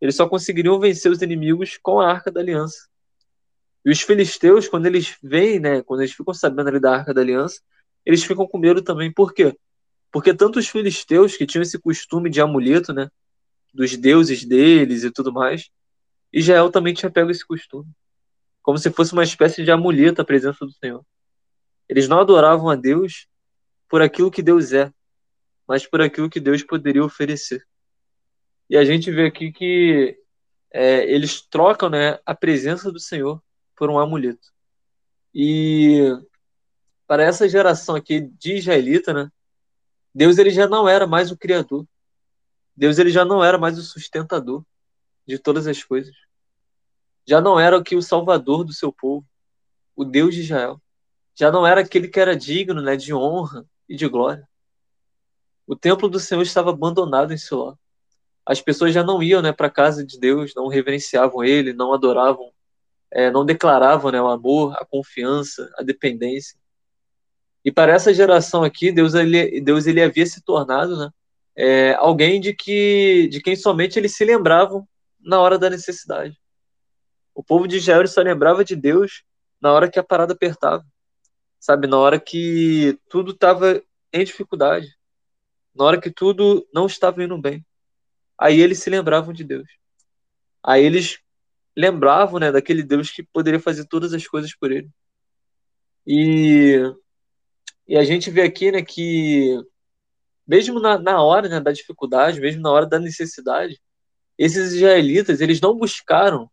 eles 0.00 0.16
só 0.16 0.28
conseguiriam 0.28 0.80
vencer 0.80 1.10
os 1.10 1.20
inimigos 1.20 1.78
com 1.82 2.00
a 2.00 2.10
Arca 2.10 2.30
da 2.30 2.40
Aliança. 2.40 2.88
E 3.84 3.90
os 3.90 4.00
filisteus, 4.00 4.68
quando 4.68 4.86
eles 4.86 5.16
veem, 5.22 5.60
né, 5.60 5.82
quando 5.82 6.00
eles 6.00 6.12
ficam 6.12 6.34
sabendo 6.34 6.68
ali 6.68 6.80
da 6.80 6.96
Arca 6.96 7.14
da 7.14 7.20
Aliança, 7.20 7.60
eles 8.04 8.24
ficam 8.24 8.46
com 8.46 8.58
medo 8.58 8.82
também. 8.82 9.12
Por 9.12 9.32
quê? 9.32 9.56
Porque 10.10 10.34
tanto 10.34 10.58
os 10.58 10.68
filisteus, 10.68 11.36
que 11.36 11.46
tinham 11.46 11.62
esse 11.62 11.78
costume 11.78 12.28
de 12.28 12.40
amuleto, 12.40 12.92
né? 12.92 13.10
Dos 13.72 13.96
deuses 13.96 14.44
deles 14.44 15.04
e 15.04 15.10
tudo 15.10 15.32
mais, 15.32 15.70
Israel 16.32 16.70
também 16.70 16.94
tinha 16.94 17.10
pego 17.10 17.30
esse 17.30 17.46
costume. 17.46 17.88
Como 18.62 18.78
se 18.78 18.90
fosse 18.90 19.12
uma 19.12 19.22
espécie 19.22 19.64
de 19.64 19.70
amuleto 19.70 20.20
a 20.20 20.24
presença 20.24 20.64
do 20.64 20.72
Senhor. 20.72 21.04
Eles 21.88 22.08
não 22.08 22.20
adoravam 22.20 22.68
a 22.68 22.74
Deus 22.74 23.26
por 23.88 24.02
aquilo 24.02 24.30
que 24.30 24.42
Deus 24.42 24.72
é, 24.72 24.92
mas 25.70 25.86
por 25.86 26.02
aquilo 26.02 26.28
que 26.28 26.40
Deus 26.40 26.64
poderia 26.64 27.04
oferecer. 27.04 27.64
E 28.68 28.76
a 28.76 28.84
gente 28.84 29.08
vê 29.08 29.26
aqui 29.26 29.52
que 29.52 30.18
é, 30.72 31.08
eles 31.08 31.42
trocam 31.42 31.88
né, 31.88 32.18
a 32.26 32.34
presença 32.34 32.90
do 32.90 32.98
Senhor 32.98 33.40
por 33.76 33.88
um 33.88 33.96
amuleto. 33.96 34.48
E 35.32 36.10
para 37.06 37.22
essa 37.22 37.48
geração 37.48 37.94
aqui 37.94 38.20
de 38.20 38.56
israelita, 38.56 39.14
né, 39.14 39.30
Deus 40.12 40.38
ele 40.38 40.50
já 40.50 40.66
não 40.66 40.88
era 40.88 41.06
mais 41.06 41.30
o 41.30 41.36
criador. 41.36 41.86
Deus 42.76 42.98
ele 42.98 43.10
já 43.10 43.24
não 43.24 43.44
era 43.44 43.56
mais 43.56 43.78
o 43.78 43.82
sustentador 43.82 44.64
de 45.24 45.38
todas 45.38 45.68
as 45.68 45.84
coisas. 45.84 46.16
Já 47.24 47.40
não 47.40 47.60
era 47.60 47.78
o 47.78 47.84
que 47.84 47.94
o 47.94 48.02
salvador 48.02 48.64
do 48.64 48.72
seu 48.72 48.92
povo, 48.92 49.24
o 49.94 50.04
Deus 50.04 50.34
de 50.34 50.40
Israel. 50.40 50.82
Já 51.38 51.48
não 51.52 51.64
era 51.64 51.82
aquele 51.82 52.08
que 52.08 52.18
era 52.18 52.34
digno, 52.34 52.82
né, 52.82 52.96
de 52.96 53.14
honra 53.14 53.64
e 53.88 53.94
de 53.94 54.08
glória. 54.08 54.49
O 55.70 55.76
templo 55.76 56.08
do 56.08 56.18
Senhor 56.18 56.42
estava 56.42 56.70
abandonado 56.70 57.32
em 57.32 57.38
Siló. 57.38 57.76
As 58.44 58.60
pessoas 58.60 58.92
já 58.92 59.04
não 59.04 59.22
iam, 59.22 59.40
né, 59.40 59.52
para 59.52 59.68
a 59.68 59.70
casa 59.70 60.04
de 60.04 60.18
Deus, 60.18 60.52
não 60.52 60.66
reverenciavam 60.66 61.44
ele, 61.44 61.72
não 61.72 61.92
adoravam, 61.92 62.50
é, 63.08 63.30
não 63.30 63.46
declaravam, 63.46 64.10
né, 64.10 64.20
o 64.20 64.26
amor, 64.26 64.74
a 64.76 64.84
confiança, 64.84 65.72
a 65.78 65.84
dependência. 65.84 66.58
E 67.64 67.70
para 67.70 67.92
essa 67.92 68.12
geração 68.12 68.64
aqui, 68.64 68.90
Deus 68.90 69.14
ele, 69.14 69.60
Deus 69.60 69.86
ele 69.86 70.02
havia 70.02 70.26
se 70.26 70.42
tornado, 70.42 70.96
né, 70.96 71.10
é, 71.54 71.94
alguém 72.00 72.40
de 72.40 72.52
que 72.52 73.28
de 73.28 73.40
quem 73.40 73.54
somente 73.54 73.96
eles 73.96 74.16
se 74.16 74.24
lembravam 74.24 74.84
na 75.20 75.38
hora 75.40 75.56
da 75.56 75.70
necessidade. 75.70 76.36
O 77.32 77.44
povo 77.44 77.68
de 77.68 77.76
Israel 77.76 78.08
só 78.08 78.22
lembrava 78.22 78.64
de 78.64 78.74
Deus 78.74 79.22
na 79.60 79.72
hora 79.72 79.88
que 79.88 80.00
a 80.00 80.02
parada 80.02 80.32
apertava, 80.32 80.84
sabe? 81.60 81.86
Na 81.86 81.96
hora 81.96 82.18
que 82.18 82.98
tudo 83.08 83.30
estava 83.30 83.80
em 84.12 84.24
dificuldade, 84.24 84.98
na 85.74 85.84
hora 85.84 86.00
que 86.00 86.10
tudo 86.10 86.66
não 86.72 86.86
estava 86.86 87.22
indo 87.22 87.38
bem. 87.38 87.64
Aí 88.38 88.60
eles 88.60 88.78
se 88.78 88.90
lembravam 88.90 89.32
de 89.32 89.44
Deus. 89.44 89.68
Aí 90.62 90.84
eles 90.84 91.18
lembravam, 91.76 92.40
né, 92.40 92.52
daquele 92.52 92.82
Deus 92.82 93.10
que 93.10 93.22
poderia 93.22 93.60
fazer 93.60 93.86
todas 93.86 94.12
as 94.12 94.26
coisas 94.26 94.54
por 94.54 94.72
ele. 94.72 94.90
E, 96.06 96.80
e 97.86 97.96
a 97.96 98.04
gente 98.04 98.30
vê 98.30 98.42
aqui, 98.42 98.72
né, 98.72 98.82
que 98.82 99.56
mesmo 100.46 100.80
na, 100.80 100.98
na 100.98 101.22
hora 101.22 101.48
né, 101.48 101.60
da 101.60 101.70
dificuldade, 101.70 102.40
mesmo 102.40 102.60
na 102.60 102.70
hora 102.70 102.86
da 102.86 102.98
necessidade, 102.98 103.80
esses 104.36 104.72
israelitas, 104.72 105.40
eles 105.40 105.60
não 105.60 105.76
buscaram 105.76 106.50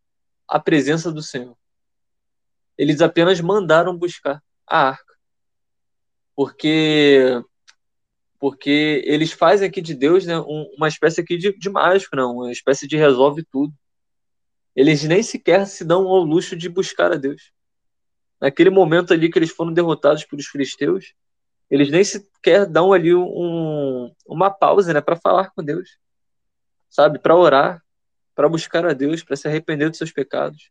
a 0.48 0.60
presença 0.60 1.12
do 1.12 1.22
Senhor. 1.24 1.58
Eles 2.78 3.02
apenas 3.02 3.42
mandaram 3.42 3.98
buscar 3.98 4.44
a 4.68 4.90
arca. 4.90 5.16
Porque 6.36 7.42
porque 8.40 9.02
eles 9.06 9.32
fazem 9.32 9.68
aqui 9.68 9.82
de 9.82 9.94
Deus 9.94 10.26
né, 10.26 10.38
uma 10.78 10.88
espécie 10.88 11.22
aqui 11.22 11.38
de, 11.38 11.58
de 11.58 11.70
mágico, 11.70 12.16
não, 12.16 12.38
uma 12.38 12.52
espécie 12.52 12.88
de 12.88 12.96
resolve 12.96 13.44
tudo. 13.44 13.74
Eles 14.76 15.04
nem 15.04 15.24
sequer 15.24 15.66
se 15.66 15.84
dão 15.84 16.08
ao 16.08 16.24
luxo 16.24 16.56
de 16.56 16.70
buscar 16.70 17.12
a 17.12 17.16
Deus. 17.16 17.52
Naquele 18.40 18.70
momento 18.70 19.12
ali 19.12 19.32
que 19.32 19.40
eles 19.40 19.50
foram 19.50 19.74
derrotados 19.74 20.24
pelos 20.24 20.46
filisteus, 20.46 21.16
eles 21.70 21.90
nem 21.90 22.04
sequer 22.04 22.66
dão 22.68 22.94
ali 22.94 23.14
um, 23.14 24.12
uma 24.26 24.52
pausa, 24.52 24.94
né, 24.94 25.02
para 25.02 25.16
falar 25.16 25.50
com 25.52 25.64
Deus, 25.64 25.98
sabe, 26.90 27.18
para 27.18 27.36
orar, 27.36 27.84
para 28.36 28.48
buscar 28.48 28.86
a 28.86 28.94
Deus, 28.94 29.24
para 29.24 29.36
se 29.36 29.48
arrepender 29.48 29.90
dos 29.90 29.98
seus 29.98 30.12
pecados. 30.12 30.70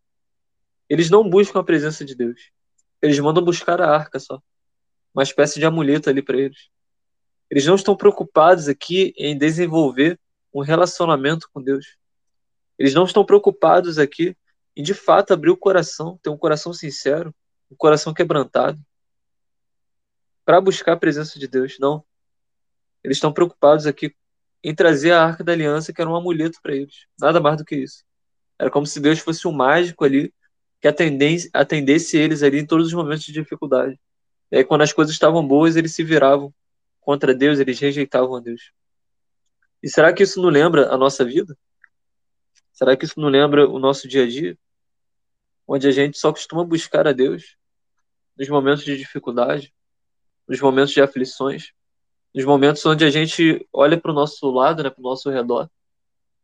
Eles 0.88 1.10
não 1.10 1.28
buscam 1.28 1.58
a 1.58 1.64
presença 1.64 2.04
de 2.04 2.14
Deus. 2.14 2.52
Eles 3.02 3.18
mandam 3.18 3.44
buscar 3.44 3.80
a 3.80 3.90
arca 3.90 4.20
só, 4.20 4.40
uma 5.12 5.24
espécie 5.24 5.58
de 5.58 5.66
amuleto 5.66 6.08
ali 6.08 6.22
para 6.22 6.38
eles. 6.38 6.70
Eles 7.50 7.64
não 7.66 7.74
estão 7.74 7.96
preocupados 7.96 8.68
aqui 8.68 9.14
em 9.16 9.36
desenvolver 9.36 10.18
um 10.52 10.62
relacionamento 10.62 11.48
com 11.52 11.62
Deus. 11.62 11.96
Eles 12.78 12.94
não 12.94 13.04
estão 13.04 13.24
preocupados 13.24 13.98
aqui 13.98 14.36
em 14.76 14.82
de 14.82 14.94
fato 14.94 15.32
abrir 15.32 15.50
o 15.50 15.56
coração, 15.56 16.18
ter 16.22 16.28
um 16.28 16.36
coração 16.36 16.72
sincero, 16.72 17.34
um 17.70 17.76
coração 17.76 18.12
quebrantado 18.12 18.78
para 20.44 20.60
buscar 20.60 20.92
a 20.92 20.96
presença 20.96 21.38
de 21.38 21.48
Deus. 21.48 21.76
Não. 21.78 22.04
Eles 23.02 23.16
estão 23.16 23.32
preocupados 23.32 23.86
aqui 23.86 24.14
em 24.62 24.74
trazer 24.74 25.12
a 25.12 25.24
arca 25.24 25.44
da 25.44 25.52
aliança, 25.52 25.92
que 25.92 26.00
era 26.00 26.10
um 26.10 26.16
amuleto 26.16 26.58
para 26.62 26.74
eles. 26.74 27.06
Nada 27.18 27.40
mais 27.40 27.56
do 27.56 27.64
que 27.64 27.76
isso. 27.76 28.04
Era 28.58 28.70
como 28.70 28.86
se 28.86 29.00
Deus 29.00 29.18
fosse 29.18 29.46
um 29.46 29.52
mágico 29.52 30.04
ali 30.04 30.32
que 30.80 30.88
atendesse, 30.88 31.50
atendesse 31.52 32.16
eles 32.16 32.42
ali 32.42 32.58
em 32.60 32.66
todos 32.66 32.88
os 32.88 32.92
momentos 32.92 33.24
de 33.24 33.32
dificuldade. 33.32 33.98
E 34.50 34.58
aí, 34.58 34.64
quando 34.64 34.82
as 34.82 34.92
coisas 34.92 35.12
estavam 35.12 35.46
boas, 35.46 35.76
eles 35.76 35.94
se 35.94 36.04
viravam 36.04 36.52
contra 37.06 37.32
Deus, 37.32 37.60
eles 37.60 37.78
rejeitavam 37.78 38.34
a 38.34 38.40
Deus. 38.40 38.72
E 39.80 39.88
será 39.88 40.12
que 40.12 40.24
isso 40.24 40.42
não 40.42 40.48
lembra 40.48 40.92
a 40.92 40.98
nossa 40.98 41.24
vida? 41.24 41.56
Será 42.72 42.96
que 42.96 43.04
isso 43.04 43.20
não 43.20 43.28
lembra 43.28 43.68
o 43.68 43.78
nosso 43.78 44.08
dia 44.08 44.24
a 44.24 44.28
dia? 44.28 44.58
Onde 45.68 45.86
a 45.86 45.92
gente 45.92 46.18
só 46.18 46.32
costuma 46.32 46.64
buscar 46.64 47.06
a 47.06 47.12
Deus 47.12 47.56
nos 48.36 48.48
momentos 48.48 48.84
de 48.84 48.98
dificuldade, 48.98 49.72
nos 50.48 50.60
momentos 50.60 50.92
de 50.92 51.00
aflições, 51.00 51.70
nos 52.34 52.44
momentos 52.44 52.84
onde 52.84 53.04
a 53.04 53.10
gente 53.10 53.64
olha 53.72 53.98
para 53.98 54.10
o 54.10 54.14
nosso 54.14 54.50
lado, 54.50 54.82
né, 54.82 54.90
para 54.90 55.00
o 55.00 55.04
nosso 55.04 55.30
redor, 55.30 55.70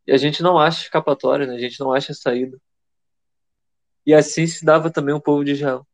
e 0.06 0.12
a 0.12 0.16
gente 0.16 0.44
não 0.44 0.60
acha 0.60 0.84
escapatória, 0.84 1.44
né, 1.44 1.56
a 1.56 1.58
gente 1.58 1.80
não 1.80 1.92
acha 1.92 2.14
saída. 2.14 2.56
E 4.06 4.14
assim 4.14 4.46
se 4.46 4.64
dava 4.64 4.92
também 4.92 5.14
o 5.14 5.20
povo 5.20 5.44
de 5.44 5.52
Israel. 5.52 5.84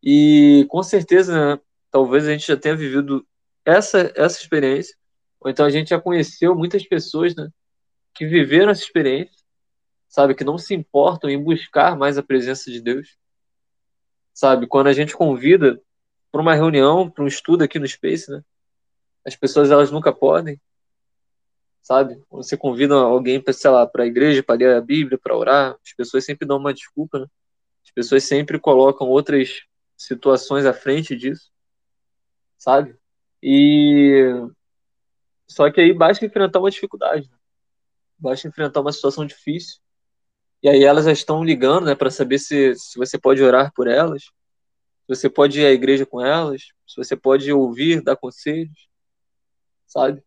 E 0.00 0.64
com 0.68 0.84
certeza, 0.84 1.56
né, 1.56 1.60
talvez 1.90 2.28
a 2.28 2.30
gente 2.30 2.46
já 2.46 2.56
tenha 2.56 2.76
vivido 2.76 3.26
essa, 3.66 4.12
essa 4.14 4.40
experiência, 4.40 4.96
ou 5.40 5.50
então 5.50 5.66
a 5.66 5.70
gente 5.70 5.90
já 5.90 6.00
conheceu 6.00 6.54
muitas 6.54 6.86
pessoas 6.86 7.34
né, 7.34 7.50
que 8.14 8.24
viveram 8.24 8.70
essa 8.70 8.82
experiência, 8.82 9.44
sabe, 10.08 10.34
que 10.34 10.44
não 10.44 10.56
se 10.56 10.72
importam 10.72 11.28
em 11.28 11.42
buscar 11.42 11.96
mais 11.96 12.16
a 12.16 12.22
presença 12.22 12.70
de 12.70 12.80
Deus. 12.80 13.18
Sabe, 14.32 14.66
quando 14.66 14.86
a 14.86 14.92
gente 14.92 15.16
convida 15.16 15.80
para 16.30 16.40
uma 16.40 16.54
reunião, 16.54 17.10
para 17.10 17.24
um 17.24 17.26
estudo 17.26 17.64
aqui 17.64 17.78
no 17.78 17.88
Space, 17.88 18.30
né? 18.30 18.42
As 19.24 19.34
pessoas 19.34 19.70
elas 19.70 19.90
nunca 19.90 20.12
podem, 20.12 20.60
sabe? 21.82 22.22
Quando 22.28 22.44
você 22.44 22.56
convida 22.56 22.94
alguém 22.94 23.40
para, 23.40 23.52
sei 23.52 23.70
lá, 23.70 23.86
para 23.86 24.04
a 24.04 24.06
igreja, 24.06 24.42
para 24.42 24.56
ler 24.56 24.76
a 24.76 24.80
Bíblia, 24.80 25.18
para 25.18 25.36
orar, 25.36 25.76
as 25.84 25.92
pessoas 25.92 26.24
sempre 26.24 26.46
dão 26.46 26.58
uma 26.58 26.72
desculpa, 26.72 27.18
né? 27.18 27.26
As 27.84 27.90
pessoas 27.90 28.24
sempre 28.24 28.60
colocam 28.60 29.08
outras 29.08 29.62
situações 29.96 30.66
à 30.66 30.72
frente 30.72 31.16
disso, 31.16 31.50
sabe? 32.58 32.96
E 33.48 34.24
só 35.46 35.70
que 35.70 35.80
aí 35.80 35.92
basta 35.92 36.26
enfrentar 36.26 36.58
uma 36.58 36.68
dificuldade, 36.68 37.30
né? 37.30 37.38
basta 38.18 38.48
enfrentar 38.48 38.80
uma 38.80 38.90
situação 38.90 39.24
difícil. 39.24 39.78
E 40.60 40.68
aí 40.68 40.82
elas 40.82 41.04
já 41.04 41.12
estão 41.12 41.44
ligando, 41.44 41.86
né, 41.86 41.94
para 41.94 42.10
saber 42.10 42.40
se, 42.40 42.74
se 42.74 42.98
você 42.98 43.16
pode 43.16 43.40
orar 43.40 43.72
por 43.72 43.86
elas, 43.86 44.32
você 45.06 45.30
pode 45.30 45.60
ir 45.60 45.66
à 45.66 45.70
igreja 45.70 46.04
com 46.04 46.20
elas, 46.20 46.72
se 46.84 46.96
você 46.96 47.14
pode 47.16 47.52
ouvir, 47.52 48.02
dar 48.02 48.16
conselhos, 48.16 48.88
sabe? 49.86 50.24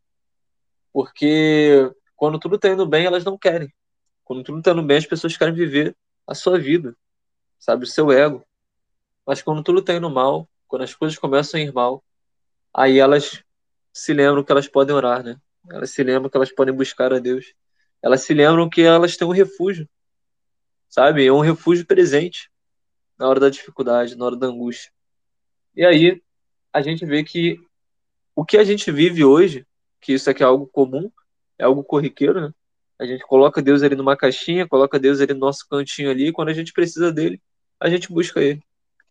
Porque 0.93 1.91
quando 2.15 2.39
tudo 2.39 2.55
está 2.55 2.69
indo 2.69 2.85
bem, 2.85 3.05
elas 3.05 3.25
não 3.25 3.37
querem. 3.37 3.69
Quando 4.23 4.43
tudo 4.43 4.59
está 4.59 4.71
indo 4.71 4.83
bem, 4.83 4.95
as 4.95 5.05
pessoas 5.05 5.35
querem 5.35 5.53
viver 5.53 5.93
a 6.25 6.33
sua 6.33 6.57
vida, 6.57 6.95
sabe? 7.59 7.83
O 7.83 7.87
seu 7.87 8.13
ego. 8.13 8.45
Mas 9.25 9.41
quando 9.41 9.61
tudo 9.61 9.79
está 9.81 9.93
indo 9.93 10.09
mal, 10.09 10.47
quando 10.69 10.83
as 10.83 10.95
coisas 10.95 11.17
começam 11.17 11.59
a 11.59 11.63
ir 11.63 11.73
mal, 11.73 12.01
aí 12.73 12.99
elas 12.99 13.43
se 13.93 14.13
lembram 14.13 14.43
que 14.43 14.51
elas 14.51 14.67
podem 14.67 14.95
orar, 14.95 15.23
né? 15.23 15.39
Elas 15.69 15.91
se 15.91 16.03
lembram 16.03 16.29
que 16.29 16.37
elas 16.37 16.51
podem 16.51 16.73
buscar 16.73 17.13
a 17.13 17.19
Deus. 17.19 17.53
Elas 18.01 18.21
se 18.21 18.33
lembram 18.33 18.69
que 18.69 18.81
elas 18.81 19.17
têm 19.17 19.27
um 19.27 19.31
refúgio, 19.31 19.87
sabe? 20.87 21.25
É 21.25 21.31
um 21.31 21.41
refúgio 21.41 21.85
presente 21.85 22.49
na 23.17 23.27
hora 23.27 23.39
da 23.39 23.49
dificuldade, 23.49 24.15
na 24.15 24.25
hora 24.25 24.37
da 24.37 24.47
angústia. 24.47 24.91
E 25.75 25.85
aí 25.85 26.21
a 26.71 26.81
gente 26.81 27.05
vê 27.05 27.23
que 27.23 27.59
o 28.35 28.45
que 28.45 28.57
a 28.57 28.63
gente 28.63 28.91
vive 28.91 29.23
hoje, 29.23 29.67
que 29.99 30.13
isso 30.13 30.29
aqui 30.29 30.41
é 30.41 30.45
algo 30.45 30.67
comum, 30.67 31.11
é 31.57 31.65
algo 31.65 31.83
corriqueiro, 31.83 32.39
né? 32.39 32.53
A 32.97 33.05
gente 33.05 33.23
coloca 33.23 33.61
Deus 33.61 33.83
ali 33.83 33.95
numa 33.95 34.15
caixinha, 34.15 34.67
coloca 34.67 34.99
Deus 34.99 35.21
ali 35.21 35.33
no 35.33 35.39
nosso 35.39 35.67
cantinho 35.69 36.09
ali, 36.09 36.27
e 36.27 36.31
quando 36.31 36.49
a 36.49 36.53
gente 36.53 36.73
precisa 36.73 37.11
dele, 37.11 37.41
a 37.79 37.89
gente 37.89 38.11
busca 38.11 38.41
ele. 38.41 38.61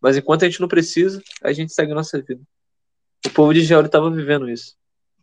Mas 0.01 0.17
enquanto 0.17 0.43
a 0.43 0.49
gente 0.49 0.61
não 0.61 0.67
precisa, 0.67 1.21
a 1.43 1.51
gente 1.51 1.73
segue 1.73 1.91
a 1.91 1.95
nossa 1.95 2.21
vida. 2.21 2.41
O 3.25 3.29
povo 3.29 3.53
de 3.53 3.59
Israel 3.61 3.85
estava 3.85 4.09
vivendo 4.09 4.49
isso. 4.49 4.75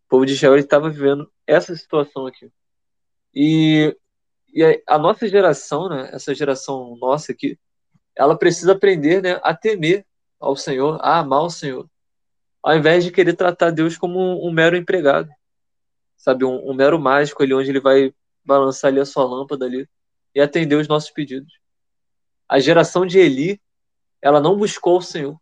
O 0.06 0.08
povo 0.08 0.26
de 0.26 0.32
Israel 0.32 0.56
estava 0.56 0.90
vivendo 0.90 1.30
essa 1.46 1.74
situação 1.74 2.26
aqui. 2.26 2.50
E, 3.34 3.96
e 4.54 4.82
a 4.86 4.98
nossa 4.98 5.28
geração, 5.28 5.88
né, 5.88 6.10
essa 6.12 6.34
geração 6.34 6.96
nossa 6.96 7.32
aqui, 7.32 7.58
ela 8.14 8.38
precisa 8.38 8.72
aprender 8.72 9.22
né, 9.22 9.40
a 9.42 9.54
temer 9.54 10.06
ao 10.40 10.56
Senhor, 10.56 10.98
a 11.02 11.18
amar 11.18 11.42
o 11.42 11.50
Senhor, 11.50 11.88
ao 12.62 12.76
invés 12.76 13.04
de 13.04 13.12
querer 13.12 13.34
tratar 13.34 13.70
Deus 13.70 13.96
como 13.96 14.18
um, 14.18 14.48
um 14.48 14.52
mero 14.52 14.76
empregado, 14.76 15.30
sabe, 16.16 16.44
um, 16.44 16.70
um, 16.70 16.74
mero 16.74 16.98
mágico 16.98 17.42
ali 17.42 17.54
onde 17.54 17.70
ele 17.70 17.80
vai 17.80 18.12
balançar 18.44 18.90
ali 18.90 19.00
a 19.00 19.04
sua 19.04 19.24
lâmpada 19.24 19.64
ali 19.64 19.88
e 20.34 20.40
atender 20.40 20.76
os 20.76 20.88
nossos 20.88 21.10
pedidos. 21.10 21.52
A 22.48 22.58
geração 22.58 23.06
de 23.06 23.18
Eli, 23.18 23.60
ela 24.20 24.40
não 24.40 24.56
buscou 24.56 24.98
o 24.98 25.02
Senhor. 25.02 25.38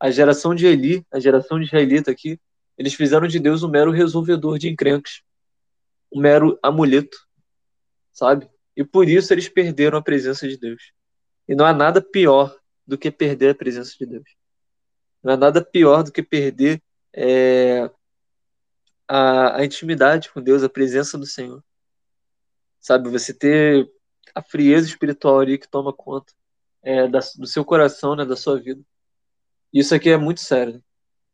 A 0.00 0.10
geração 0.10 0.54
de 0.54 0.66
Eli, 0.66 1.06
a 1.12 1.20
geração 1.20 1.58
de 1.58 1.66
israelita 1.66 2.10
aqui, 2.10 2.40
eles 2.76 2.94
fizeram 2.94 3.28
de 3.28 3.38
Deus 3.38 3.62
um 3.62 3.68
mero 3.68 3.90
resolvedor 3.90 4.58
de 4.58 4.68
encrencas, 4.68 5.22
um 6.10 6.18
mero 6.18 6.58
amuleto, 6.62 7.18
sabe? 8.10 8.48
E 8.74 8.82
por 8.82 9.06
isso 9.06 9.34
eles 9.34 9.48
perderam 9.48 9.98
a 9.98 10.02
presença 10.02 10.48
de 10.48 10.56
Deus. 10.56 10.92
E 11.46 11.54
não 11.54 11.66
há 11.66 11.74
nada 11.74 12.00
pior 12.00 12.56
do 12.86 12.96
que 12.96 13.10
perder 13.10 13.50
a 13.50 13.54
presença 13.54 13.94
de 13.98 14.06
Deus. 14.06 14.24
Não 15.22 15.34
há 15.34 15.36
nada 15.36 15.62
pior 15.62 16.02
do 16.02 16.10
que 16.10 16.22
perder 16.22 16.82
é, 17.12 17.90
a, 19.06 19.58
a 19.58 19.64
intimidade 19.64 20.30
com 20.30 20.40
Deus, 20.40 20.62
a 20.62 20.68
presença 20.68 21.18
do 21.18 21.26
Senhor. 21.26 21.62
Sabe, 22.80 23.10
você 23.10 23.34
ter 23.34 23.90
a 24.34 24.42
frieza 24.42 24.88
espiritual 24.88 25.40
ali 25.40 25.58
que 25.58 25.68
toma 25.68 25.92
conta 25.92 26.32
é, 26.82 27.06
da, 27.08 27.20
do 27.36 27.46
seu 27.46 27.64
coração, 27.64 28.16
né, 28.16 28.24
da 28.24 28.36
sua 28.36 28.58
vida. 28.58 28.80
Isso 29.72 29.94
aqui 29.94 30.10
é 30.10 30.16
muito 30.16 30.40
sério. 30.40 30.82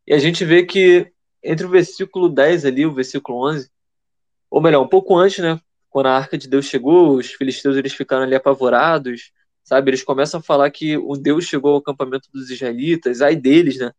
E 0.06 0.14
a 0.14 0.18
gente 0.18 0.44
vê 0.44 0.64
que 0.64 1.12
entre 1.42 1.66
o 1.66 1.70
versículo 1.70 2.28
10 2.28 2.64
ali, 2.64 2.86
o 2.86 2.94
versículo 2.94 3.48
11, 3.48 3.70
ou 4.50 4.60
melhor, 4.60 4.82
um 4.82 4.88
pouco 4.88 5.16
antes, 5.16 5.38
né, 5.38 5.60
quando 5.90 6.06
a 6.06 6.16
arca 6.16 6.36
de 6.36 6.48
Deus 6.48 6.66
chegou, 6.66 7.16
os 7.16 7.32
filisteus 7.32 7.76
eles 7.76 7.92
ficaram 7.94 8.24
ali 8.24 8.34
apavorados, 8.34 9.32
sabe? 9.64 9.90
Eles 9.90 10.02
começam 10.02 10.40
a 10.40 10.42
falar 10.42 10.70
que 10.70 10.96
o 10.96 11.16
Deus 11.16 11.44
chegou 11.44 11.72
ao 11.72 11.78
acampamento 11.78 12.28
dos 12.32 12.50
israelitas, 12.50 13.22
ai 13.22 13.36
deles, 13.36 13.78
né? 13.78 13.92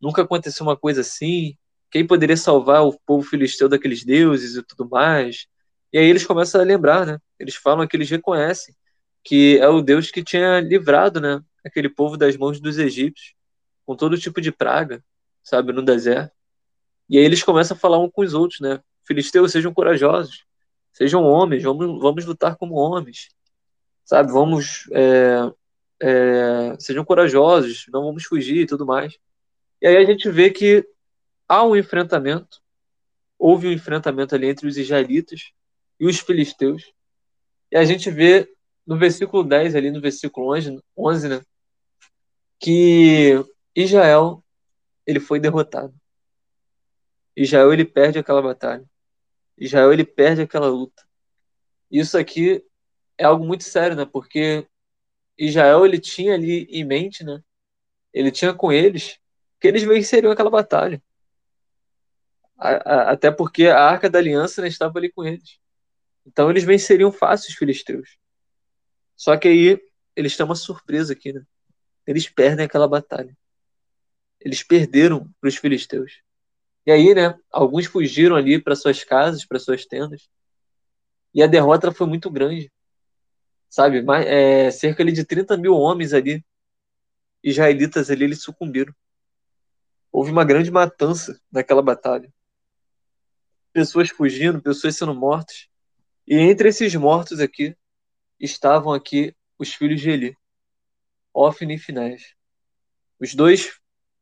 Nunca 0.00 0.22
aconteceu 0.22 0.66
uma 0.66 0.76
coisa 0.76 1.00
assim. 1.00 1.56
Quem 1.90 2.06
poderia 2.06 2.36
salvar 2.36 2.84
o 2.84 2.98
povo 3.06 3.26
filisteu 3.26 3.68
daqueles 3.68 4.04
deuses 4.04 4.56
e 4.56 4.62
tudo 4.62 4.88
mais? 4.88 5.46
E 5.92 5.98
aí 5.98 6.06
eles 6.06 6.26
começam 6.26 6.60
a 6.60 6.64
lembrar, 6.64 7.06
né? 7.06 7.18
Eles 7.38 7.54
falam 7.56 7.86
que 7.86 7.96
eles 7.96 8.10
reconhecem 8.10 8.74
que 9.28 9.58
é 9.58 9.68
o 9.68 9.82
Deus 9.82 10.10
que 10.10 10.24
tinha 10.24 10.60
livrado, 10.60 11.20
né, 11.20 11.42
aquele 11.64 11.88
povo 11.90 12.16
das 12.16 12.34
mãos 12.36 12.60
dos 12.60 12.78
egípcios, 12.78 13.34
com 13.88 13.96
todo 13.96 14.18
tipo 14.18 14.38
de 14.38 14.52
praga, 14.52 15.02
sabe, 15.42 15.72
no 15.72 15.80
deserto. 15.80 16.36
E 17.08 17.16
aí 17.16 17.24
eles 17.24 17.42
começam 17.42 17.74
a 17.74 17.80
falar 17.80 17.98
um 17.98 18.10
com 18.10 18.20
os 18.20 18.34
outros, 18.34 18.60
né? 18.60 18.82
Filisteus, 19.02 19.50
sejam 19.50 19.72
corajosos, 19.72 20.44
sejam 20.92 21.24
homens, 21.24 21.62
vamos, 21.62 21.98
vamos 21.98 22.26
lutar 22.26 22.54
como 22.56 22.74
homens, 22.74 23.30
sabe? 24.04 24.30
Vamos, 24.30 24.86
é, 24.92 25.50
é, 26.02 26.76
sejam 26.78 27.02
corajosos, 27.02 27.86
não 27.90 28.04
vamos 28.04 28.24
fugir 28.24 28.58
e 28.58 28.66
tudo 28.66 28.84
mais. 28.84 29.16
E 29.80 29.86
aí 29.86 29.96
a 29.96 30.04
gente 30.04 30.28
vê 30.28 30.50
que 30.50 30.86
há 31.48 31.64
um 31.64 31.74
enfrentamento, 31.74 32.60
houve 33.38 33.68
um 33.68 33.72
enfrentamento 33.72 34.34
ali 34.34 34.48
entre 34.48 34.68
os 34.68 34.76
israelitas 34.76 35.50
e 35.98 36.06
os 36.06 36.20
filisteus. 36.20 36.92
E 37.72 37.76
a 37.78 37.86
gente 37.86 38.10
vê 38.10 38.46
no 38.86 38.98
versículo 38.98 39.42
10, 39.42 39.74
ali 39.74 39.90
no 39.90 39.98
versículo 40.02 40.54
11, 40.54 40.78
11 40.94 41.28
né, 41.30 41.40
que 42.60 43.42
Israel 43.80 44.44
ele 45.06 45.20
foi 45.20 45.38
derrotado. 45.38 45.94
Israel 47.36 47.72
ele 47.72 47.84
perde 47.84 48.18
aquela 48.18 48.42
batalha. 48.42 48.84
Israel 49.56 49.92
ele 49.92 50.04
perde 50.04 50.42
aquela 50.42 50.66
luta. 50.66 51.06
Isso 51.88 52.18
aqui 52.18 52.64
é 53.16 53.24
algo 53.24 53.46
muito 53.46 53.62
sério, 53.62 53.96
né? 53.96 54.04
Porque 54.04 54.66
Israel 55.38 55.86
ele 55.86 56.00
tinha 56.00 56.34
ali 56.34 56.64
em 56.64 56.84
mente, 56.84 57.22
né? 57.22 57.40
Ele 58.12 58.32
tinha 58.32 58.52
com 58.52 58.72
eles 58.72 59.20
que 59.60 59.68
eles 59.68 59.84
venceriam 59.84 60.32
aquela 60.32 60.50
batalha. 60.50 61.00
A, 62.56 62.70
a, 62.70 63.10
até 63.12 63.30
porque 63.30 63.68
a 63.68 63.78
arca 63.80 64.10
da 64.10 64.18
aliança 64.18 64.60
né, 64.60 64.66
estava 64.66 64.98
ali 64.98 65.12
com 65.12 65.24
eles. 65.24 65.60
Então 66.26 66.50
eles 66.50 66.64
venceriam 66.64 67.12
fácil 67.12 67.50
os 67.50 67.56
filisteus. 67.56 68.18
Só 69.16 69.36
que 69.36 69.46
aí 69.46 69.80
eles 70.16 70.36
têm 70.36 70.44
uma 70.44 70.56
surpresa 70.56 71.12
aqui, 71.12 71.32
né? 71.32 71.46
Eles 72.04 72.28
perdem 72.28 72.66
aquela 72.66 72.88
batalha. 72.88 73.36
Eles 74.40 74.62
perderam 74.62 75.28
para 75.40 75.48
os 75.48 75.56
filisteus. 75.56 76.20
E 76.86 76.90
aí, 76.90 77.14
né? 77.14 77.38
Alguns 77.50 77.86
fugiram 77.86 78.36
ali 78.36 78.60
para 78.60 78.76
suas 78.76 79.04
casas, 79.04 79.44
para 79.44 79.58
suas 79.58 79.84
tendas. 79.84 80.28
E 81.34 81.42
a 81.42 81.46
derrota 81.46 81.92
foi 81.92 82.06
muito 82.06 82.30
grande. 82.30 82.72
Sabe? 83.68 84.00
Mas, 84.02 84.26
é, 84.26 84.70
cerca 84.70 85.02
ali 85.02 85.12
de 85.12 85.24
30 85.24 85.56
mil 85.56 85.74
homens 85.74 86.14
ali, 86.14 86.44
israelitas 87.42 88.10
ali, 88.10 88.24
eles 88.24 88.42
sucumbiram. 88.42 88.94
Houve 90.10 90.30
uma 90.30 90.44
grande 90.44 90.70
matança 90.70 91.38
naquela 91.52 91.82
batalha. 91.82 92.32
Pessoas 93.72 94.08
fugindo, 94.08 94.62
pessoas 94.62 94.96
sendo 94.96 95.14
mortas. 95.14 95.68
E 96.26 96.36
entre 96.36 96.70
esses 96.70 96.94
mortos 96.94 97.40
aqui, 97.40 97.76
estavam 98.40 98.92
aqui 98.92 99.34
os 99.58 99.74
filhos 99.74 100.00
de 100.00 100.10
Eli, 100.10 100.36
Ofni 101.34 101.74
e 101.74 101.78
Finés. 101.78 102.34
Os 103.20 103.34
dois 103.34 103.78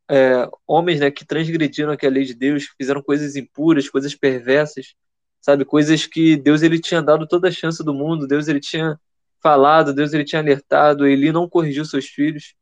é, 0.09 0.49
homens 0.67 1.01
né, 1.01 1.11
que 1.11 1.25
transgrediram 1.25 1.93
aqui 1.93 2.07
a 2.07 2.11
lei 2.11 2.25
de 2.25 2.35
Deus, 2.35 2.67
fizeram 2.79 3.03
coisas 3.03 3.37
impuras, 3.37 3.89
coisas 3.89 4.15
perversas, 4.15 4.95
sabe, 5.41 5.65
coisas 5.65 6.07
que 6.07 6.37
Deus 6.37 6.63
ele 6.63 6.81
tinha 6.81 7.03
dado 7.03 7.27
toda 7.27 7.49
a 7.49 7.53
chance 7.53 7.83
do 7.85 7.93
mundo, 7.93 8.27
Deus 8.27 8.49
ele 8.49 8.61
tinha 8.61 8.99
falado, 9.43 9.95
Deus 9.95 10.13
ele 10.13 10.25
tinha 10.25 10.41
alertado, 10.41 11.07
Eli 11.07 11.33
não 11.33 11.49
corrigiu 11.49 11.85
seus 11.85 12.07
filhos, 12.07 12.55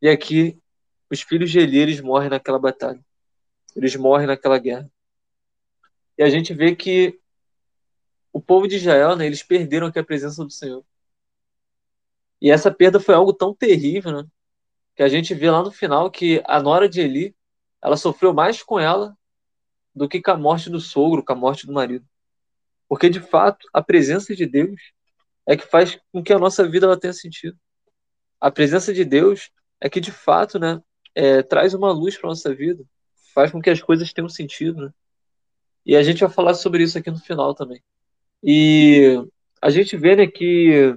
e 0.00 0.08
aqui 0.08 0.58
os 1.10 1.20
filhos 1.22 1.50
de 1.50 1.58
Eli 1.58 1.78
eles 1.78 2.00
morrem 2.00 2.30
naquela 2.30 2.58
batalha, 2.58 3.00
eles 3.76 3.96
morrem 3.96 4.26
naquela 4.26 4.58
guerra. 4.58 4.90
E 6.18 6.22
a 6.22 6.30
gente 6.30 6.52
vê 6.52 6.74
que 6.76 7.18
o 8.32 8.40
povo 8.40 8.66
de 8.66 8.76
Israel, 8.76 9.16
né, 9.16 9.26
eles 9.26 9.42
perderam 9.42 9.86
aqui 9.86 9.98
a 9.98 10.04
presença 10.04 10.44
do 10.44 10.50
Senhor. 10.50 10.84
E 12.40 12.50
essa 12.50 12.70
perda 12.70 12.98
foi 12.98 13.14
algo 13.14 13.32
tão 13.32 13.54
terrível, 13.54 14.12
né, 14.12 14.28
que 14.94 15.02
a 15.02 15.08
gente 15.08 15.34
vê 15.34 15.50
lá 15.50 15.62
no 15.62 15.70
final 15.70 16.10
que 16.10 16.42
a 16.46 16.60
nora 16.60 16.88
de 16.88 17.00
Eli, 17.00 17.34
ela 17.80 17.96
sofreu 17.96 18.32
mais 18.32 18.62
com 18.62 18.78
ela 18.78 19.16
do 19.94 20.08
que 20.08 20.20
com 20.20 20.30
a 20.30 20.36
morte 20.36 20.70
do 20.70 20.80
sogro, 20.80 21.24
com 21.24 21.32
a 21.32 21.36
morte 21.36 21.66
do 21.66 21.72
marido. 21.72 22.06
Porque, 22.88 23.08
de 23.08 23.20
fato, 23.20 23.66
a 23.72 23.82
presença 23.82 24.34
de 24.34 24.46
Deus 24.46 24.80
é 25.46 25.56
que 25.56 25.66
faz 25.66 25.98
com 26.12 26.22
que 26.22 26.32
a 26.32 26.38
nossa 26.38 26.68
vida 26.68 26.86
ela 26.86 26.98
tenha 26.98 27.12
sentido. 27.12 27.58
A 28.40 28.50
presença 28.50 28.92
de 28.92 29.04
Deus 29.04 29.50
é 29.80 29.88
que, 29.88 30.00
de 30.00 30.12
fato, 30.12 30.58
né, 30.58 30.80
é, 31.14 31.42
traz 31.42 31.74
uma 31.74 31.90
luz 31.90 32.16
para 32.16 32.28
nossa 32.28 32.54
vida, 32.54 32.84
faz 33.34 33.50
com 33.50 33.60
que 33.60 33.70
as 33.70 33.80
coisas 33.80 34.12
tenham 34.12 34.28
sentido. 34.28 34.86
Né? 34.86 34.94
E 35.84 35.96
a 35.96 36.02
gente 36.02 36.20
vai 36.20 36.30
falar 36.30 36.54
sobre 36.54 36.82
isso 36.82 36.98
aqui 36.98 37.10
no 37.10 37.18
final 37.18 37.54
também. 37.54 37.82
E 38.42 39.24
a 39.60 39.70
gente 39.70 39.96
vê 39.96 40.16
né, 40.16 40.26
que 40.26 40.96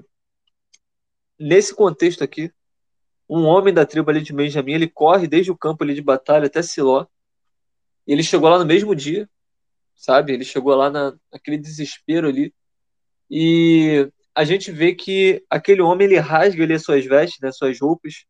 nesse 1.40 1.74
contexto 1.74 2.24
aqui, 2.24 2.52
um 3.30 3.44
homem 3.46 3.74
da 3.74 3.86
tribo 3.86 4.10
ali 4.10 4.22
de 4.22 4.34
Benjamim, 4.34 4.74
ele 4.74 4.88
corre 4.88 5.28
desde 5.28 5.52
o 5.52 5.58
campo 5.58 5.84
ali 5.84 5.94
de 5.94 6.02
batalha 6.02 6.48
até 6.48 6.62
Siló. 6.62 7.06
E 8.08 8.14
ele 8.14 8.24
chegou 8.24 8.50
lá 8.50 8.60
no 8.60 8.66
mesmo 8.66 8.96
dia, 8.96 9.28
sabe? 9.96 10.34
Ele 10.34 10.46
chegou 10.46 10.76
lá 10.76 10.90
na, 10.90 11.16
naquele 11.32 11.58
desespero 11.58 12.28
ali. 12.28 12.54
E 13.30 14.10
a 14.36 14.44
gente 14.44 14.72
vê 14.72 14.94
que 14.94 15.44
aquele 15.50 15.82
homem 15.82 16.06
ele 16.06 16.20
rasga 16.20 16.64
ali 16.64 16.74
as 16.74 16.84
suas 16.84 17.06
vestes, 17.06 17.40
né, 17.42 17.52
suas 17.52 17.80
roupas. 17.80 18.26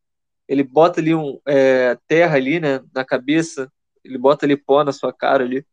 Ele 0.48 0.64
bota 0.64 1.02
ali 1.02 1.14
um 1.14 1.40
é, 1.46 1.98
terra 2.08 2.38
ali, 2.38 2.60
né, 2.60 2.82
na 2.94 3.04
cabeça. 3.04 3.72
Ele 4.04 4.18
bota 4.18 4.46
ali 4.46 4.56
pó 4.56 4.84
na 4.84 4.92
sua 4.92 5.12
cara 5.12 5.44
ali. 5.44 5.66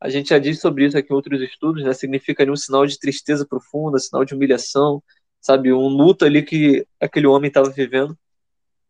A 0.00 0.08
gente 0.08 0.30
já 0.30 0.38
disse 0.38 0.60
sobre 0.60 0.86
isso 0.86 0.96
aqui 0.96 1.12
em 1.12 1.16
outros 1.16 1.40
estudos, 1.42 1.84
né? 1.84 1.92
Significa 1.92 2.42
ali 2.42 2.52
um 2.52 2.56
sinal 2.56 2.86
de 2.86 2.98
tristeza 2.98 3.44
profunda, 3.44 3.98
sinal 3.98 4.24
de 4.24 4.32
humilhação, 4.32 5.02
sabe? 5.40 5.72
Um 5.72 5.88
luto 5.88 6.24
ali 6.24 6.42
que 6.42 6.86
aquele 7.00 7.26
homem 7.26 7.48
estava 7.48 7.68
vivendo. 7.68 8.16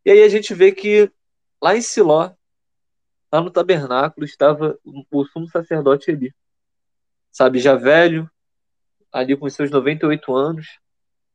E 0.04 0.10
aí 0.10 0.22
a 0.22 0.28
gente 0.28 0.54
vê 0.54 0.72
que 0.72 1.10
lá 1.62 1.76
em 1.76 1.82
Siló, 1.82 2.30
lá 3.32 3.40
no 3.40 3.50
tabernáculo, 3.50 4.24
estava 4.24 4.78
o 5.10 5.24
sumo 5.26 5.48
sacerdote 5.48 6.10
ali, 6.10 6.34
sabe? 7.30 7.58
Já 7.58 7.74
velho, 7.74 8.30
ali 9.12 9.36
com 9.36 9.48
seus 9.48 9.70
98 9.70 10.34
anos, 10.34 10.78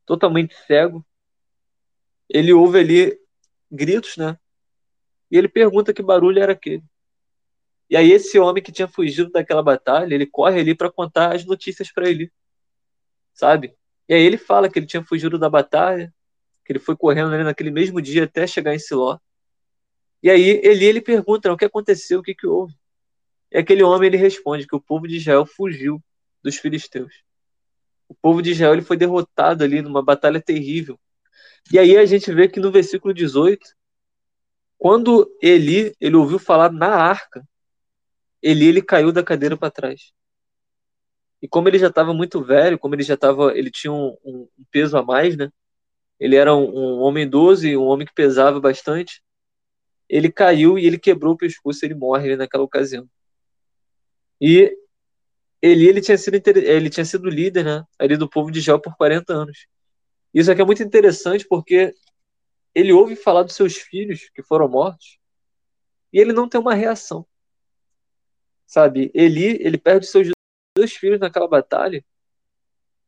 totalmente 0.06 0.56
cego. 0.67 1.06
Ele 2.30 2.54
ouve 2.54 2.80
ali 2.80 3.19
gritos, 3.71 4.17
né? 4.17 4.38
E 5.30 5.38
ele 5.38 5.47
pergunta 5.47 5.93
que 5.93 6.02
barulho 6.02 6.41
era 6.41 6.54
aquele. 6.54 6.84
E 7.89 7.97
aí 7.97 8.12
esse 8.12 8.39
homem 8.39 8.63
que 8.63 8.71
tinha 8.71 8.88
fugido 8.88 9.30
daquela 9.32 9.62
batalha, 9.62 10.13
ele 10.13 10.26
corre 10.26 10.60
ali 10.60 10.73
para 10.73 10.91
contar 10.91 11.36
as 11.36 11.45
notícias 11.45 11.91
para 11.91 12.10
ele, 12.10 12.32
sabe? 13.34 13.76
E 14.08 14.13
aí 14.13 14.21
ele 14.21 14.38
fala 14.38 14.69
que 14.69 14.80
ele 14.80 14.86
tinha 14.86 15.04
fugido 15.04 15.38
da 15.38 15.49
batalha, 15.49 16.13
que 16.65 16.71
ele 16.71 16.80
foi 16.80 16.95
correndo 16.95 17.34
ali 17.34 17.43
naquele 17.43 17.71
mesmo 17.71 18.02
dia 18.02 18.23
até 18.26 18.47
chegar 18.47 18.73
em 18.73 18.80
Siló. 18.80 19.17
E 20.21 20.30
aí 20.30 20.62
ele 20.63 20.86
ele 20.86 21.02
pergunta 21.02 21.52
o 21.52 21.58
que 21.58 21.65
aconteceu, 21.65 22.19
o 22.19 22.23
que 22.23 22.34
que 22.34 22.47
houve. 22.47 22.73
E 23.52 23.58
aquele 23.58 23.84
homem 23.84 24.08
ele 24.08 24.17
responde 24.17 24.65
que 24.65 24.76
o 24.76 24.82
povo 24.82 25.08
de 25.08 25.17
Israel 25.17 25.45
fugiu 25.45 26.02
dos 26.41 26.58
filisteus. 26.58 27.23
O 28.08 28.15
povo 28.15 28.41
de 28.41 28.52
Israel 28.52 28.73
ele 28.73 28.82
foi 28.82 28.97
derrotado 28.97 29.63
ali 29.63 29.82
numa 29.82 30.02
batalha 30.04 30.41
terrível. 30.41 30.99
E 31.71 31.80
aí 31.80 31.97
a 31.97 32.06
gente 32.06 32.32
vê 32.34 32.47
que 32.47 32.60
no 32.60 32.71
versículo 32.71 33.13
18, 33.13 33.60
quando 34.78 35.32
Eli 35.41 35.95
ele 35.99 36.15
ouviu 36.15 36.39
falar 36.39 36.71
na 36.71 36.88
arca, 36.88 37.47
Eli 38.41 38.67
ele 38.67 38.82
caiu 38.82 39.12
da 39.12 39.23
cadeira 39.23 39.56
para 39.56 39.71
trás. 39.71 40.12
E 41.41 41.47
como 41.47 41.67
ele 41.67 41.78
já 41.78 41.88
estava 41.88 42.13
muito 42.13 42.41
velho, 42.43 42.80
como 42.80 42.95
ele 42.95 43.04
já 43.04 43.15
estava, 43.15 43.58
ele 43.58 43.69
tinha 43.69 43.91
um, 43.91 44.17
um, 44.23 44.47
peso 44.71 44.97
a 44.97 45.04
mais, 45.04 45.36
né? 45.36 45.49
Ele 46.19 46.36
era 46.36 46.56
um, 46.56 46.69
um 46.69 46.99
homem 47.02 47.23
idoso 47.23 47.67
e 47.67 47.78
um 47.78 47.84
homem 47.84 48.08
que 48.08 48.13
pesava 48.13 48.60
bastante. 48.60 49.21
ele 50.10 50.32
caiu 50.32 50.78
e 50.78 50.86
ele 50.86 50.99
quebrou 50.99 51.34
o 51.34 51.38
pescoço, 51.38 51.86
ele 51.86 51.95
morre 51.95 52.36
naquela 52.36 52.63
ocasião. 52.63 53.10
E 54.39 54.78
ele, 55.62 55.88
ele, 55.88 56.02
tinha 56.02 56.17
sido, 56.17 56.36
ele 56.36 56.89
tinha 56.89 57.06
sido 57.06 57.30
líder 57.30 57.63
né, 57.63 57.86
ali 57.97 58.17
do 58.17 58.30
povo 58.30 58.52
de 58.52 58.60
Israel 58.60 58.80
por 58.80 58.95
40 58.97 59.34
anos. 59.34 59.67
Isso 60.34 60.52
aqui 60.52 60.62
é 60.62 60.65
muito 60.65 60.84
interessante 60.84 61.45
porque 61.47 61.93
ele 62.76 62.91
ouve 62.91 63.15
falar 63.15 63.43
dos 63.43 63.56
seus 63.56 63.78
filhos 63.78 64.30
que 64.34 64.43
foram 64.43 64.67
mortos 64.67 65.19
e 66.12 66.19
ele 66.19 66.34
não 66.34 66.49
tem 66.49 66.60
uma 66.60 66.73
reação. 66.73 67.26
Sabe? 68.65 69.12
Eli, 69.13 69.58
ele 69.62 69.78
perde 69.78 70.06
seus 70.06 70.30
dois 70.76 70.93
filhos 70.93 71.19
naquela 71.19 71.47
batalha 71.47 72.04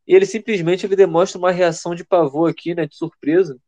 e 0.07 0.15
ele 0.15 0.25
simplesmente 0.25 0.85
ele 0.85 0.95
demonstra 0.95 1.37
uma 1.37 1.51
reação 1.51 1.95
de 1.95 2.03
pavor 2.03 2.49
aqui, 2.49 2.75
né, 2.75 2.85
de 2.85 2.95
surpresa, 2.95 3.59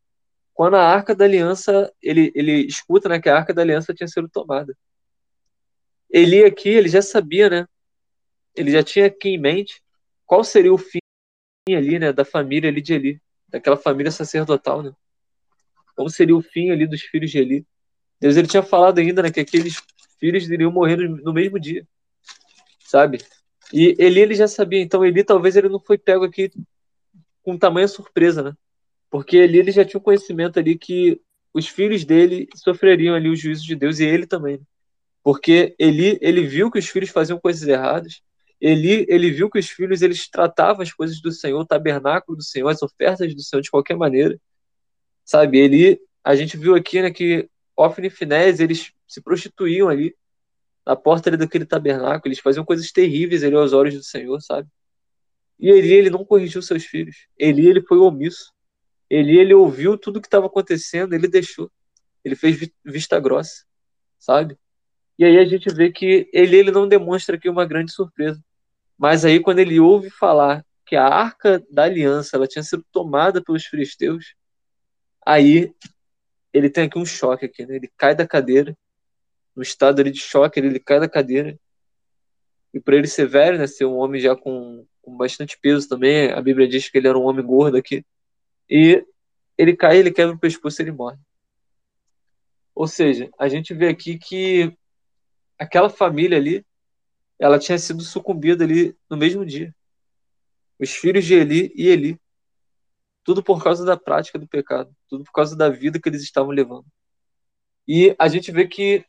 quando 0.54 0.76
a 0.76 0.84
Arca 0.84 1.14
da 1.16 1.26
Aliança, 1.26 1.94
ele, 2.02 2.32
ele 2.34 2.66
escuta 2.66 3.08
né, 3.08 3.20
que 3.20 3.30
a 3.30 3.38
Arca 3.38 3.54
da 3.54 3.62
Aliança 3.62 3.94
tinha 3.94 4.08
sido 4.08 4.28
tomada. 4.28 4.76
Eli 6.10 6.44
aqui, 6.44 6.70
ele 6.70 6.90
já 6.90 7.02
sabia, 7.02 7.50
né? 7.50 7.68
Ele 8.56 8.72
já 8.72 8.82
tinha 8.82 9.06
aqui 9.06 9.30
em 9.30 9.38
mente 9.38 9.84
qual 10.26 10.44
seria 10.44 10.74
o 10.74 10.78
fim 10.78 11.00
ali, 11.70 12.00
né, 12.00 12.12
da 12.12 12.26
família 12.26 12.70
ali 12.70 12.82
de 12.82 12.94
Eli, 12.94 13.22
daquela 13.48 13.78
família 13.78 14.12
sacerdotal, 14.12 14.82
né? 14.82 14.92
Como 15.96 16.10
seria 16.10 16.36
o 16.36 16.42
fim 16.42 16.72
ali 16.72 16.88
dos 16.88 17.02
filhos 17.02 17.30
de 17.30 17.38
Eli? 17.38 17.66
Deus 18.20 18.36
ele 18.36 18.48
tinha 18.48 18.64
falado 18.64 18.98
ainda, 19.00 19.22
né, 19.22 19.32
que 19.32 19.40
aqueles 19.40 19.82
filhos 20.20 20.50
iriam 20.50 20.72
morrer 20.72 20.98
no 20.98 21.34
mesmo 21.34 21.60
dia, 21.60 21.88
sabe? 22.80 23.20
E 23.74 23.96
Eli 24.00 24.22
ele 24.22 24.36
já 24.36 24.48
sabia, 24.48 24.82
então 24.82 25.06
Eli 25.06 25.24
talvez 25.24 25.56
ele 25.56 25.70
não 25.70 25.80
foi 25.80 25.98
pego 25.98 26.24
aqui 26.24 26.52
com 27.44 27.58
tamanha 27.58 27.88
surpresa, 27.88 28.42
né? 28.42 28.54
Porque 29.10 29.38
Eli 29.38 29.60
ele 29.60 29.72
já 29.72 29.84
tinha 29.84 30.00
o 30.00 30.04
conhecimento 30.04 30.60
ali 30.60 30.78
que 30.78 31.22
os 31.54 31.68
filhos 31.68 32.06
dele 32.06 32.48
sofreriam 32.56 33.16
ali 33.16 33.30
os 33.30 33.40
juízos 33.40 33.66
de 33.66 33.76
Deus 33.76 34.00
e 34.00 34.06
ele 34.06 34.28
também. 34.28 34.58
Né? 34.58 34.64
Porque 35.24 35.76
Eli 35.80 36.18
ele 36.22 36.46
viu 36.46 36.72
que 36.72 36.80
os 36.80 36.88
filhos 36.88 37.10
faziam 37.10 37.40
coisas 37.40 37.68
erradas. 37.68 38.22
Eli 38.60 39.06
ele 39.10 39.30
viu 39.32 39.50
que 39.50 39.60
os 39.60 39.70
filhos 39.70 40.02
eles 40.02 40.30
tratavam 40.30 40.82
as 40.82 40.94
coisas 40.94 41.22
do 41.22 41.32
Senhor, 41.32 41.60
o 41.60 41.66
tabernáculo 41.66 42.38
do 42.38 42.44
Senhor, 42.44 42.70
as 42.70 42.82
ofertas 42.82 43.34
do 43.34 43.42
Senhor 43.42 43.62
de 43.62 43.70
qualquer 43.72 43.98
maneira. 43.98 44.40
Sabe? 45.26 45.60
Eli 45.60 46.00
a 46.24 46.36
gente 46.36 46.58
viu 46.58 46.76
aqui, 46.76 47.02
né, 47.02 47.12
que 47.12 47.50
Ofni 47.76 48.08
e 48.08 48.10
Finés, 48.10 48.60
eles 48.60 48.92
se 49.08 49.22
prostituíam 49.22 49.88
ali 49.88 50.16
na 50.88 50.96
porta 50.96 51.30
ali 51.30 51.36
daquele 51.36 51.66
tabernáculo, 51.66 52.30
eles 52.30 52.40
faziam 52.40 52.64
coisas 52.64 52.94
terríveis 52.94 53.44
ali 53.44 53.54
aos 53.54 53.74
olhos 53.74 53.94
do 53.94 54.04
Senhor, 54.04 54.40
sabe? 54.42 54.70
E 55.60 55.70
Eli, 55.70 55.92
ele 55.92 56.10
não 56.10 56.24
corrigiu 56.24 56.62
seus 56.62 56.86
filhos. 56.86 57.28
Eli, 57.38 57.68
ele 57.68 57.82
foi 57.82 57.98
omisso. 57.98 58.54
Eli, 59.10 59.38
ele 59.38 59.54
ouviu 59.54 59.98
tudo 59.98 60.22
que 60.22 60.28
estava 60.28 60.46
acontecendo, 60.46 61.14
ele 61.14 61.28
deixou. 61.28 61.70
Ele 62.24 62.38
fez 62.38 62.72
vista 62.86 63.20
grossa, 63.20 63.66
sabe? 64.18 64.58
E 65.20 65.26
aí 65.26 65.38
a 65.38 65.44
gente 65.44 65.68
vê 65.74 65.92
que 65.92 66.30
Eli, 66.32 66.56
ele 66.56 66.72
não 66.72 66.88
demonstra 66.88 67.36
aqui 67.36 67.50
uma 67.50 67.66
grande 67.66 67.92
surpresa. 67.92 68.42
Mas 68.98 69.26
aí 69.26 69.42
quando 69.42 69.60
ele 69.60 69.82
ouve 69.82 70.10
falar 70.10 70.66
que 70.86 70.96
a 70.96 71.06
arca 71.06 71.62
da 71.70 71.84
aliança 71.84 72.38
ela 72.38 72.48
tinha 72.48 72.64
sido 72.64 72.86
tomada 72.94 73.44
pelos 73.44 73.66
filisteus, 73.66 74.36
aí 75.26 75.70
ele 76.54 76.70
tem 76.70 76.86
aqui 76.86 76.98
um 76.98 77.06
choque 77.06 77.46
aqui, 77.46 77.66
né? 77.66 77.76
Ele 77.76 77.92
cai 77.98 78.16
da 78.16 78.26
cadeira 78.26 78.74
no 79.58 79.64
estado 79.64 80.00
ali 80.00 80.12
de 80.12 80.20
choque, 80.20 80.60
ele, 80.60 80.80
cai 80.80 81.00
da 81.00 81.10
cadeira. 81.10 81.60
E 82.72 82.80
por 82.80 82.94
ele 82.94 83.08
ser 83.08 83.28
velho, 83.28 83.58
né, 83.58 83.66
ser 83.66 83.86
um 83.86 83.98
homem 83.98 84.22
já 84.22 84.36
com, 84.36 84.86
com 85.02 85.18
bastante 85.18 85.58
peso 85.60 85.90
também, 85.90 86.32
a 86.32 86.40
Bíblia 86.40 86.68
diz 86.68 86.88
que 86.88 86.98
ele 87.00 87.08
era 87.08 87.18
um 87.18 87.24
homem 87.24 87.44
gordo 87.44 87.76
aqui. 87.76 88.06
E 88.70 89.04
ele 89.58 89.76
cai, 89.76 89.98
ele 89.98 90.12
quebra 90.12 90.36
o 90.36 90.40
pescoço 90.40 90.80
e 90.80 90.84
ele 90.84 90.92
morre. 90.92 91.18
Ou 92.76 92.88
seja, 92.88 93.32
a 93.40 93.48
gente 93.48 93.74
vê 93.74 93.88
aqui 93.88 94.20
que 94.20 94.72
aquela 95.58 95.90
família 95.90 96.38
ali, 96.38 96.64
ela 97.40 97.58
tinha 97.58 97.80
sido 97.80 98.04
sucumbida 98.04 98.64
ali 98.64 98.96
no 99.10 99.18
mesmo 99.18 99.44
dia. 99.44 99.74
Os 100.80 100.92
filhos 100.92 101.26
de 101.26 101.34
Eli 101.34 101.74
e 101.76 101.88
Eli. 101.88 102.20
Tudo 103.24 103.42
por 103.42 103.64
causa 103.64 103.84
da 103.84 103.98
prática 103.98 104.38
do 104.38 104.48
pecado. 104.48 104.96
Tudo 105.10 105.24
por 105.24 105.32
causa 105.32 105.56
da 105.56 105.68
vida 105.68 106.00
que 106.00 106.08
eles 106.08 106.22
estavam 106.22 106.52
levando. 106.52 106.86
E 107.88 108.16
a 108.20 108.28
gente 108.28 108.52
vê 108.52 108.68
que 108.68 109.04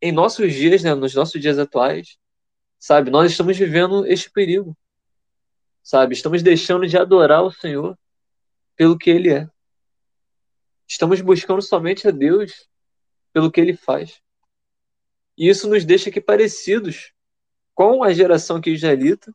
em 0.00 0.12
nossos 0.12 0.52
dias, 0.54 0.82
né, 0.82 0.94
nos 0.94 1.14
nossos 1.14 1.40
dias 1.40 1.58
atuais, 1.58 2.16
sabe, 2.78 3.10
nós 3.10 3.30
estamos 3.30 3.56
vivendo 3.56 4.06
este 4.06 4.30
perigo, 4.30 4.76
sabe, 5.82 6.14
estamos 6.14 6.42
deixando 6.42 6.86
de 6.86 6.96
adorar 6.96 7.42
o 7.42 7.52
Senhor 7.52 7.98
pelo 8.76 8.96
que 8.96 9.10
Ele 9.10 9.32
é. 9.32 9.48
Estamos 10.88 11.20
buscando 11.20 11.62
somente 11.62 12.08
a 12.08 12.10
Deus 12.10 12.68
pelo 13.32 13.50
que 13.50 13.60
Ele 13.60 13.76
faz. 13.76 14.20
E 15.36 15.48
isso 15.48 15.68
nos 15.68 15.84
deixa 15.84 16.10
aqui 16.10 16.20
parecidos 16.20 17.12
com 17.74 18.02
a 18.02 18.12
geração 18.12 18.56
aqui 18.56 18.70
israelita 18.70 19.34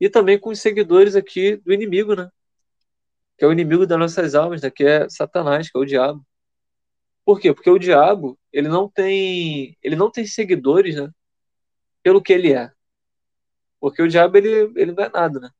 e 0.00 0.08
também 0.08 0.38
com 0.38 0.50
os 0.50 0.60
seguidores 0.60 1.16
aqui 1.16 1.56
do 1.56 1.72
inimigo, 1.72 2.14
né? 2.14 2.30
Que 3.36 3.44
é 3.44 3.48
o 3.48 3.52
inimigo 3.52 3.86
das 3.86 3.98
nossas 3.98 4.34
almas, 4.34 4.62
né? 4.62 4.70
Que 4.70 4.84
é 4.84 5.08
Satanás, 5.08 5.70
que 5.70 5.76
é 5.76 5.80
o 5.80 5.84
diabo. 5.84 6.24
Por 7.24 7.40
quê? 7.40 7.54
Porque 7.54 7.70
o 7.70 7.78
diabo, 7.78 8.38
ele 8.52 8.68
não 8.68 8.88
tem, 8.88 9.76
ele 9.82 9.96
não 9.96 10.10
tem 10.10 10.26
seguidores, 10.26 10.96
né? 10.96 11.10
Pelo 12.02 12.22
que 12.22 12.32
ele 12.32 12.52
é. 12.52 12.70
Porque 13.80 14.02
o 14.02 14.08
diabo, 14.08 14.36
ele, 14.36 14.72
ele 14.76 14.92
não 14.92 15.04
é 15.04 15.08
nada, 15.08 15.40
né? 15.40 15.50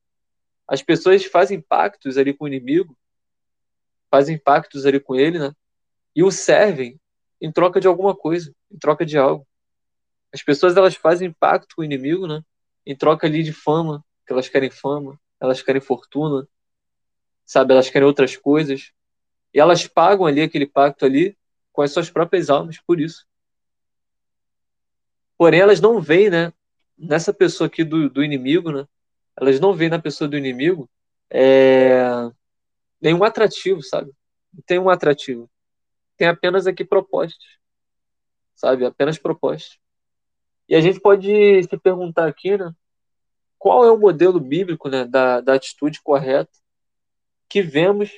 As 0.67 0.81
pessoas 0.81 1.25
fazem 1.25 1.59
pactos 1.59 2.17
ali 2.17 2.33
com 2.33 2.45
o 2.45 2.47
inimigo, 2.47 2.95
fazem 4.09 4.37
pactos 4.37 4.85
ali 4.85 4.99
com 4.99 5.15
ele, 5.15 5.39
né? 5.39 5.53
E 6.15 6.23
o 6.23 6.31
servem 6.31 6.99
em 7.41 7.51
troca 7.51 7.79
de 7.79 7.87
alguma 7.87 8.15
coisa, 8.15 8.53
em 8.71 8.77
troca 8.77 9.05
de 9.05 9.17
algo. 9.17 9.45
As 10.33 10.43
pessoas, 10.43 10.75
elas 10.77 10.95
fazem 10.95 11.31
pacto 11.31 11.75
com 11.75 11.81
o 11.81 11.85
inimigo, 11.85 12.27
né? 12.27 12.41
Em 12.85 12.95
troca 12.95 13.25
ali 13.25 13.41
de 13.41 13.53
fama, 13.53 14.03
que 14.25 14.33
elas 14.33 14.49
querem 14.49 14.69
fama, 14.69 15.19
elas 15.39 15.61
querem 15.61 15.81
fortuna, 15.81 16.47
sabe? 17.43 17.73
Elas 17.73 17.89
querem 17.89 18.07
outras 18.07 18.37
coisas. 18.37 18.91
E 19.53 19.59
elas 19.59 19.87
pagam 19.87 20.25
ali 20.25 20.41
aquele 20.41 20.65
pacto 20.65 21.05
ali 21.05 21.37
com 21.75 21.81
as 21.81 21.91
suas 21.91 22.09
próprias 22.09 22.49
almas 22.49 22.79
por 22.79 23.01
isso. 23.01 23.27
Porém, 25.37 25.59
elas 25.59 25.81
não 25.81 26.01
veem, 26.01 26.29
né, 26.29 26.53
nessa 26.97 27.33
pessoa 27.33 27.67
aqui 27.67 27.83
do, 27.83 28.09
do 28.09 28.23
inimigo, 28.23 28.71
né, 28.71 28.87
elas 29.35 29.59
não 29.59 29.73
veem 29.73 29.89
na 29.89 29.99
pessoa 29.99 30.29
do 30.29 30.37
inimigo 30.37 30.89
é, 31.29 32.01
nenhum 33.01 33.25
atrativo, 33.25 33.83
sabe? 33.83 34.09
Não 34.53 34.63
tem 34.65 34.79
um 34.79 34.89
atrativo. 34.89 35.49
Tem 36.15 36.29
apenas 36.29 36.65
aqui 36.65 36.85
propostas, 36.85 37.45
sabe? 38.55 38.85
Apenas 38.85 39.17
propostas. 39.17 39.77
E 40.69 40.75
a 40.75 40.79
gente 40.79 41.01
pode 41.01 41.61
se 41.63 41.77
perguntar 41.77 42.25
aqui, 42.25 42.57
né, 42.57 42.73
qual 43.59 43.83
é 43.83 43.91
o 43.91 43.99
modelo 43.99 44.39
bíblico 44.39 44.87
né, 44.87 45.03
da, 45.03 45.41
da 45.41 45.55
atitude 45.55 46.01
correta 46.01 46.51
que 47.49 47.61
vemos 47.61 48.09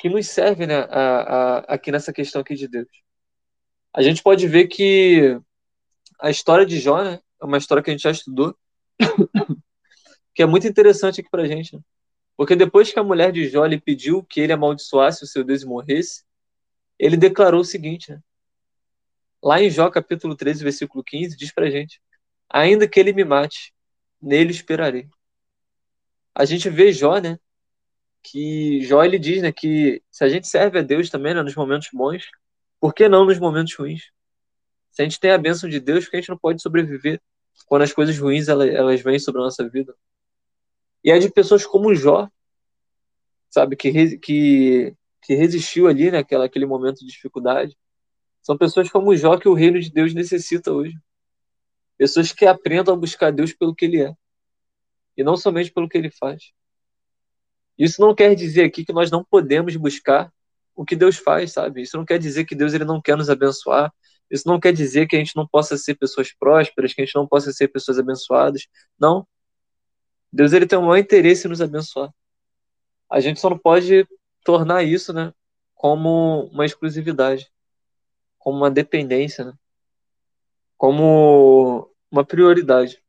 que 0.00 0.08
nos 0.08 0.28
serve 0.28 0.66
né, 0.66 0.78
a, 0.88 1.20
a, 1.20 1.58
aqui 1.74 1.92
nessa 1.92 2.10
questão 2.10 2.40
aqui 2.40 2.54
de 2.54 2.66
Deus. 2.66 2.88
A 3.94 4.00
gente 4.00 4.22
pode 4.22 4.48
ver 4.48 4.66
que 4.66 5.38
a 6.18 6.30
história 6.30 6.64
de 6.64 6.80
Jó 6.80 7.04
né, 7.04 7.20
é 7.38 7.44
uma 7.44 7.58
história 7.58 7.82
que 7.82 7.90
a 7.90 7.92
gente 7.92 8.04
já 8.04 8.10
estudou, 8.10 8.56
que 10.34 10.42
é 10.42 10.46
muito 10.46 10.66
interessante 10.66 11.20
aqui 11.20 11.28
para 11.28 11.42
a 11.42 11.46
gente. 11.46 11.76
Né? 11.76 11.82
Porque 12.34 12.56
depois 12.56 12.90
que 12.90 12.98
a 12.98 13.04
mulher 13.04 13.30
de 13.30 13.46
Jó 13.46 13.66
lhe 13.66 13.78
pediu 13.78 14.24
que 14.24 14.40
ele 14.40 14.54
amaldiçoasse 14.54 15.22
o 15.22 15.26
seu 15.26 15.44
Deus 15.44 15.62
e 15.62 15.66
morresse, 15.66 16.24
ele 16.98 17.18
declarou 17.18 17.60
o 17.60 17.64
seguinte, 17.64 18.10
né? 18.10 18.20
lá 19.42 19.60
em 19.60 19.68
Jó 19.68 19.90
capítulo 19.90 20.34
13, 20.34 20.64
versículo 20.64 21.04
15, 21.04 21.36
diz 21.36 21.52
para 21.52 21.66
a 21.66 21.70
gente, 21.70 22.00
ainda 22.48 22.88
que 22.88 22.98
ele 22.98 23.12
me 23.12 23.24
mate, 23.24 23.74
nele 24.20 24.50
esperarei. 24.50 25.10
A 26.34 26.46
gente 26.46 26.70
vê 26.70 26.90
Jó, 26.90 27.18
né, 27.18 27.38
que 28.22 28.82
Jó 28.82 29.04
ele 29.04 29.18
diz, 29.18 29.42
né, 29.42 29.52
que 29.52 30.02
se 30.10 30.24
a 30.24 30.28
gente 30.28 30.46
serve 30.46 30.78
a 30.78 30.82
Deus 30.82 31.10
também, 31.10 31.34
né, 31.34 31.42
nos 31.42 31.54
momentos 31.54 31.88
bons, 31.92 32.24
por 32.78 32.94
que 32.94 33.08
não 33.08 33.24
nos 33.24 33.38
momentos 33.38 33.74
ruins? 33.74 34.10
Se 34.90 35.02
a 35.02 35.04
gente 35.04 35.20
tem 35.20 35.30
a 35.30 35.38
bênção 35.38 35.68
de 35.68 35.80
Deus, 35.80 36.08
que 36.08 36.16
a 36.16 36.20
gente 36.20 36.30
não 36.30 36.38
pode 36.38 36.62
sobreviver 36.62 37.20
quando 37.66 37.82
as 37.82 37.92
coisas 37.92 38.18
ruins 38.18 38.48
elas, 38.48 38.68
elas 38.68 39.00
vêm 39.00 39.18
sobre 39.18 39.40
a 39.40 39.44
nossa 39.44 39.68
vida? 39.68 39.94
E 41.04 41.10
é 41.10 41.18
de 41.18 41.30
pessoas 41.30 41.64
como 41.64 41.94
Jó, 41.94 42.28
sabe, 43.48 43.76
que, 43.76 44.18
que, 44.18 44.94
que 45.22 45.34
resistiu 45.34 45.88
ali 45.88 46.10
naquela 46.10 46.44
aquele 46.44 46.66
momento 46.66 47.00
de 47.00 47.06
dificuldade. 47.06 47.76
São 48.42 48.56
pessoas 48.56 48.90
como 48.90 49.14
Jó 49.16 49.38
que 49.38 49.48
o 49.48 49.54
reino 49.54 49.80
de 49.80 49.90
Deus 49.90 50.14
necessita 50.14 50.72
hoje. 50.72 50.96
Pessoas 51.96 52.32
que 52.32 52.46
aprendam 52.46 52.94
a 52.94 52.96
buscar 52.96 53.30
Deus 53.30 53.52
pelo 53.52 53.74
que 53.74 53.84
ele 53.84 54.02
é. 54.02 54.14
E 55.16 55.22
não 55.22 55.36
somente 55.36 55.70
pelo 55.70 55.88
que 55.88 55.98
ele 55.98 56.10
faz. 56.10 56.52
Isso 57.80 58.00
não 58.00 58.14
quer 58.14 58.34
dizer 58.34 58.64
aqui 58.64 58.84
que 58.84 58.92
nós 58.92 59.10
não 59.10 59.24
podemos 59.24 59.74
buscar 59.76 60.30
o 60.76 60.84
que 60.84 60.94
Deus 60.94 61.16
faz, 61.16 61.52
sabe? 61.52 61.82
Isso 61.82 61.96
não 61.96 62.04
quer 62.04 62.18
dizer 62.18 62.44
que 62.44 62.54
Deus 62.54 62.74
ele 62.74 62.84
não 62.84 63.00
quer 63.00 63.16
nos 63.16 63.30
abençoar. 63.30 63.92
Isso 64.30 64.46
não 64.46 64.60
quer 64.60 64.72
dizer 64.72 65.06
que 65.06 65.16
a 65.16 65.18
gente 65.18 65.34
não 65.34 65.46
possa 65.48 65.78
ser 65.78 65.94
pessoas 65.94 66.32
prósperas, 66.32 66.92
que 66.92 67.00
a 67.00 67.04
gente 67.06 67.16
não 67.16 67.26
possa 67.26 67.52
ser 67.52 67.68
pessoas 67.68 67.98
abençoadas. 67.98 68.68
Não. 68.98 69.26
Deus 70.32 70.52
ele 70.52 70.66
tem 70.66 70.78
o 70.78 70.82
maior 70.82 70.98
interesse 70.98 71.46
em 71.46 71.50
nos 71.50 71.62
abençoar. 71.62 72.12
A 73.08 73.18
gente 73.18 73.40
só 73.40 73.50
não 73.50 73.58
pode 73.58 74.06
tornar 74.44 74.82
isso, 74.84 75.12
né, 75.12 75.32
como 75.74 76.50
uma 76.52 76.66
exclusividade. 76.66 77.50
como 78.38 78.56
uma 78.58 78.70
dependência, 78.70 79.44
né? 79.44 79.52
como 80.76 81.90
uma 82.10 82.24
prioridade. 82.24 83.02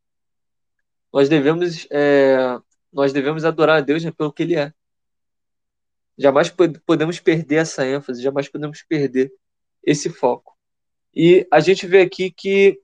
Nós 1.13 1.29
devemos, 1.29 1.88
é, 1.89 2.60
nós 2.91 3.13
devemos 3.13 3.45
adorar 3.45 3.77
a 3.77 3.82
Deus 3.82 4.04
né, 4.04 4.12
pelo 4.12 4.32
que 4.32 4.43
Ele 4.43 4.56
é. 4.56 4.73
Jamais 6.17 6.54
podemos 6.86 7.19
perder 7.19 7.56
essa 7.56 7.86
ênfase, 7.86 8.21
jamais 8.21 8.49
podemos 8.49 8.84
perder 8.84 9.32
esse 9.84 10.10
foco. 10.10 10.56
E 11.13 11.47
a 11.51 11.60
gente 11.60 11.88
vê 11.88 12.01
aqui 12.01 12.32
que 12.32 12.80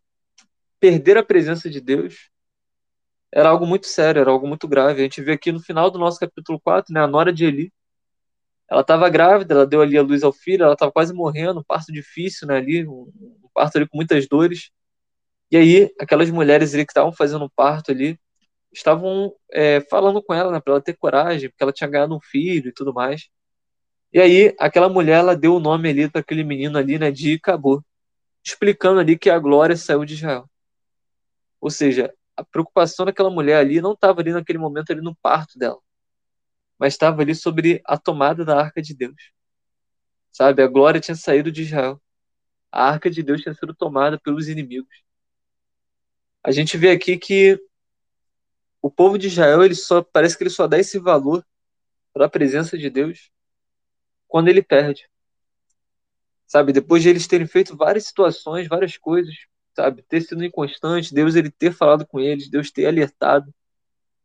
perder 0.79 1.17
a 1.17 1.23
presença 1.23 1.69
de 1.69 1.79
Deus 1.79 2.29
era 3.31 3.49
algo 3.49 3.65
muito 3.65 3.87
sério, 3.87 4.21
era 4.21 4.31
algo 4.31 4.47
muito 4.47 4.67
grave. 4.67 5.01
A 5.01 5.03
gente 5.03 5.21
vê 5.21 5.33
aqui 5.33 5.51
no 5.51 5.59
final 5.59 5.91
do 5.91 5.99
nosso 5.99 6.19
capítulo 6.19 6.59
4, 6.59 6.93
né, 6.93 7.01
a 7.01 7.07
nora 7.07 7.31
de 7.31 7.45
Eli, 7.45 7.73
ela 8.69 8.81
estava 8.81 9.09
grávida, 9.09 9.53
ela 9.53 9.65
deu 9.65 9.81
ali 9.81 9.97
a 9.97 10.01
luz 10.01 10.23
ao 10.23 10.33
filho, 10.33 10.63
ela 10.63 10.73
estava 10.73 10.91
quase 10.91 11.13
morrendo, 11.13 11.59
um 11.61 11.63
parto 11.63 11.91
difícil, 11.91 12.47
né, 12.47 12.57
ali, 12.57 12.85
um, 12.87 13.11
um 13.43 13.49
parto 13.53 13.77
ali 13.77 13.87
com 13.87 13.95
muitas 13.97 14.27
dores. 14.27 14.71
E 15.49 15.57
aí, 15.57 15.93
aquelas 15.99 16.29
mulheres 16.29 16.73
ali 16.73 16.85
que 16.85 16.91
estavam 16.91 17.13
fazendo 17.13 17.45
um 17.45 17.49
parto 17.49 17.91
ali, 17.91 18.19
estavam 18.77 19.33
é, 19.51 19.81
falando 19.81 20.21
com 20.21 20.33
ela, 20.33 20.51
né, 20.51 20.59
para 20.59 20.73
ela 20.73 20.81
ter 20.81 20.95
coragem, 20.95 21.49
porque 21.49 21.63
ela 21.63 21.73
tinha 21.73 21.89
ganhado 21.89 22.15
um 22.15 22.21
filho 22.21 22.69
e 22.69 22.73
tudo 22.73 22.93
mais. 22.93 23.29
E 24.13 24.19
aí, 24.19 24.55
aquela 24.59 24.89
mulher, 24.89 25.19
ela 25.19 25.35
deu 25.35 25.55
o 25.55 25.59
nome 25.59 25.89
ali 25.89 26.09
para 26.09 26.21
aquele 26.21 26.43
menino 26.43 26.77
ali, 26.77 26.97
né, 26.99 27.11
de 27.11 27.39
Cabo, 27.39 27.83
explicando 28.43 28.99
ali 28.99 29.17
que 29.17 29.29
a 29.29 29.39
glória 29.39 29.75
saiu 29.75 30.05
de 30.05 30.13
Israel. 30.13 30.49
Ou 31.59 31.69
seja, 31.69 32.13
a 32.35 32.43
preocupação 32.43 33.05
daquela 33.05 33.29
mulher 33.29 33.57
ali 33.57 33.81
não 33.81 33.93
estava 33.93 34.21
ali 34.21 34.31
naquele 34.31 34.59
momento 34.59 34.91
ali 34.91 35.01
no 35.01 35.15
parto 35.15 35.57
dela, 35.57 35.79
mas 36.79 36.93
estava 36.93 37.21
ali 37.21 37.35
sobre 37.35 37.81
a 37.85 37.97
tomada 37.97 38.45
da 38.45 38.59
arca 38.59 38.81
de 38.81 38.95
Deus. 38.95 39.31
Sabe, 40.31 40.61
a 40.61 40.67
glória 40.67 41.01
tinha 41.01 41.15
saído 41.15 41.51
de 41.51 41.63
Israel. 41.63 41.99
A 42.71 42.89
arca 42.89 43.09
de 43.09 43.23
Deus 43.23 43.41
tinha 43.41 43.55
sido 43.55 43.73
tomada 43.73 44.19
pelos 44.19 44.47
inimigos. 44.47 45.03
A 46.43 46.51
gente 46.51 46.77
vê 46.77 46.91
aqui 46.91 47.17
que 47.17 47.59
o 48.81 48.89
povo 48.89 49.17
de 49.17 49.27
Israel, 49.27 49.63
ele 49.63 49.75
só 49.75 50.01
parece 50.01 50.37
que 50.37 50.43
ele 50.43 50.49
só 50.49 50.67
dá 50.67 50.77
esse 50.77 50.99
valor 50.99 51.45
para 52.13 52.25
a 52.25 52.29
presença 52.29 52.77
de 52.77 52.89
Deus 52.89 53.31
quando 54.27 54.47
ele 54.47 54.61
perde. 54.61 55.09
Sabe, 56.45 56.71
depois 56.71 57.03
de 57.03 57.09
eles 57.09 57.27
terem 57.27 57.45
feito 57.45 57.75
várias 57.75 58.05
situações, 58.05 58.67
várias 58.67 58.97
coisas, 58.97 59.35
sabe, 59.75 60.01
ter 60.03 60.21
sido 60.21 60.43
inconstante, 60.43 61.13
Deus 61.13 61.35
ele 61.35 61.51
ter 61.51 61.73
falado 61.73 62.07
com 62.07 62.19
eles, 62.19 62.49
Deus 62.49 62.71
ter 62.71 62.85
alertado. 62.85 63.53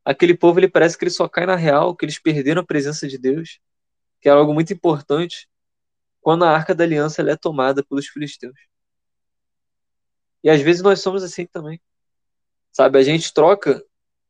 Aquele 0.04 0.36
povo, 0.36 0.60
ele 0.60 0.68
parece 0.68 0.96
que 0.96 1.04
ele 1.04 1.10
só 1.10 1.28
cai 1.28 1.46
na 1.46 1.56
real, 1.56 1.96
que 1.96 2.04
eles 2.04 2.18
perderam 2.18 2.62
a 2.62 2.66
presença 2.66 3.08
de 3.08 3.18
Deus, 3.18 3.60
que 4.20 4.28
é 4.28 4.32
algo 4.32 4.54
muito 4.54 4.72
importante, 4.72 5.48
quando 6.20 6.44
a 6.44 6.50
arca 6.50 6.74
da 6.74 6.84
aliança 6.84 7.22
é 7.22 7.36
tomada 7.36 7.84
pelos 7.84 8.06
filisteus. 8.06 8.58
E 10.42 10.50
às 10.50 10.60
vezes 10.60 10.82
nós 10.82 11.00
somos 11.00 11.22
assim 11.22 11.46
também. 11.46 11.80
Sabe, 12.72 12.98
a 12.98 13.02
gente 13.02 13.34
troca 13.34 13.84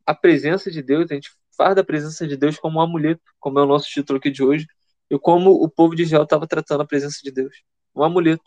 a 0.06 0.14
presença 0.14 0.70
de 0.70 0.82
Deus, 0.82 1.10
a 1.10 1.14
gente 1.14 1.30
faz 1.56 1.74
da 1.74 1.84
presença 1.84 2.26
de 2.26 2.36
Deus 2.36 2.58
como 2.58 2.78
um 2.78 2.82
amuleto, 2.82 3.22
como 3.38 3.58
é 3.58 3.62
o 3.62 3.66
nosso 3.66 3.88
título 3.88 4.18
aqui 4.18 4.30
de 4.30 4.42
hoje, 4.42 4.66
e 5.10 5.18
como 5.18 5.50
o 5.50 5.68
povo 5.68 5.94
de 5.94 6.02
Israel 6.02 6.24
estava 6.24 6.46
tratando 6.46 6.82
a 6.82 6.86
presença 6.86 7.18
de 7.22 7.30
Deus. 7.30 7.62
Um 7.94 8.02
amuleto, 8.02 8.44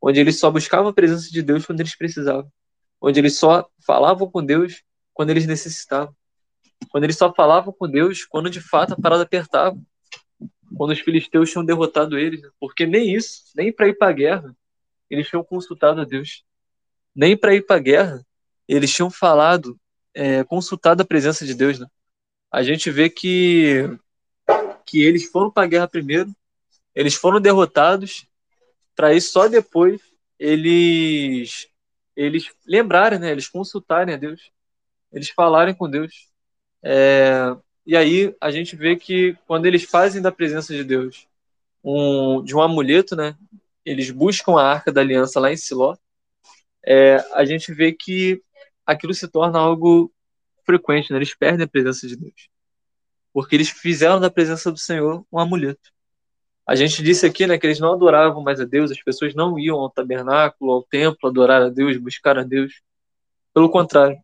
onde 0.00 0.18
eles 0.20 0.38
só 0.38 0.50
buscavam 0.50 0.88
a 0.88 0.92
presença 0.92 1.30
de 1.30 1.42
Deus 1.42 1.66
quando 1.66 1.80
eles 1.80 1.94
precisavam, 1.94 2.50
onde 3.00 3.20
eles 3.20 3.36
só 3.36 3.68
falavam 3.86 4.30
com 4.30 4.44
Deus 4.44 4.82
quando 5.12 5.30
eles 5.30 5.46
necessitavam, 5.46 6.14
quando 6.90 7.04
eles 7.04 7.16
só 7.16 7.32
falavam 7.34 7.72
com 7.72 7.88
Deus 7.88 8.24
quando 8.24 8.48
de 8.48 8.60
fato 8.60 8.94
a 8.94 8.96
parada 8.96 9.24
apertava, 9.24 9.78
quando 10.76 10.92
os 10.92 11.00
filisteus 11.00 11.50
tinham 11.50 11.64
derrotado 11.64 12.18
eles, 12.18 12.40
porque 12.60 12.86
nem 12.86 13.14
isso, 13.14 13.42
nem 13.54 13.72
para 13.72 13.88
ir 13.88 13.94
para 13.94 14.08
a 14.08 14.12
guerra, 14.12 14.56
eles 15.10 15.28
tinham 15.28 15.42
consultado 15.42 16.00
a 16.00 16.04
Deus, 16.04 16.44
nem 17.14 17.36
para 17.36 17.54
ir 17.54 17.66
para 17.66 17.76
a 17.76 17.80
guerra, 17.80 18.26
eles 18.66 18.92
tinham 18.92 19.10
falado, 19.10 19.78
é, 20.18 20.42
consultado 20.42 21.00
a 21.00 21.06
presença 21.06 21.46
de 21.46 21.54
Deus, 21.54 21.78
né? 21.78 21.86
A 22.50 22.60
gente 22.64 22.90
vê 22.90 23.08
que 23.08 23.88
que 24.84 25.02
eles 25.02 25.30
foram 25.30 25.50
para 25.50 25.64
a 25.64 25.66
guerra 25.66 25.86
primeiro, 25.86 26.34
eles 26.94 27.14
foram 27.14 27.40
derrotados, 27.40 28.26
para 28.96 29.14
isso 29.14 29.30
só 29.30 29.46
depois 29.46 30.00
eles 30.38 31.68
eles 32.16 32.50
lembrarem, 32.66 33.20
né? 33.20 33.30
Eles 33.30 33.46
consultarem 33.48 34.12
a 34.14 34.18
Deus, 34.18 34.50
eles 35.12 35.30
falarem 35.30 35.74
com 35.74 35.88
Deus. 35.88 36.28
É, 36.82 37.56
e 37.86 37.96
aí 37.96 38.34
a 38.40 38.50
gente 38.50 38.74
vê 38.74 38.96
que 38.96 39.36
quando 39.46 39.66
eles 39.66 39.84
fazem 39.84 40.20
da 40.20 40.32
presença 40.32 40.74
de 40.74 40.82
Deus 40.82 41.28
um, 41.84 42.42
de 42.42 42.56
um 42.56 42.60
amuleto, 42.60 43.14
né? 43.14 43.36
Eles 43.84 44.10
buscam 44.10 44.58
a 44.58 44.64
arca 44.64 44.90
da 44.90 45.00
aliança 45.00 45.38
lá 45.38 45.52
em 45.52 45.56
Siló. 45.56 45.96
É, 46.84 47.24
a 47.34 47.44
gente 47.44 47.72
vê 47.72 47.92
que 47.92 48.42
aquilo 48.88 49.12
se 49.12 49.28
torna 49.28 49.58
algo 49.58 50.10
frequente, 50.64 51.12
né? 51.12 51.18
Eles 51.18 51.34
perdem 51.34 51.64
a 51.64 51.68
presença 51.68 52.08
de 52.08 52.16
Deus. 52.16 52.48
Porque 53.32 53.54
eles 53.54 53.68
fizeram 53.68 54.18
da 54.18 54.30
presença 54.30 54.72
do 54.72 54.78
Senhor 54.78 55.24
um 55.30 55.38
amuleto. 55.38 55.90
A 56.66 56.74
gente 56.74 57.02
disse 57.02 57.26
aqui, 57.26 57.46
né, 57.46 57.58
que 57.58 57.66
eles 57.66 57.78
não 57.78 57.92
adoravam 57.92 58.42
mais 58.42 58.60
a 58.60 58.64
Deus, 58.64 58.90
as 58.90 59.02
pessoas 59.02 59.34
não 59.34 59.58
iam 59.58 59.78
ao 59.78 59.90
tabernáculo, 59.90 60.72
ao 60.72 60.82
templo, 60.82 61.28
adorar 61.28 61.62
a 61.62 61.68
Deus, 61.68 61.96
buscar 61.98 62.38
a 62.38 62.42
Deus. 62.42 62.80
Pelo 63.54 63.70
contrário, 63.70 64.18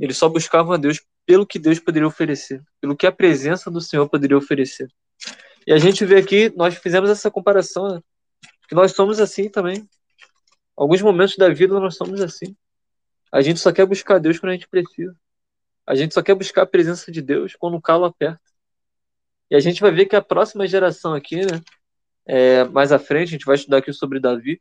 eles 0.00 0.16
só 0.16 0.28
buscavam 0.28 0.72
a 0.72 0.76
Deus 0.76 1.02
pelo 1.26 1.46
que 1.46 1.58
Deus 1.58 1.78
poderia 1.78 2.06
oferecer, 2.06 2.62
pelo 2.80 2.96
que 2.96 3.06
a 3.06 3.12
presença 3.12 3.70
do 3.70 3.80
Senhor 3.80 4.08
poderia 4.08 4.36
oferecer. 4.36 4.88
E 5.66 5.72
a 5.72 5.78
gente 5.78 6.04
vê 6.04 6.16
aqui, 6.16 6.52
nós 6.56 6.74
fizemos 6.76 7.10
essa 7.10 7.30
comparação, 7.30 7.88
né, 7.88 8.00
que 8.68 8.74
nós 8.74 8.92
somos 8.92 9.20
assim 9.20 9.48
também. 9.48 9.88
Alguns 10.76 11.02
momentos 11.02 11.36
da 11.36 11.48
vida 11.48 11.78
nós 11.80 11.96
somos 11.96 12.20
assim. 12.20 12.54
A 13.36 13.42
gente 13.42 13.60
só 13.60 13.70
quer 13.70 13.84
buscar 13.84 14.18
Deus 14.18 14.38
quando 14.38 14.52
a 14.52 14.54
gente 14.54 14.66
precisa. 14.66 15.14
A 15.86 15.94
gente 15.94 16.14
só 16.14 16.22
quer 16.22 16.34
buscar 16.34 16.62
a 16.62 16.66
presença 16.66 17.12
de 17.12 17.20
Deus 17.20 17.54
quando 17.54 17.76
o 17.76 17.82
calo 17.82 18.06
aperta. 18.06 18.40
E 19.50 19.54
a 19.54 19.60
gente 19.60 19.82
vai 19.82 19.90
ver 19.90 20.06
que 20.06 20.16
a 20.16 20.22
próxima 20.22 20.66
geração 20.66 21.12
aqui, 21.12 21.44
né, 21.44 21.60
é, 22.24 22.64
mais 22.64 22.92
à 22.92 22.98
frente, 22.98 23.28
a 23.28 23.32
gente 23.32 23.44
vai 23.44 23.56
estudar 23.56 23.76
aqui 23.76 23.92
sobre 23.92 24.18
Davi. 24.18 24.58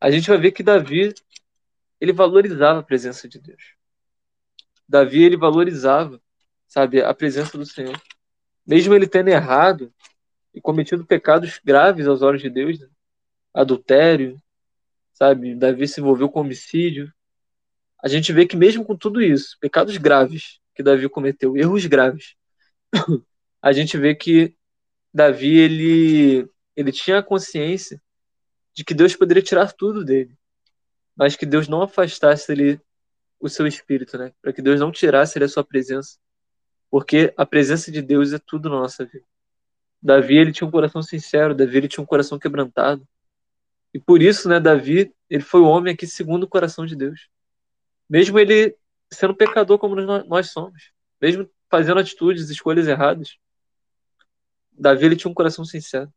A 0.00 0.10
gente 0.10 0.28
vai 0.28 0.36
ver 0.36 0.50
que 0.50 0.64
Davi, 0.64 1.14
ele 2.00 2.12
valorizava 2.12 2.80
a 2.80 2.82
presença 2.82 3.28
de 3.28 3.38
Deus. 3.38 3.76
Davi, 4.88 5.22
ele 5.22 5.36
valorizava, 5.36 6.20
sabe, 6.66 7.00
a 7.00 7.14
presença 7.14 7.56
do 7.56 7.64
Senhor. 7.64 8.02
Mesmo 8.66 8.94
ele 8.94 9.06
tendo 9.06 9.28
errado 9.28 9.94
e 10.52 10.60
cometido 10.60 11.06
pecados 11.06 11.60
graves 11.64 12.08
aos 12.08 12.20
olhos 12.20 12.42
de 12.42 12.50
Deus, 12.50 12.80
né? 12.80 12.88
adultério, 13.54 14.42
sabe, 15.12 15.54
Davi 15.54 15.86
se 15.86 16.00
envolveu 16.00 16.28
com 16.28 16.40
homicídio, 16.40 17.08
a 18.02 18.08
gente 18.08 18.32
vê 18.32 18.44
que 18.46 18.56
mesmo 18.56 18.84
com 18.84 18.96
tudo 18.96 19.22
isso, 19.22 19.56
pecados 19.60 19.96
graves 19.96 20.58
que 20.74 20.82
Davi 20.82 21.08
cometeu, 21.08 21.56
erros 21.56 21.86
graves, 21.86 22.34
a 23.62 23.72
gente 23.72 23.96
vê 23.96 24.14
que 24.14 24.56
Davi 25.14 25.56
ele 25.56 26.48
ele 26.74 26.90
tinha 26.90 27.18
a 27.18 27.22
consciência 27.22 28.02
de 28.74 28.82
que 28.82 28.94
Deus 28.94 29.14
poderia 29.14 29.42
tirar 29.42 29.72
tudo 29.72 30.04
dele, 30.04 30.36
mas 31.14 31.36
que 31.36 31.46
Deus 31.46 31.68
não 31.68 31.82
afastasse 31.82 32.50
ele 32.50 32.80
o 33.38 33.48
seu 33.48 33.66
espírito, 33.66 34.16
né? 34.16 34.32
Para 34.40 34.52
que 34.52 34.62
Deus 34.62 34.80
não 34.80 34.90
tirasse 34.90 35.38
ele 35.38 35.44
a 35.44 35.48
sua 35.48 35.62
presença, 35.62 36.18
porque 36.90 37.32
a 37.36 37.44
presença 37.44 37.92
de 37.92 38.00
Deus 38.00 38.32
é 38.32 38.38
tudo 38.38 38.70
na 38.70 38.80
nossa 38.80 39.04
vida. 39.04 39.24
Davi 40.02 40.38
ele 40.38 40.52
tinha 40.52 40.66
um 40.66 40.70
coração 40.70 41.02
sincero, 41.02 41.54
Davi 41.54 41.76
ele 41.76 41.88
tinha 41.88 42.02
um 42.02 42.06
coração 42.06 42.38
quebrantado. 42.38 43.06
E 43.94 43.98
por 44.00 44.22
isso, 44.22 44.48
né, 44.48 44.58
Davi, 44.58 45.14
ele 45.28 45.42
foi 45.42 45.60
o 45.60 45.66
homem 45.66 45.92
aqui 45.92 46.06
segundo 46.06 46.44
o 46.44 46.48
coração 46.48 46.86
de 46.86 46.96
Deus 46.96 47.28
mesmo 48.12 48.38
ele 48.38 48.76
sendo 49.10 49.34
pecador 49.34 49.78
como 49.78 49.96
nós 49.96 50.50
somos, 50.50 50.92
mesmo 51.18 51.48
fazendo 51.70 51.98
atitudes, 51.98 52.50
escolhas 52.50 52.86
erradas, 52.86 53.38
Davi 54.70 55.06
ele 55.06 55.16
tinha 55.16 55.30
um 55.30 55.34
coração 55.34 55.64
sincero. 55.64 56.12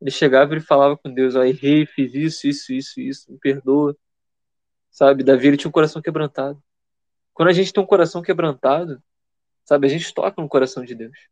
Ele 0.00 0.10
chegava 0.10 0.52
e 0.52 0.54
ele 0.54 0.64
falava 0.64 0.96
com 0.96 1.12
Deus, 1.12 1.34
ó, 1.34 1.44
errei, 1.44 1.84
fiz 1.84 2.14
isso, 2.14 2.46
isso, 2.46 2.72
isso, 2.72 2.98
isso, 2.98 3.30
me 3.30 3.38
perdoa. 3.38 3.94
Sabe, 4.90 5.22
Davi 5.22 5.48
ele 5.48 5.58
tinha 5.58 5.68
um 5.68 5.72
coração 5.72 6.00
quebrantado. 6.00 6.62
Quando 7.34 7.50
a 7.50 7.52
gente 7.52 7.74
tem 7.74 7.82
um 7.82 7.86
coração 7.86 8.22
quebrantado, 8.22 9.02
sabe, 9.66 9.86
a 9.86 9.90
gente 9.90 10.14
toca 10.14 10.40
no 10.40 10.48
coração 10.48 10.82
de 10.82 10.94
Deus. 10.94 11.28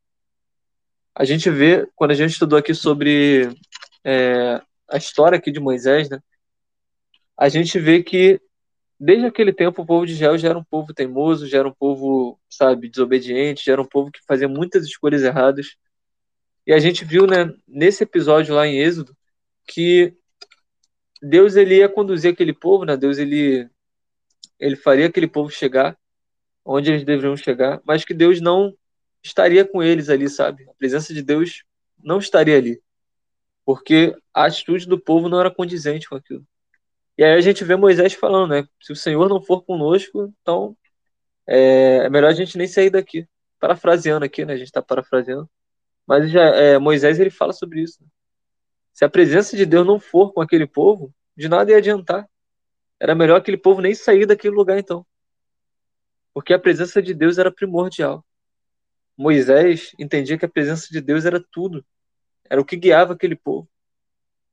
A 1.14 1.24
gente 1.24 1.48
vê, 1.48 1.88
quando 1.96 2.10
a 2.10 2.14
gente 2.14 2.32
estudou 2.32 2.58
aqui 2.58 2.74
sobre 2.74 3.48
é, 4.04 4.60
a 4.90 4.98
história 4.98 5.38
aqui 5.38 5.50
de 5.50 5.58
Moisés, 5.58 6.10
né, 6.10 6.22
a 7.34 7.48
gente 7.48 7.78
vê 7.78 8.02
que 8.02 8.42
desde 9.00 9.26
aquele 9.26 9.52
tempo 9.52 9.82
o 9.82 9.86
povo 9.86 10.06
de 10.06 10.12
Israel 10.14 10.38
já 10.38 10.50
era 10.50 10.58
um 10.58 10.64
povo 10.64 10.94
teimoso, 10.94 11.48
já 11.48 11.58
era 11.60 11.68
um 11.68 11.74
povo, 11.74 12.38
sabe, 12.50 12.88
desobediente, 12.90 13.64
já 13.66 13.72
era 13.72 13.82
um 13.82 13.86
povo 13.86 14.10
que 14.12 14.20
fazia 14.28 14.48
muitas 14.48 14.84
escolhas 14.84 15.22
erradas. 15.22 15.76
E 16.66 16.72
a 16.72 16.78
gente 16.78 17.04
viu, 17.04 17.26
né, 17.26 17.52
nesse 17.66 18.04
episódio 18.04 18.54
lá 18.54 18.66
em 18.66 18.78
Êxodo, 18.80 19.16
que 19.66 20.14
Deus 21.22 21.56
ele 21.56 21.76
ia 21.78 21.88
conduzir 21.88 22.32
aquele 22.32 22.52
povo, 22.54 22.84
né? 22.84 22.96
Deus 22.96 23.18
ele 23.18 23.68
ele 24.58 24.76
faria 24.76 25.06
aquele 25.06 25.26
povo 25.28 25.50
chegar 25.50 25.96
onde 26.64 26.90
eles 26.90 27.04
deveriam 27.04 27.36
chegar, 27.36 27.80
mas 27.84 28.04
que 28.04 28.14
Deus 28.14 28.40
não 28.40 28.74
estaria 29.22 29.64
com 29.66 29.82
eles 29.82 30.08
ali, 30.10 30.28
sabe? 30.28 30.68
A 30.70 30.74
presença 30.74 31.14
de 31.14 31.22
Deus 31.22 31.64
não 32.02 32.18
estaria 32.18 32.56
ali. 32.56 32.80
porque 33.64 34.14
a 34.34 34.46
atitude 34.46 34.86
do 34.86 34.98
povo 34.98 35.28
não 35.28 35.40
era 35.40 35.50
condizente 35.50 36.08
com 36.08 36.16
aquilo. 36.16 36.44
E 37.20 37.22
aí 37.22 37.34
a 37.34 37.40
gente 37.42 37.62
vê 37.64 37.76
Moisés 37.76 38.14
falando, 38.14 38.52
né? 38.52 38.66
Se 38.80 38.92
o 38.94 38.96
Senhor 38.96 39.28
não 39.28 39.42
for 39.42 39.62
conosco, 39.62 40.32
então 40.40 40.74
é, 41.46 42.06
é 42.06 42.08
melhor 42.08 42.30
a 42.30 42.32
gente 42.32 42.56
nem 42.56 42.66
sair 42.66 42.88
daqui. 42.88 43.28
Parafraseando 43.58 44.24
aqui, 44.24 44.42
né? 44.42 44.54
A 44.54 44.56
gente 44.56 44.68
está 44.68 44.80
parafraseando. 44.80 45.46
Mas 46.06 46.30
já, 46.30 46.44
é, 46.56 46.78
Moisés 46.78 47.20
ele 47.20 47.28
fala 47.28 47.52
sobre 47.52 47.82
isso. 47.82 48.02
Né? 48.02 48.08
Se 48.94 49.04
a 49.04 49.08
presença 49.10 49.54
de 49.54 49.66
Deus 49.66 49.86
não 49.86 50.00
for 50.00 50.32
com 50.32 50.40
aquele 50.40 50.66
povo, 50.66 51.12
de 51.36 51.46
nada 51.46 51.70
ia 51.70 51.76
adiantar. 51.76 52.26
Era 52.98 53.14
melhor 53.14 53.36
aquele 53.36 53.58
povo 53.58 53.82
nem 53.82 53.94
sair 53.94 54.24
daquele 54.24 54.54
lugar 54.54 54.78
então. 54.78 55.04
Porque 56.32 56.54
a 56.54 56.58
presença 56.58 57.02
de 57.02 57.12
Deus 57.12 57.36
era 57.36 57.52
primordial. 57.52 58.24
Moisés 59.14 59.92
entendia 59.98 60.38
que 60.38 60.46
a 60.46 60.48
presença 60.48 60.88
de 60.90 61.02
Deus 61.02 61.26
era 61.26 61.38
tudo. 61.52 61.84
Era 62.48 62.62
o 62.62 62.64
que 62.64 62.76
guiava 62.76 63.12
aquele 63.12 63.36
povo. 63.36 63.68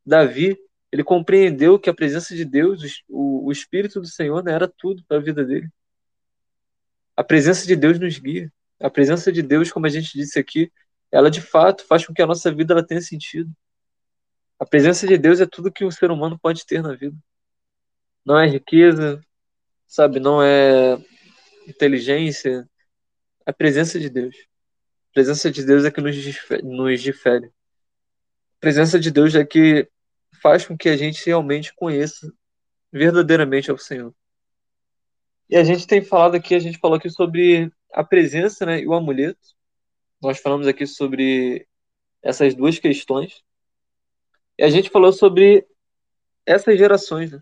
Davi, 0.05 0.57
ele 0.97 1.03
compreendeu 1.03 1.77
que 1.77 1.91
a 1.91 1.93
presença 1.93 2.35
de 2.35 2.43
Deus, 2.43 3.03
o, 3.07 3.45
o 3.45 3.51
Espírito 3.51 4.01
do 4.01 4.07
Senhor, 4.07 4.43
né, 4.43 4.51
era 4.51 4.67
tudo 4.67 5.03
para 5.07 5.17
a 5.17 5.19
vida 5.19 5.45
dele. 5.45 5.69
A 7.15 7.23
presença 7.23 7.67
de 7.67 7.75
Deus 7.75 7.99
nos 7.99 8.17
guia. 8.17 8.51
A 8.79 8.89
presença 8.89 9.31
de 9.31 9.43
Deus, 9.43 9.71
como 9.71 9.85
a 9.85 9.89
gente 9.89 10.17
disse 10.17 10.39
aqui, 10.39 10.71
ela 11.11 11.29
de 11.29 11.39
fato 11.39 11.85
faz 11.85 12.03
com 12.03 12.15
que 12.15 12.21
a 12.23 12.25
nossa 12.25 12.51
vida 12.51 12.73
ela 12.73 12.83
tenha 12.83 12.99
sentido. 12.99 13.51
A 14.57 14.65
presença 14.65 15.05
de 15.05 15.19
Deus 15.19 15.39
é 15.39 15.45
tudo 15.45 15.71
que 15.71 15.85
um 15.85 15.91
ser 15.91 16.09
humano 16.09 16.39
pode 16.39 16.65
ter 16.65 16.81
na 16.81 16.95
vida. 16.95 17.15
Não 18.25 18.39
é 18.39 18.47
riqueza, 18.47 19.21
sabe? 19.85 20.19
Não 20.19 20.41
é 20.41 20.97
inteligência. 21.67 22.67
É 23.45 23.51
a 23.51 23.53
presença 23.53 23.99
de 23.99 24.09
Deus. 24.09 24.35
A 25.11 25.13
presença 25.13 25.51
de 25.51 25.63
Deus 25.63 25.85
é 25.85 25.91
que 25.91 26.01
nos 26.01 26.15
difere. 26.15 26.63
Nos 26.63 27.03
difere. 27.03 27.45
A 27.45 28.59
presença 28.59 28.99
de 28.99 29.11
Deus 29.11 29.35
é 29.35 29.45
que 29.45 29.87
faz 30.41 30.65
com 30.65 30.77
que 30.77 30.89
a 30.89 30.97
gente 30.97 31.25
realmente 31.25 31.73
conheça 31.75 32.31
verdadeiramente 32.91 33.69
ao 33.69 33.77
Senhor. 33.77 34.13
E 35.49 35.55
a 35.55 35.63
gente 35.63 35.87
tem 35.87 36.01
falado 36.01 36.35
aqui, 36.35 36.55
a 36.55 36.59
gente 36.59 36.77
falou 36.77 36.97
aqui 36.97 37.09
sobre 37.09 37.71
a 37.93 38.03
presença 38.03 38.65
né, 38.65 38.81
e 38.81 38.87
o 38.87 38.93
amuleto. 38.93 39.55
Nós 40.21 40.39
falamos 40.39 40.67
aqui 40.67 40.85
sobre 40.85 41.67
essas 42.21 42.53
duas 42.53 42.79
questões. 42.79 43.43
E 44.57 44.63
a 44.63 44.69
gente 44.69 44.89
falou 44.89 45.13
sobre 45.13 45.65
essas 46.45 46.77
gerações, 46.77 47.31
né? 47.31 47.41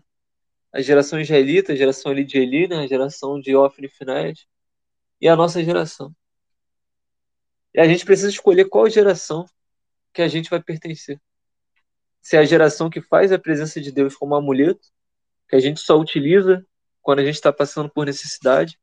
A 0.72 0.80
geração 0.82 1.18
israelita, 1.18 1.72
a 1.72 1.76
geração 1.76 2.12
ali 2.12 2.24
de 2.24 2.38
Eli, 2.38 2.68
né? 2.68 2.80
a 2.80 2.86
geração 2.86 3.40
de 3.40 3.56
Ofni 3.56 3.88
Finés, 3.88 4.46
e 5.20 5.28
a 5.28 5.34
nossa 5.34 5.64
geração. 5.64 6.14
E 7.72 7.80
a 7.80 7.88
gente 7.88 8.04
precisa 8.04 8.28
escolher 8.28 8.68
qual 8.68 8.88
geração 8.90 9.46
que 10.12 10.22
a 10.22 10.28
gente 10.28 10.50
vai 10.50 10.62
pertencer. 10.62 11.20
Se 12.26 12.34
é 12.34 12.40
a 12.40 12.44
geração 12.44 12.90
que 12.90 13.00
faz 13.00 13.30
a 13.30 13.38
presença 13.38 13.80
de 13.80 13.92
Deus 13.92 14.16
como 14.16 14.34
amuleto, 14.34 14.88
que 15.48 15.54
a 15.54 15.60
gente 15.60 15.78
só 15.78 15.96
utiliza 15.96 16.66
quando 17.00 17.20
a 17.20 17.24
gente 17.24 17.36
está 17.36 17.52
passando 17.52 17.88
por 17.88 18.04
necessidade, 18.04 18.80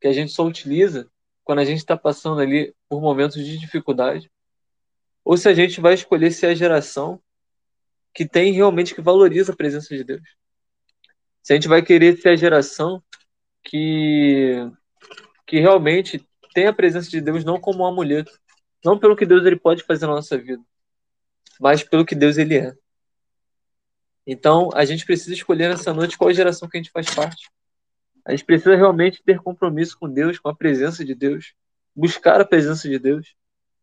que 0.00 0.08
a 0.08 0.14
gente 0.14 0.32
só 0.32 0.46
utiliza 0.46 1.06
quando 1.44 1.58
a 1.58 1.64
gente 1.66 1.76
está 1.76 1.94
passando 1.94 2.40
ali 2.40 2.74
por 2.88 3.02
momentos 3.02 3.36
de 3.44 3.58
dificuldade, 3.58 4.30
ou 5.22 5.36
se 5.36 5.46
a 5.46 5.52
gente 5.52 5.78
vai 5.78 5.92
escolher 5.92 6.30
ser 6.30 6.46
a 6.46 6.54
geração 6.54 7.20
que 8.14 8.26
tem 8.26 8.50
realmente 8.50 8.94
que 8.94 9.02
valoriza 9.02 9.52
a 9.52 9.56
presença 9.56 9.94
de 9.94 10.02
Deus. 10.02 10.22
Se 11.42 11.52
a 11.52 11.56
gente 11.56 11.68
vai 11.68 11.82
querer 11.82 12.16
ser 12.16 12.30
a 12.30 12.36
geração 12.36 13.04
que 13.62 14.54
que 15.46 15.60
realmente 15.60 16.26
tem 16.54 16.66
a 16.66 16.72
presença 16.72 17.10
de 17.10 17.20
Deus 17.20 17.44
não 17.44 17.60
como 17.60 17.82
um 17.82 17.86
amuleto, 17.86 18.32
não 18.82 18.98
pelo 18.98 19.14
que 19.14 19.26
Deus 19.26 19.44
ele 19.44 19.60
pode 19.60 19.82
fazer 19.82 20.06
na 20.06 20.14
nossa 20.14 20.38
vida, 20.38 20.64
mas 21.60 21.84
pelo 21.84 22.06
que 22.06 22.14
Deus 22.14 22.38
ele 22.38 22.56
é. 22.56 22.74
Então, 24.26 24.70
a 24.74 24.84
gente 24.84 25.04
precisa 25.04 25.34
escolher 25.34 25.68
nessa 25.68 25.92
noite 25.92 26.16
qual 26.16 26.32
geração 26.32 26.68
que 26.68 26.78
a 26.78 26.80
gente 26.80 26.90
faz 26.90 27.10
parte. 27.14 27.50
A 28.24 28.30
gente 28.30 28.44
precisa 28.44 28.74
realmente 28.74 29.22
ter 29.22 29.38
compromisso 29.40 29.98
com 29.98 30.08
Deus, 30.08 30.38
com 30.38 30.48
a 30.48 30.54
presença 30.54 31.04
de 31.04 31.14
Deus, 31.14 31.52
buscar 31.94 32.40
a 32.40 32.44
presença 32.44 32.88
de 32.88 32.98
Deus. 32.98 33.34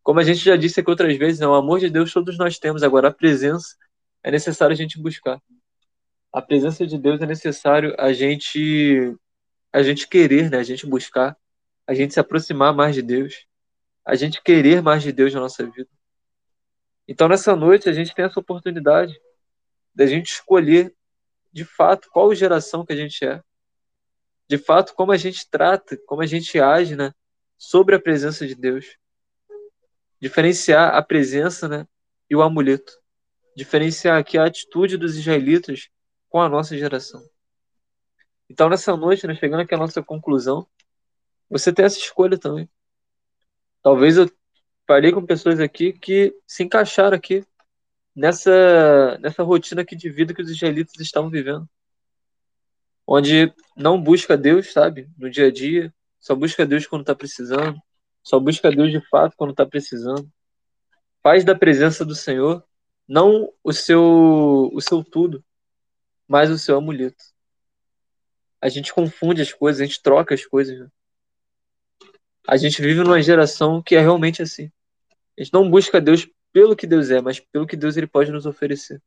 Como 0.02 0.18
a 0.18 0.24
gente 0.24 0.40
já 0.40 0.56
disse 0.56 0.80
aqui 0.80 0.90
outras 0.90 1.16
vezes, 1.16 1.38
né, 1.38 1.46
o 1.46 1.54
amor 1.54 1.78
de 1.78 1.88
Deus 1.88 2.12
todos 2.12 2.36
nós 2.36 2.58
temos, 2.58 2.82
agora 2.82 3.08
a 3.08 3.14
presença 3.14 3.76
é 4.22 4.30
necessário 4.30 4.72
a 4.72 4.76
gente 4.76 5.00
buscar. 5.00 5.40
A 6.32 6.42
presença 6.42 6.86
de 6.86 6.98
Deus 6.98 7.20
é 7.20 7.26
necessário 7.26 7.94
a 7.98 8.12
gente 8.12 9.14
a 9.72 9.82
gente 9.82 10.08
querer, 10.08 10.50
né, 10.50 10.58
a 10.58 10.62
gente 10.62 10.86
buscar, 10.86 11.36
a 11.86 11.94
gente 11.94 12.14
se 12.14 12.20
aproximar 12.20 12.74
mais 12.74 12.94
de 12.94 13.02
Deus, 13.02 13.46
a 14.04 14.14
gente 14.14 14.42
querer 14.42 14.82
mais 14.82 15.02
de 15.02 15.12
Deus 15.12 15.34
na 15.34 15.40
nossa 15.40 15.64
vida. 15.66 15.88
Então 17.08 17.26
nessa 17.26 17.56
noite 17.56 17.88
a 17.88 17.92
gente 17.92 18.14
tem 18.14 18.26
essa 18.26 18.38
oportunidade 18.38 19.18
da 19.94 20.06
gente 20.06 20.26
escolher 20.26 20.94
de 21.50 21.64
fato 21.64 22.10
qual 22.12 22.34
geração 22.34 22.84
que 22.84 22.92
a 22.92 22.96
gente 22.96 23.24
é, 23.24 23.42
de 24.46 24.58
fato 24.58 24.94
como 24.94 25.10
a 25.10 25.16
gente 25.16 25.48
trata, 25.50 25.96
como 26.06 26.22
a 26.22 26.26
gente 26.26 26.60
age, 26.60 26.94
né, 26.94 27.14
sobre 27.56 27.94
a 27.94 28.00
presença 28.00 28.46
de 28.46 28.54
Deus. 28.54 28.96
Diferenciar 30.20 30.94
a 30.94 31.02
presença, 31.02 31.68
né, 31.68 31.86
e 32.30 32.36
o 32.36 32.42
amuleto. 32.42 32.92
Diferenciar 33.56 34.18
aqui 34.18 34.38
a 34.38 34.44
atitude 34.44 34.96
dos 34.96 35.16
israelitas 35.16 35.88
com 36.28 36.40
a 36.40 36.48
nossa 36.48 36.76
geração. 36.76 37.22
Então 38.48 38.68
nessa 38.68 38.96
noite, 38.96 39.26
né, 39.26 39.34
chegando 39.34 39.60
aqui 39.60 39.74
à 39.74 39.78
nossa 39.78 40.02
conclusão, 40.02 40.66
você 41.48 41.72
tem 41.72 41.84
essa 41.84 41.98
escolha 41.98 42.38
também. 42.38 42.68
Talvez 43.82 44.16
eu 44.16 44.30
falei 44.88 45.12
com 45.12 45.24
pessoas 45.26 45.60
aqui 45.60 45.92
que 45.92 46.34
se 46.46 46.62
encaixaram 46.64 47.14
aqui 47.14 47.44
nessa, 48.16 49.18
nessa 49.18 49.42
rotina 49.42 49.82
aqui 49.82 49.94
de 49.94 50.08
vida 50.08 50.32
que 50.32 50.40
os 50.40 50.50
israelitas 50.50 50.98
estavam 50.98 51.28
vivendo. 51.28 51.68
Onde 53.06 53.52
não 53.76 54.02
busca 54.02 54.34
Deus, 54.34 54.72
sabe, 54.72 55.06
no 55.18 55.28
dia 55.28 55.48
a 55.48 55.52
dia, 55.52 55.92
só 56.18 56.34
busca 56.34 56.64
Deus 56.64 56.86
quando 56.86 57.02
está 57.02 57.14
precisando, 57.14 57.78
só 58.22 58.40
busca 58.40 58.70
Deus 58.70 58.90
de 58.90 59.00
fato 59.08 59.36
quando 59.36 59.50
está 59.50 59.66
precisando. 59.66 60.26
Faz 61.22 61.44
da 61.44 61.54
presença 61.54 62.02
do 62.02 62.14
Senhor 62.14 62.64
não 63.06 63.52
o 63.62 63.72
seu, 63.74 64.70
o 64.72 64.80
seu 64.80 65.04
tudo, 65.04 65.44
mas 66.26 66.50
o 66.50 66.58
seu 66.58 66.78
amuleto. 66.78 67.22
A 68.60 68.70
gente 68.70 68.92
confunde 68.92 69.42
as 69.42 69.52
coisas, 69.52 69.82
a 69.82 69.84
gente 69.84 70.02
troca 70.02 70.34
as 70.34 70.46
coisas. 70.46 70.78
Né? 70.78 70.88
A 72.46 72.56
gente 72.56 72.80
vive 72.80 73.02
numa 73.02 73.20
geração 73.20 73.82
que 73.82 73.94
é 73.94 74.00
realmente 74.00 74.42
assim. 74.42 74.70
A 75.38 75.42
gente 75.42 75.52
não 75.52 75.70
busca 75.70 76.00
Deus 76.00 76.28
pelo 76.52 76.74
que 76.74 76.86
Deus 76.86 77.10
é, 77.10 77.20
mas 77.20 77.38
pelo 77.38 77.66
que 77.66 77.76
Deus 77.76 77.96
ele 77.96 78.08
pode 78.08 78.32
nos 78.32 78.44
oferecer. 78.44 79.00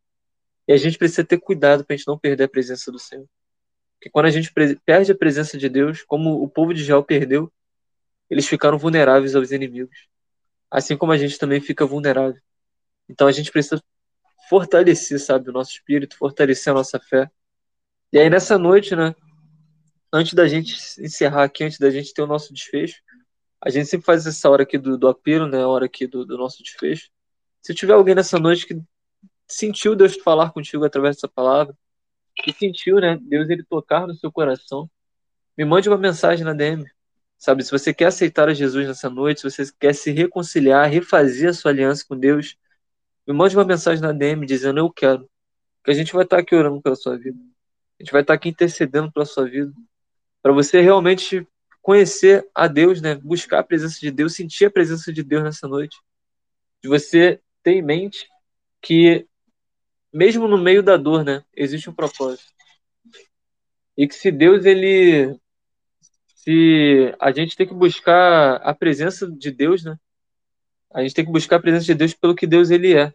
E 0.65 0.71
a 0.71 0.77
gente 0.77 0.97
precisa 0.97 1.25
ter 1.25 1.37
cuidado 1.37 1.83
para 1.83 1.93
a 1.93 1.97
gente 1.97 2.07
não 2.07 2.17
perder 2.17 2.45
a 2.45 2.49
presença 2.49 2.89
do 2.89 2.97
Senhor. 2.97 3.27
Porque 3.95 4.09
quando 4.09 4.27
a 4.27 4.29
gente 4.29 4.51
perde 4.85 5.11
a 5.11 5.15
presença 5.15 5.57
de 5.57 5.67
Deus, 5.67 6.03
como 6.03 6.41
o 6.41 6.47
povo 6.47 6.73
de 6.73 6.81
Israel 6.81 7.03
perdeu, 7.03 7.51
eles 8.29 8.47
ficaram 8.47 8.77
vulneráveis 8.77 9.35
aos 9.35 9.51
inimigos. 9.51 10.07
Assim 10.69 10.95
como 10.95 11.11
a 11.11 11.17
gente 11.17 11.37
também 11.37 11.59
fica 11.59 11.85
vulnerável. 11.85 12.41
Então 13.09 13.27
a 13.27 13.31
gente 13.31 13.51
precisa 13.51 13.83
fortalecer, 14.49 15.19
sabe, 15.19 15.49
o 15.49 15.53
nosso 15.53 15.71
espírito, 15.71 16.15
fortalecer 16.15 16.71
a 16.71 16.75
nossa 16.75 16.97
fé. 16.97 17.29
E 18.13 18.17
aí 18.17 18.29
nessa 18.29 18.57
noite, 18.57 18.95
né, 18.95 19.13
antes 20.13 20.33
da 20.33 20.47
gente 20.47 20.75
encerrar 20.99 21.43
aqui, 21.43 21.65
antes 21.65 21.77
da 21.77 21.89
gente 21.89 22.13
ter 22.13 22.21
o 22.21 22.27
nosso 22.27 22.53
desfecho, 22.53 23.01
a 23.63 23.69
gente 23.69 23.87
sempre 23.87 24.05
faz 24.05 24.25
essa 24.25 24.49
hora 24.49 24.63
aqui 24.63 24.77
do, 24.77 24.97
do 24.97 25.07
apelo, 25.07 25.47
né, 25.47 25.61
a 25.61 25.67
hora 25.67 25.85
aqui 25.85 26.07
do, 26.07 26.25
do 26.25 26.37
nosso 26.37 26.63
desfecho. 26.63 27.09
Se 27.61 27.75
tiver 27.75 27.93
alguém 27.93 28.15
nessa 28.15 28.39
noite 28.39 28.65
que 28.65 28.81
sentiu 29.47 29.95
Deus 29.95 30.15
falar 30.17 30.51
contigo 30.51 30.83
através 30.83 31.15
dessa 31.15 31.27
palavra, 31.27 31.77
que 32.35 32.51
sentiu, 32.53 32.99
né, 32.99 33.19
Deus 33.21 33.49
ele 33.49 33.63
tocar 33.63 34.07
no 34.07 34.15
seu 34.15 34.31
coração, 34.31 34.89
me 35.57 35.63
mande 35.63 35.87
uma 35.89 35.97
mensagem 35.97 36.43
na 36.43 36.53
DM. 36.53 36.85
Sabe, 37.37 37.63
se 37.63 37.71
você 37.71 37.93
quer 37.93 38.05
aceitar 38.05 38.49
a 38.49 38.53
Jesus 38.53 38.87
nessa 38.87 39.09
noite, 39.09 39.41
se 39.41 39.49
você 39.49 39.71
quer 39.79 39.93
se 39.93 40.11
reconciliar, 40.11 40.89
refazer 40.89 41.49
a 41.49 41.53
sua 41.53 41.71
aliança 41.71 42.05
com 42.07 42.17
Deus, 42.17 42.55
me 43.27 43.33
mande 43.33 43.55
uma 43.55 43.65
mensagem 43.65 44.01
na 44.01 44.11
DM 44.11 44.45
dizendo 44.45 44.79
eu 44.79 44.91
quero. 44.91 45.29
Que 45.83 45.91
a 45.91 45.93
gente 45.93 46.13
vai 46.13 46.23
estar 46.23 46.39
aqui 46.39 46.55
orando 46.55 46.81
pela 46.81 46.95
sua 46.95 47.17
vida. 47.17 47.37
A 47.99 48.03
gente 48.03 48.11
vai 48.11 48.21
estar 48.21 48.33
aqui 48.33 48.49
intercedendo 48.49 49.11
pela 49.11 49.25
sua 49.25 49.45
vida. 49.45 49.73
Para 50.41 50.51
você 50.51 50.81
realmente 50.81 51.47
conhecer 51.81 52.47
a 52.53 52.67
Deus, 52.67 53.01
né? 53.01 53.15
Buscar 53.15 53.59
a 53.59 53.63
presença 53.63 53.99
de 53.99 54.11
Deus, 54.11 54.35
sentir 54.35 54.65
a 54.65 54.71
presença 54.71 55.11
de 55.11 55.23
Deus 55.23 55.43
nessa 55.43 55.67
noite. 55.67 55.97
De 56.81 56.87
você 56.87 57.41
ter 57.63 57.73
em 57.73 57.81
mente 57.81 58.27
que, 58.81 59.27
mesmo 60.13 60.47
no 60.47 60.57
meio 60.57 60.83
da 60.83 60.97
dor, 60.97 61.23
né, 61.23 61.43
existe 61.55 61.89
um 61.89 61.93
propósito. 61.93 62.51
E 63.97 64.07
que 64.07 64.15
se 64.15 64.31
Deus, 64.31 64.65
ele. 64.65 65.37
Se 66.35 67.13
a 67.19 67.31
gente 67.31 67.55
tem 67.55 67.67
que 67.67 67.73
buscar 67.73 68.55
a 68.57 68.73
presença 68.73 69.29
de 69.29 69.51
Deus, 69.51 69.83
né? 69.83 69.95
A 70.93 71.01
gente 71.01 71.13
tem 71.13 71.25
que 71.25 71.31
buscar 71.31 71.57
a 71.57 71.59
presença 71.59 71.85
de 71.85 71.93
Deus 71.93 72.13
pelo 72.13 72.35
que 72.35 72.47
Deus 72.47 72.71
ele 72.71 72.95
é, 72.95 73.13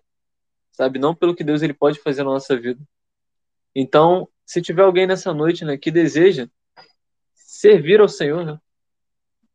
sabe? 0.73 0.99
Não 0.99 1.15
pelo 1.15 1.35
que 1.35 1.43
Deus 1.45 1.61
ele 1.61 1.75
pode 1.75 1.99
fazer 1.99 2.23
na 2.23 2.31
nossa 2.31 2.57
vida. 2.57 2.81
Então, 3.75 4.29
se 4.45 4.63
tiver 4.63 4.83
alguém 4.83 5.07
nessa 5.07 5.35
noite, 5.35 5.65
né, 5.65 5.77
que 5.77 5.91
deseja 5.91 6.49
servir 7.57 8.01
ao 8.01 8.09
Senhor, 8.09 8.45
né? 8.45 8.59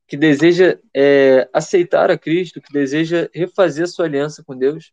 que 0.08 0.18
deseja 0.18 0.78
é, 0.94 1.48
aceitar 1.54 2.12
a 2.12 2.18
Cristo, 2.18 2.62
que 2.62 2.74
deseja 2.74 3.30
refazer 3.34 3.86
a 3.86 3.88
sua 3.88 4.06
aliança 4.06 4.44
com 4.44 4.58
Deus, 4.58 4.92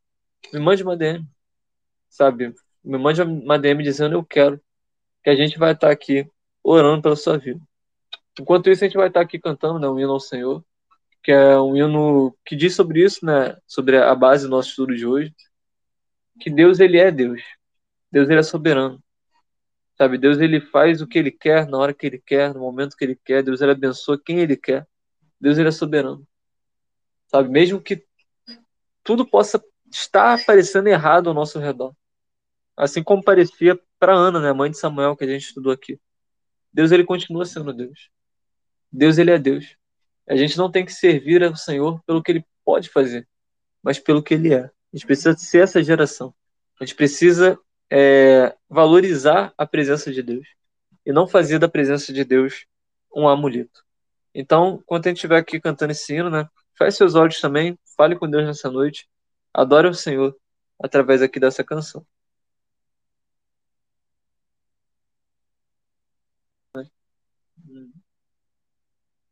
me 0.53 0.61
mande 0.61 0.83
uma 0.83 0.97
DM. 0.97 1.27
sabe? 2.09 2.55
Me 2.85 2.99
mande 2.99 3.21
uma 3.21 3.59
DM 3.59 3.83
dizendo 3.83 4.15
eu 4.15 4.25
quero, 4.25 4.61
que 5.25 5.31
a 5.31 5.35
gente 5.35 5.59
vai 5.59 5.73
estar 5.73 5.91
aqui 5.91 6.31
orando 6.63 7.03
pela 7.03 7.17
sua 7.17 7.37
vida. 7.37 7.61
Enquanto 8.39 8.71
isso, 8.71 8.85
a 8.85 8.87
gente 8.87 8.97
vai 8.97 9.09
estar 9.09 9.21
aqui 9.21 9.39
cantando 9.41 9.81
né, 9.81 9.89
um 9.89 9.99
hino 9.99 10.13
ao 10.13 10.21
Senhor, 10.21 10.65
que 11.23 11.33
é 11.33 11.59
um 11.59 11.77
hino 11.77 12.37
que 12.45 12.55
diz 12.55 12.77
sobre 12.77 13.03
isso, 13.03 13.27
né? 13.27 13.57
Sobre 13.67 13.99
a 13.99 14.15
base 14.15 14.45
do 14.45 14.51
nosso 14.51 14.69
estudo 14.69 14.95
de 14.95 15.05
hoje, 15.05 15.35
que 16.41 16.49
Deus 16.49 16.79
ele 16.79 16.97
é 16.97 17.11
Deus, 17.11 17.43
Deus 18.13 18.29
ele 18.31 18.39
é 18.39 18.43
soberano, 18.45 19.03
sabe? 19.99 20.17
Deus 20.17 20.39
ele 20.39 20.61
faz 20.61 21.03
o 21.03 21.07
que 21.07 21.19
ele 21.19 21.33
quer 21.33 21.67
na 21.67 21.77
hora 21.77 21.93
que 21.93 22.07
ele 22.07 22.19
quer, 22.19 22.55
no 22.55 22.61
momento 22.61 22.97
que 22.97 23.05
ele 23.05 23.17
quer. 23.17 23.43
Deus 23.43 23.61
ele 23.61 23.73
abençoa 23.73 24.21
quem 24.25 24.39
ele 24.39 24.57
quer. 24.57 24.87
Deus 25.41 25.59
ele 25.59 25.69
é 25.69 25.73
soberano, 25.73 26.27
sabe? 27.27 27.49
Mesmo 27.49 27.81
que 27.81 28.05
tudo 29.03 29.27
possa 29.27 29.63
estar 29.91 30.45
parecendo 30.45 30.89
errado 30.89 31.29
ao 31.29 31.35
nosso 31.35 31.59
redor, 31.59 31.95
assim 32.77 33.03
como 33.03 33.23
parecia 33.23 33.79
para 33.99 34.15
Ana, 34.15 34.41
né, 34.41 34.53
mãe 34.53 34.71
de 34.71 34.79
Samuel 34.79 35.17
que 35.17 35.25
a 35.25 35.29
gente 35.29 35.45
estudou 35.45 35.73
aqui. 35.73 35.99
Deus 36.73 36.93
ele 36.93 37.05
continua 37.05 37.45
sendo 37.45 37.73
Deus. 37.73 38.11
Deus 38.93 39.19
ele 39.19 39.31
é 39.31 39.39
Deus. 39.39 39.77
A 40.29 40.37
gente 40.37 40.59
não 40.59 40.71
tem 40.71 40.85
que 40.85 40.93
servir 40.93 41.43
ao 41.43 41.57
Senhor 41.57 42.03
pelo 42.05 42.23
que 42.23 42.33
ele 42.33 42.45
pode 42.65 42.91
fazer, 42.91 43.27
mas 43.83 43.99
pelo 43.99 44.23
que 44.23 44.35
ele 44.35 44.53
é. 44.53 44.65
A 44.65 44.97
gente 44.97 45.07
precisa 45.07 45.37
ser 45.37 45.63
essa 45.63 45.83
geração. 45.83 46.35
A 46.79 46.85
gente 46.85 46.95
precisa 46.95 47.59
é, 47.91 48.55
valorizar 48.69 49.53
a 49.57 49.67
presença 49.67 50.13
de 50.13 50.23
Deus 50.23 50.47
e 51.05 51.13
não 51.13 51.27
fazer 51.27 51.59
da 51.59 51.69
presença 51.69 52.13
de 52.13 52.25
Deus 52.25 52.67
um 53.15 53.29
amuleto. 53.29 53.85
Então, 54.35 54.83
quando 54.87 55.07
a 55.07 55.09
gente 55.11 55.17
estiver 55.19 55.39
aqui 55.39 55.61
cantando 55.61 55.93
esse 55.93 56.15
hino, 56.15 56.31
né, 56.31 56.49
feche 56.77 56.99
seus 56.99 57.15
olhos 57.15 57.41
também, 57.41 57.79
fale 57.97 58.17
com 58.17 58.29
Deus 58.29 58.45
nessa 58.45 58.71
noite, 58.71 59.09
adore 59.53 59.89
o 59.89 59.95
Senhor 59.95 60.37
através 60.79 61.23
aqui 61.23 61.41
dessa 61.41 61.65
canção. 61.65 62.07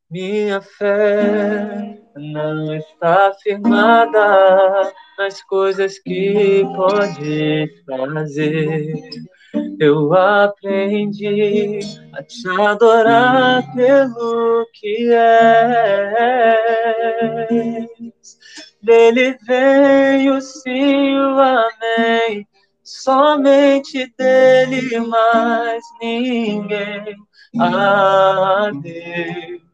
Minha 0.08 0.60
fé 0.60 1.95
não 2.16 2.74
está 2.74 3.32
firmada 3.42 4.92
nas 5.18 5.42
coisas 5.42 5.98
que 5.98 6.62
podes 6.74 7.70
fazer. 7.84 8.94
Eu 9.78 10.12
aprendi 10.14 11.80
a 12.14 12.22
te 12.22 12.48
adorar 12.60 13.62
pelo 13.74 14.66
que 14.74 15.12
és. 15.12 15.46
Dele 18.82 19.36
vem 19.46 20.30
o 20.30 20.40
sim, 20.40 21.16
o 21.16 21.38
amém. 21.38 22.46
Somente 22.82 24.12
dele, 24.16 25.00
mais 25.00 25.82
ninguém. 26.00 27.16
A 27.58 28.70
Deus 28.82 29.65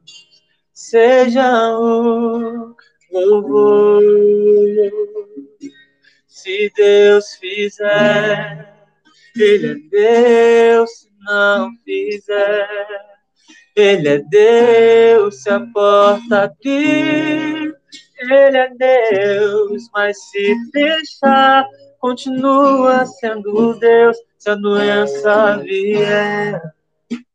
seja 0.93 1.79
o 1.79 2.77
louvor. 3.11 4.03
Se 6.27 6.71
Deus 6.77 7.35
fizer, 7.37 8.75
Ele 9.35 9.71
é 9.71 10.75
Deus. 10.75 10.91
Se 10.91 11.09
não 11.23 11.71
fizer, 11.83 12.87
Ele 13.75 14.09
é 14.09 14.19
Deus. 14.19 15.43
Se 15.43 15.49
a 15.49 15.61
porta 15.73 16.43
abrir, 16.43 17.75
Ele 18.19 18.59
é 18.59 18.69
Deus. 18.75 19.89
Mas 19.95 20.19
se 20.31 20.55
fechar, 20.73 21.67
continua 22.01 23.07
sendo 23.07 23.79
Deus. 23.79 24.19
Se 24.37 24.51
a 24.51 24.57
doença 24.57 25.57
vier 25.57 26.61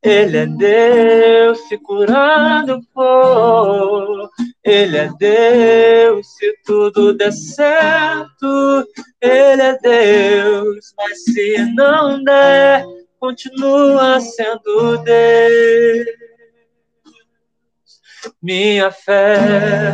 ele 0.04 0.38
é 0.38 0.46
Deus 0.46 1.60
se 1.68 1.78
curando 1.78 2.80
for. 2.94 4.30
Ele 4.64 4.98
é 4.98 5.10
Deus 5.20 6.28
se 6.36 6.54
tudo 6.66 7.14
der 7.14 7.32
certo. 7.32 8.88
Ele 9.22 9.62
é 9.62 9.78
Deus, 9.80 10.94
mas 10.98 11.24
se 11.24 11.58
não 11.74 12.24
der, 12.24 12.86
continua 13.20 14.20
sendo 14.20 14.98
Deus. 15.04 16.27
Minha 18.42 18.92
fé 18.92 19.94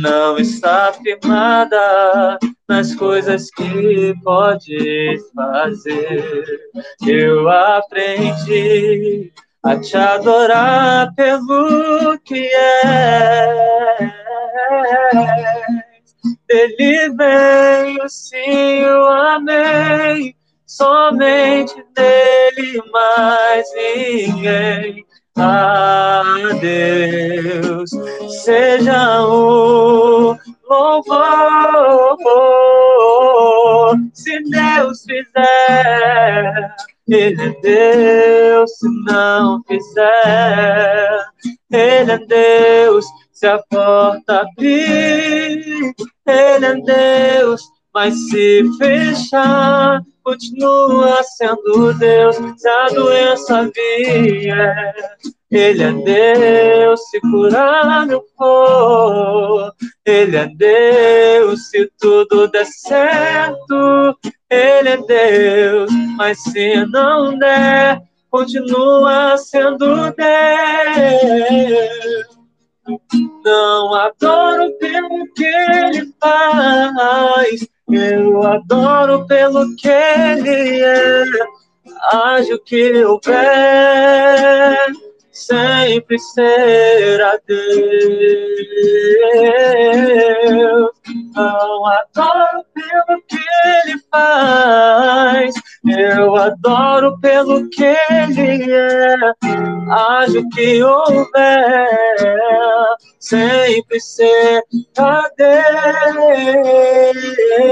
não 0.00 0.38
está 0.38 0.92
firmada 0.92 2.38
nas 2.68 2.94
coisas 2.94 3.50
que 3.50 4.14
podes 4.22 5.22
fazer. 5.34 6.60
Eu 7.06 7.48
aprendi 7.48 9.32
a 9.64 9.76
te 9.76 9.96
adorar 9.96 11.14
pelo 11.14 12.18
que 12.24 12.46
é. 12.46 13.98
Dele 16.46 17.10
vem 17.10 18.02
o 18.02 18.08
sim, 18.08 18.84
o 18.84 19.06
amém. 19.06 20.34
Somente 20.66 21.74
dele, 21.94 22.82
mais 22.92 23.66
ninguém. 23.74 25.07
A 25.38 26.22
Deus 26.60 27.90
seja 28.44 29.22
o 29.26 30.36
louvor. 30.68 32.18
Se 34.12 34.42
Deus 34.50 35.02
fizer 35.04 36.74
ele 37.08 37.42
é 37.42 37.60
Deus 37.62 38.70
se 38.76 38.88
não 39.06 39.62
fizer. 39.66 41.24
Ele 41.72 42.12
é 42.12 42.18
Deus 42.18 43.06
se 43.32 43.46
a 43.46 43.58
porta 43.70 44.42
abrir. 44.42 45.94
Ele 46.26 46.66
é 46.66 46.74
Deus, 46.74 47.62
mas 47.94 48.14
se 48.28 48.62
fechar, 48.76 50.02
continua 50.28 51.22
sendo 51.22 51.94
Deus. 51.94 52.36
Se 52.58 52.68
a 52.68 52.88
doença 52.88 53.70
vier, 53.74 54.94
Ele 55.50 55.82
é 55.82 55.92
Deus 55.92 57.00
se 57.08 57.18
curar 57.22 58.06
meu 58.06 58.22
for. 58.36 59.72
Ele 60.04 60.36
é 60.36 60.46
Deus 60.48 61.70
se 61.70 61.90
tudo 61.98 62.46
der 62.48 62.66
certo. 62.66 64.18
Ele 64.50 64.88
é 64.90 64.96
Deus, 64.98 65.90
mas 66.16 66.42
se 66.42 66.84
não 66.86 67.38
der, 67.38 68.02
continua 68.30 69.38
sendo 69.38 70.12
Deus. 70.12 71.48
Não 73.44 73.94
adoro 73.94 74.72
pelo 74.78 75.32
que 75.34 75.44
ele 75.44 76.12
faz, 76.20 77.66
eu 77.90 78.42
adoro 78.42 79.26
pelo 79.26 79.74
que 79.76 79.88
ele 79.88 80.82
é. 80.82 81.24
Age 82.12 82.54
o 82.54 82.58
que 82.60 83.04
houver, 83.04 84.76
sempre 85.32 86.18
será 86.18 87.38
Deus. 87.46 87.68
Não 91.34 91.86
adoro 91.86 92.64
pelo 92.74 93.22
que 93.26 93.36
ele 93.36 93.98
faz, 94.10 95.37
eu 95.37 95.37
adoro 96.48 97.18
pelo 97.20 97.68
que 97.70 97.84
ele 98.10 98.72
é. 98.72 99.16
O 99.90 100.48
que 100.50 100.82
houver, 100.82 101.86
sempre 103.18 104.00
será 104.00 105.30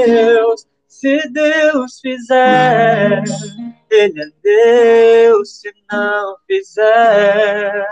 Deus. 0.04 0.66
Se 0.98 1.28
Deus 1.28 2.00
fizer, 2.00 3.22
Ele 3.90 4.22
é 4.22 4.26
Deus. 4.42 5.60
Se 5.60 5.70
não 5.92 6.36
fizer, 6.46 7.86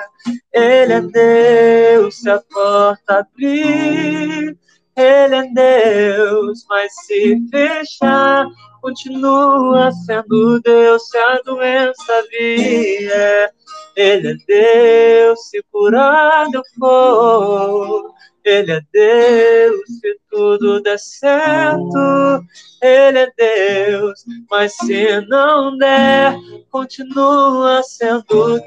Ele 0.51 0.93
é 0.95 1.01
Deus. 1.03 2.19
Se 2.19 2.31
a 2.31 2.41
porta 2.41 3.19
abrir, 3.19 4.59
ele 4.97 5.35
é 5.35 5.47
Deus, 5.53 6.65
mas 6.69 6.93
se 7.07 7.41
fechar, 7.51 8.47
continua 8.81 9.91
sendo 10.07 10.61
Deus 10.61 11.09
se 11.09 11.19
a 11.19 11.41
doença 11.45 12.25
vier. 12.31 13.53
Ele 13.97 14.29
é 14.29 14.37
Deus, 14.47 15.49
se 15.49 15.61
curado 15.73 16.63
for. 16.79 18.15
Ele 18.45 18.73
é 18.73 18.81
Deus, 18.93 19.81
se 20.01 20.21
tudo 20.31 20.81
der 20.83 20.99
certo. 20.99 22.45
Ele 22.83 23.21
é 23.21 23.33
Deus, 23.37 24.25
mas 24.51 24.77
se 24.77 25.21
não 25.29 25.77
der, 25.79 26.37
continua 26.71 27.83
sendo 27.83 28.61
Deus. 28.61 28.65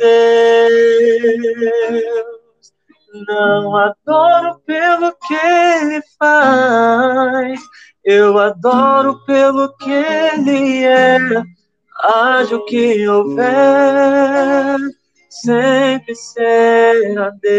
Não 3.28 3.76
adoro 3.76 4.60
pelo 4.66 5.12
que 5.28 5.34
ele 5.34 6.02
faz, 6.20 7.60
Eu 8.10 8.40
adoro 8.40 9.20
pelo 9.26 9.76
que 9.76 9.92
Ele 9.92 10.86
é, 10.86 11.18
haja 12.06 12.56
o 12.56 12.64
que 12.64 13.06
houver, 13.06 14.78
sempre 15.30 16.16
será 16.16 17.32
Deus. 17.42 17.58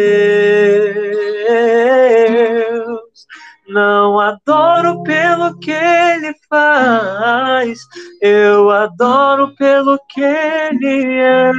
Não 3.68 4.18
adoro 4.18 5.02
pelo 5.02 5.58
que 5.58 5.70
Ele 5.70 6.34
faz, 6.48 7.78
eu 8.22 8.70
adoro 8.70 9.54
pelo 9.54 9.98
que 10.08 10.22
Ele 10.22 11.20
é, 11.20 11.52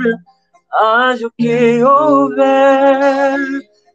haja 0.74 1.28
o 1.28 1.32
que 1.38 1.84
houver, 1.84 3.38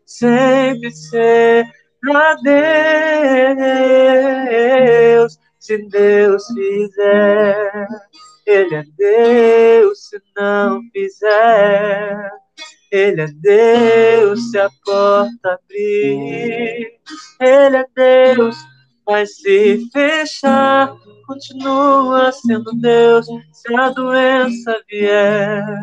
sempre 0.06 0.90
será 0.90 2.36
Deus. 4.44 5.38
Se 5.58 5.78
Deus 5.88 6.44
fizer, 6.48 7.88
Ele 8.46 8.74
é 8.74 8.84
Deus. 8.98 10.08
Se 10.08 10.20
não 10.36 10.82
fizer, 10.92 12.30
Ele 12.92 13.22
é 13.22 13.28
Deus. 13.28 14.50
Se 14.50 14.58
a 14.58 14.68
porta 14.84 15.54
abrir, 15.54 17.00
Ele 17.40 17.76
é 17.76 17.86
Deus. 17.96 18.56
Mas 19.06 19.36
se 19.36 19.88
fechar, 19.90 20.94
continua 21.26 22.30
sendo 22.32 22.72
Deus. 22.80 23.26
Se 23.52 23.74
a 23.74 23.88
doença 23.90 24.82
vier, 24.90 25.80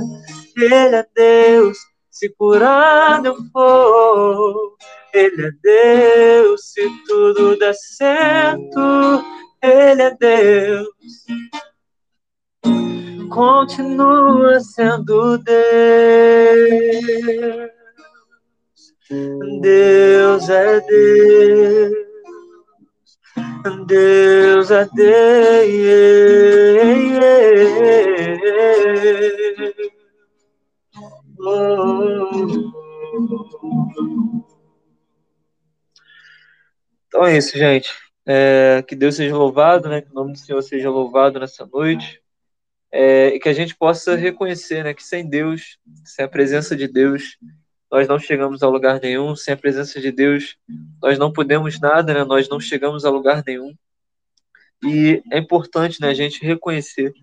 Ele 0.57 0.95
é 0.95 1.05
Deus. 1.15 1.77
Se 2.11 2.29
curado 2.29 3.27
eu 3.27 3.37
for, 3.53 4.75
ele 5.13 5.47
é 5.47 5.51
Deus, 5.63 6.71
se 6.71 6.89
tudo 7.07 7.57
der 7.57 7.73
certo, 7.73 9.23
Ele 9.61 10.01
é 10.01 10.15
Deus. 10.15 10.87
Continua 13.29 14.59
sendo 14.59 15.37
Deus. 15.37 15.51
Deus 19.61 20.49
é 20.49 20.79
Deus. 20.81 21.91
Deus 23.87 24.71
é 24.71 24.85
Deus. 24.95 26.11
Então 37.07 37.25
é 37.25 37.37
isso, 37.37 37.57
gente. 37.57 37.89
É, 38.25 38.83
que 38.87 38.95
Deus 38.95 39.15
seja 39.15 39.35
louvado, 39.35 39.89
né? 39.89 40.01
Que 40.01 40.11
o 40.11 40.13
nome 40.13 40.33
do 40.33 40.37
Senhor 40.37 40.61
seja 40.61 40.89
louvado 40.89 41.39
nessa 41.39 41.65
noite. 41.65 42.21
É, 42.91 43.29
e 43.29 43.39
que 43.39 43.49
a 43.49 43.53
gente 43.53 43.75
possa 43.75 44.15
reconhecer 44.15 44.83
né, 44.83 44.93
que 44.93 45.03
sem 45.03 45.27
Deus, 45.27 45.79
sem 46.03 46.25
a 46.25 46.27
presença 46.27 46.75
de 46.75 46.87
Deus, 46.87 47.37
nós 47.89 48.07
não 48.07 48.19
chegamos 48.19 48.61
a 48.61 48.67
lugar 48.67 48.99
nenhum. 49.01 49.35
Sem 49.35 49.53
a 49.53 49.57
presença 49.57 49.99
de 49.99 50.11
Deus, 50.11 50.57
nós 51.01 51.17
não 51.17 51.33
podemos 51.33 51.79
nada, 51.79 52.13
né? 52.13 52.23
nós 52.23 52.47
não 52.47 52.59
chegamos 52.59 53.03
a 53.03 53.09
lugar 53.09 53.43
nenhum. 53.45 53.73
E 54.83 55.23
é 55.31 55.39
importante 55.39 55.99
né, 56.01 56.09
a 56.09 56.13
gente 56.13 56.45
reconhecer 56.45 57.13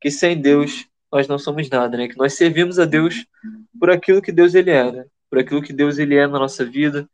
que 0.00 0.10
sem 0.10 0.38
Deus 0.38 0.86
nós 1.14 1.28
não 1.28 1.38
somos 1.38 1.68
nada, 1.70 1.96
né? 1.96 2.08
que 2.08 2.16
nós 2.18 2.34
servimos 2.34 2.78
a 2.78 2.84
Deus 2.84 3.24
por 3.78 3.90
aquilo 3.90 4.20
que 4.20 4.32
Deus 4.32 4.54
ele 4.54 4.70
é, 4.70 4.90
né? 4.90 5.04
por 5.30 5.38
aquilo 5.38 5.62
que 5.62 5.72
Deus 5.72 5.98
ele 5.98 6.16
é 6.16 6.26
na 6.26 6.38
nossa 6.38 6.64
vida, 6.64 7.08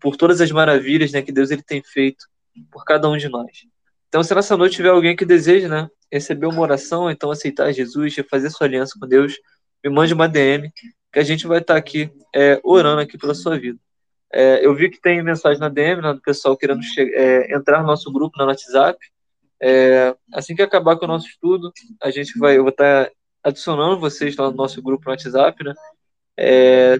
por 0.00 0.16
todas 0.16 0.40
as 0.40 0.50
maravilhas 0.50 1.12
né, 1.12 1.22
que 1.22 1.32
Deus 1.32 1.50
ele 1.50 1.62
tem 1.62 1.82
feito 1.82 2.26
por 2.70 2.84
cada 2.84 3.08
um 3.08 3.16
de 3.16 3.28
nós. 3.28 3.66
Então, 4.08 4.22
se 4.22 4.34
nessa 4.34 4.56
noite 4.56 4.76
tiver 4.76 4.90
alguém 4.90 5.16
que 5.16 5.24
deseja 5.24 5.68
né, 5.68 5.88
receber 6.10 6.46
uma 6.46 6.60
oração, 6.60 7.10
então 7.10 7.30
aceitar 7.30 7.72
Jesus, 7.72 8.14
fazer 8.28 8.50
sua 8.50 8.66
aliança 8.66 8.98
com 9.00 9.06
Deus, 9.06 9.38
me 9.82 9.90
mande 9.90 10.12
uma 10.12 10.28
DM, 10.28 10.70
que 11.12 11.18
a 11.18 11.22
gente 11.22 11.46
vai 11.46 11.58
estar 11.58 11.76
aqui 11.76 12.10
é, 12.34 12.60
orando 12.62 13.00
aqui 13.00 13.16
pela 13.16 13.34
sua 13.34 13.58
vida. 13.58 13.78
É, 14.32 14.64
eu 14.64 14.74
vi 14.74 14.90
que 14.90 15.00
tem 15.00 15.22
mensagem 15.22 15.60
na 15.60 15.68
DM 15.68 16.02
né, 16.02 16.12
do 16.12 16.20
pessoal 16.20 16.56
querendo 16.56 16.80
é, 16.98 17.54
entrar 17.54 17.80
no 17.80 17.86
nosso 17.86 18.10
grupo 18.12 18.38
no 18.38 18.46
WhatsApp. 18.46 18.98
É, 19.60 20.14
assim 20.32 20.54
que 20.54 20.62
acabar 20.62 20.96
com 20.96 21.04
o 21.04 21.08
nosso 21.08 21.26
estudo, 21.26 21.72
a 22.02 22.10
gente 22.10 22.38
vai, 22.38 22.56
eu 22.56 22.62
vou 22.62 22.70
estar 22.70 23.10
adicionando 23.42 23.98
vocês 23.98 24.36
lá 24.36 24.50
no 24.50 24.56
nosso 24.56 24.80
grupo 24.82 25.04
no 25.06 25.10
WhatsApp, 25.10 25.64
né? 25.64 25.74
É, 26.36 26.98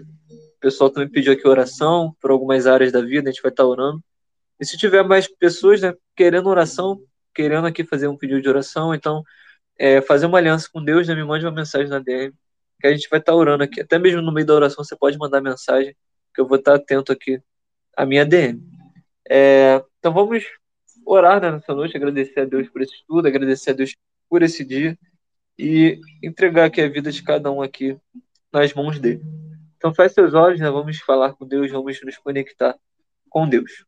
pessoal 0.63 0.89
também 0.89 1.09
pediu 1.09 1.33
aqui 1.33 1.47
oração 1.47 2.15
por 2.21 2.31
algumas 2.31 2.69
áreas 2.69 2.93
da 2.93 3.01
vida, 3.03 3.29
a 3.29 3.33
gente 3.33 3.43
vai 3.43 3.51
estar 3.51 3.67
orando. 3.67 4.03
E 4.61 4.65
se 4.65 4.79
tiver 4.79 5.03
mais 5.03 5.27
pessoas 5.27 5.81
né, 5.83 5.93
querendo 6.17 6.49
oração, 6.49 7.03
querendo 7.35 7.67
aqui 7.67 7.85
fazer 7.85 8.07
um 8.07 8.17
pedido 8.17 8.41
de 8.41 8.49
oração, 8.49 8.95
então 8.95 9.25
é, 9.77 10.01
fazer 10.01 10.27
uma 10.27 10.39
aliança 10.39 10.69
com 10.73 10.83
Deus, 10.83 11.09
né, 11.09 11.17
me 11.17 11.25
mande 11.25 11.45
uma 11.45 11.51
mensagem 11.51 11.89
na 11.89 11.99
DM, 11.99 12.33
que 12.81 12.87
a 12.87 12.93
gente 12.93 13.09
vai 13.11 13.19
estar 13.19 13.35
orando 13.35 13.65
aqui. 13.65 13.81
Até 13.81 13.99
mesmo 13.99 14.23
no 14.23 14.33
meio 14.33 14.47
da 14.47 14.55
oração 14.55 14.85
você 14.85 14.97
pode 14.97 15.19
mandar 15.19 15.41
mensagem, 15.41 15.97
que 16.33 16.41
eu 16.41 16.47
vou 16.47 16.59
estar 16.59 16.77
atento 16.77 17.11
aqui 17.11 17.43
à 17.97 18.07
minha 18.07 18.25
DM. 18.25 18.63
É, 19.29 19.83
então 19.99 20.13
vamos 20.13 20.45
orar 21.05 21.41
né, 21.43 21.51
nessa 21.51 21.75
noite, 21.75 21.97
agradecer 21.97 22.41
a 22.41 22.45
Deus 22.45 22.69
por 22.69 22.83
esse 22.83 22.95
estudo, 22.95 23.27
agradecer 23.27 23.71
a 23.71 23.75
Deus 23.75 23.97
por 24.29 24.43
esse 24.43 24.65
dia 24.65 24.97
e 25.59 26.01
entregar 26.23 26.67
aqui 26.67 26.81
a 26.81 26.89
vida 26.89 27.11
de 27.11 27.23
cada 27.23 27.51
um 27.51 27.63
aqui 27.63 27.97
nas 28.53 28.73
mãos 28.75 28.99
dele. 28.99 29.23
Então 29.77 29.95
feche 29.95 30.15
seus 30.15 30.35
olhos, 30.35 30.61
né? 30.61 30.71
vamos 30.71 30.99
falar 30.99 31.33
com 31.33 31.47
Deus, 31.47 31.71
vamos 31.71 32.01
nos 32.03 32.17
conectar 32.19 32.77
com 33.29 33.49
Deus. 33.49 33.85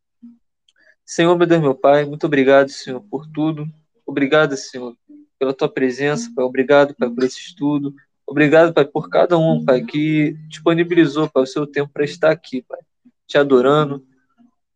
Senhor, 1.05 1.37
meu 1.37 1.47
Deus, 1.47 1.61
meu 1.61 1.75
Pai, 1.75 2.05
muito 2.05 2.27
obrigado, 2.27 2.71
Senhor, 2.71 3.01
por 3.11 3.27
tudo. 3.27 3.69
Obrigado, 4.07 4.57
Senhor, 4.57 4.97
pela 5.39 5.53
tua 5.53 5.69
presença, 5.69 6.33
Pai. 6.35 6.45
Obrigado, 6.45 6.95
Pai, 6.95 7.11
por 7.11 7.23
esse 7.23 7.39
estudo. 7.39 7.95
Obrigado, 8.27 8.73
Pai, 8.73 8.87
por 8.87 9.11
cada 9.11 9.37
um, 9.37 9.63
Pai, 9.65 9.85
que 9.85 10.33
disponibilizou, 10.49 11.29
Pai, 11.29 11.43
o 11.43 11.47
seu 11.47 11.67
tempo 11.67 11.93
para 11.93 12.05
estar 12.05 12.31
aqui, 12.31 12.63
Pai, 12.63 12.81
te 13.27 13.37
adorando, 13.37 14.05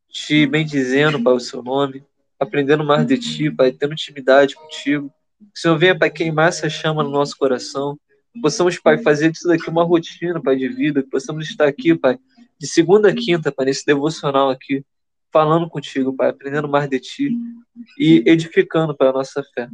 te 0.09 0.47
bendizendo, 0.47 1.23
Pai, 1.23 1.33
o 1.33 1.41
seu 1.41 1.63
nome, 1.63 2.05
aprendendo 2.39 2.85
mais 2.85 3.07
de 3.07 3.19
ti, 3.19 3.51
Pai, 3.51 3.73
tendo 3.73 3.95
intimidade 3.95 4.55
contigo. 4.55 5.11
Senhor 5.55 5.79
venha, 5.79 5.99
Pai, 5.99 6.11
queimar 6.11 6.49
essa 6.49 6.69
chama 6.69 7.03
no 7.03 7.11
nosso 7.11 7.37
coração, 7.37 7.99
possamos, 8.41 8.79
Pai, 8.79 8.99
fazer 8.99 9.31
disso 9.31 9.49
daqui 9.49 9.69
uma 9.69 9.85
rotina, 9.85 10.41
Pai, 10.43 10.57
de 10.57 10.69
vida, 10.69 11.03
que 11.03 11.09
possamos 11.09 11.49
estar 11.49 11.67
aqui, 11.67 11.95
Pai, 11.95 12.19
de 12.59 12.67
segunda 12.67 13.11
a 13.11 13.15
quinta, 13.15 13.53
Pai, 13.53 13.67
nesse 13.67 13.85
devocional 13.85 14.51
aqui, 14.51 14.85
falando 15.33 15.69
contigo, 15.69 16.15
Pai, 16.15 16.31
aprendendo 16.31 16.69
mais 16.69 16.89
de 16.89 16.99
Ti 17.01 17.31
e 17.99 18.23
edificando, 18.27 18.97
Pai, 18.97 19.09
a 19.09 19.13
nossa 19.13 19.43
fé. 19.55 19.69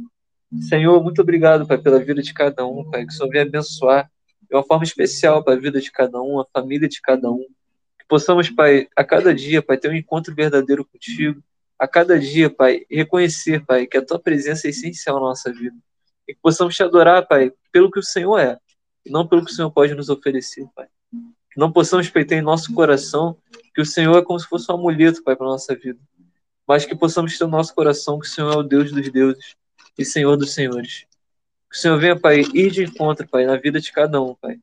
Senhor, 0.61 1.03
muito 1.03 1.21
obrigado, 1.21 1.67
Pai, 1.67 1.77
pela 1.77 1.99
vida 1.99 2.21
de 2.21 2.33
cada 2.33 2.65
um, 2.65 2.89
Pai, 2.89 3.05
que 3.05 3.11
o 3.11 3.15
Senhor 3.15 3.29
venha 3.29 3.43
abençoar 3.43 4.09
de 4.49 4.55
uma 4.55 4.63
forma 4.63 4.83
especial, 4.83 5.43
Pai, 5.43 5.55
a 5.55 5.59
vida 5.59 5.81
de 5.81 5.91
cada 5.91 6.21
um, 6.21 6.39
a 6.39 6.45
família 6.53 6.87
de 6.87 7.01
cada 7.01 7.29
um. 7.29 7.45
Que 7.99 8.05
possamos, 8.07 8.49
Pai, 8.49 8.87
a 8.95 9.03
cada 9.03 9.33
dia, 9.33 9.61
Pai, 9.61 9.77
ter 9.77 9.89
um 9.89 9.95
encontro 9.95 10.33
verdadeiro 10.33 10.85
contigo. 10.85 11.41
A 11.77 11.87
cada 11.87 12.17
dia, 12.17 12.49
Pai, 12.49 12.85
reconhecer, 12.89 13.65
Pai, 13.65 13.85
que 13.85 13.97
a 13.97 14.05
Tua 14.05 14.19
presença 14.19 14.67
é 14.67 14.69
essencial 14.69 15.15
na 15.15 15.27
nossa 15.27 15.51
vida 15.51 15.75
e 16.27 16.33
que 16.33 16.39
possamos 16.41 16.75
te 16.75 16.83
adorar, 16.83 17.27
Pai, 17.27 17.51
pelo 17.71 17.91
que 17.91 17.99
o 17.99 18.03
Senhor 18.03 18.39
é, 18.39 18.57
e 19.05 19.11
não 19.11 19.27
pelo 19.27 19.45
que 19.45 19.51
o 19.51 19.53
Senhor 19.53 19.69
pode 19.71 19.93
nos 19.93 20.09
oferecer, 20.09 20.65
Pai. 20.75 20.87
Que 21.51 21.59
não 21.59 21.71
possamos 21.71 22.09
peitar 22.09 22.37
em 22.37 22.41
nosso 22.41 22.73
coração 22.73 23.37
que 23.73 23.81
o 23.81 23.85
Senhor 23.85 24.17
é 24.17 24.23
como 24.23 24.39
se 24.39 24.47
fosse 24.47 24.71
um 24.71 24.75
amuleto, 24.75 25.23
Pai, 25.23 25.35
para 25.35 25.45
nossa 25.45 25.75
vida, 25.75 25.99
mas 26.67 26.85
que 26.85 26.95
possamos 26.95 27.37
ter 27.37 27.43
no 27.43 27.51
nosso 27.51 27.75
coração 27.75 28.19
que 28.19 28.25
o 28.25 28.29
Senhor 28.29 28.53
é 28.53 28.57
o 28.57 28.63
Deus 28.63 28.91
dos 28.91 29.09
deuses 29.11 29.55
e 29.97 30.03
Senhor 30.03 30.35
dos 30.37 30.53
senhores. 30.53 31.05
Que 31.69 31.77
o 31.77 31.79
Senhor 31.79 31.99
venha, 31.99 32.19
Pai, 32.19 32.41
ir 32.53 32.71
de 32.71 32.83
encontro, 32.83 33.27
Pai, 33.27 33.45
na 33.45 33.57
vida 33.57 33.79
de 33.79 33.91
cada 33.91 34.21
um, 34.21 34.33
Pai. 34.35 34.57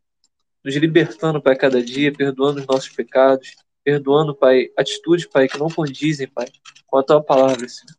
Nos 0.64 0.74
libertando, 0.76 1.42
Pai, 1.42 1.56
cada 1.56 1.82
dia, 1.82 2.12
perdoando 2.12 2.60
os 2.60 2.66
nossos 2.66 2.88
pecados, 2.88 3.54
perdoando, 3.84 4.34
Pai, 4.34 4.70
atitudes, 4.76 5.26
Pai, 5.26 5.48
que 5.48 5.58
não 5.58 5.68
condizem, 5.68 6.28
Pai, 6.28 6.46
com 6.86 6.98
a 6.98 7.02
Tua 7.02 7.22
palavra, 7.22 7.68
Senhor. 7.68 7.96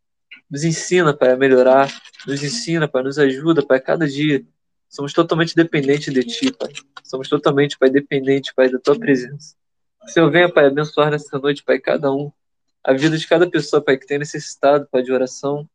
Nos 0.50 0.64
ensina, 0.64 1.14
Pai, 1.14 1.32
a 1.32 1.36
melhorar. 1.36 1.92
Nos 2.28 2.44
ensina, 2.44 2.88
Pai, 2.88 3.04
nos 3.04 3.18
ajuda, 3.18 3.66
Pai, 3.66 3.80
cada 3.80 4.08
dia. 4.08 4.46
Somos 4.88 5.12
totalmente 5.12 5.56
dependentes 5.56 6.14
de 6.14 6.24
Ti, 6.24 6.52
Pai. 6.52 6.72
Somos 7.04 7.28
totalmente, 7.28 7.78
Pai, 7.78 7.90
dependentes, 7.90 8.54
Pai, 8.54 8.70
da 8.70 8.80
Tua 8.80 8.98
presença. 8.98 9.56
Senhor 10.06 10.30
venha, 10.30 10.52
Pai, 10.52 10.66
abençoar 10.66 11.10
nessa 11.10 11.40
noite, 11.40 11.64
Pai, 11.64 11.80
cada 11.80 12.12
um. 12.12 12.32
A 12.84 12.94
vida 12.94 13.18
de 13.18 13.26
cada 13.26 13.50
pessoa, 13.50 13.82
Pai, 13.82 13.98
que 13.98 14.06
tem 14.06 14.20
necessitado, 14.20 14.88
Pai, 14.92 15.02
de 15.02 15.12
oração. 15.12 15.68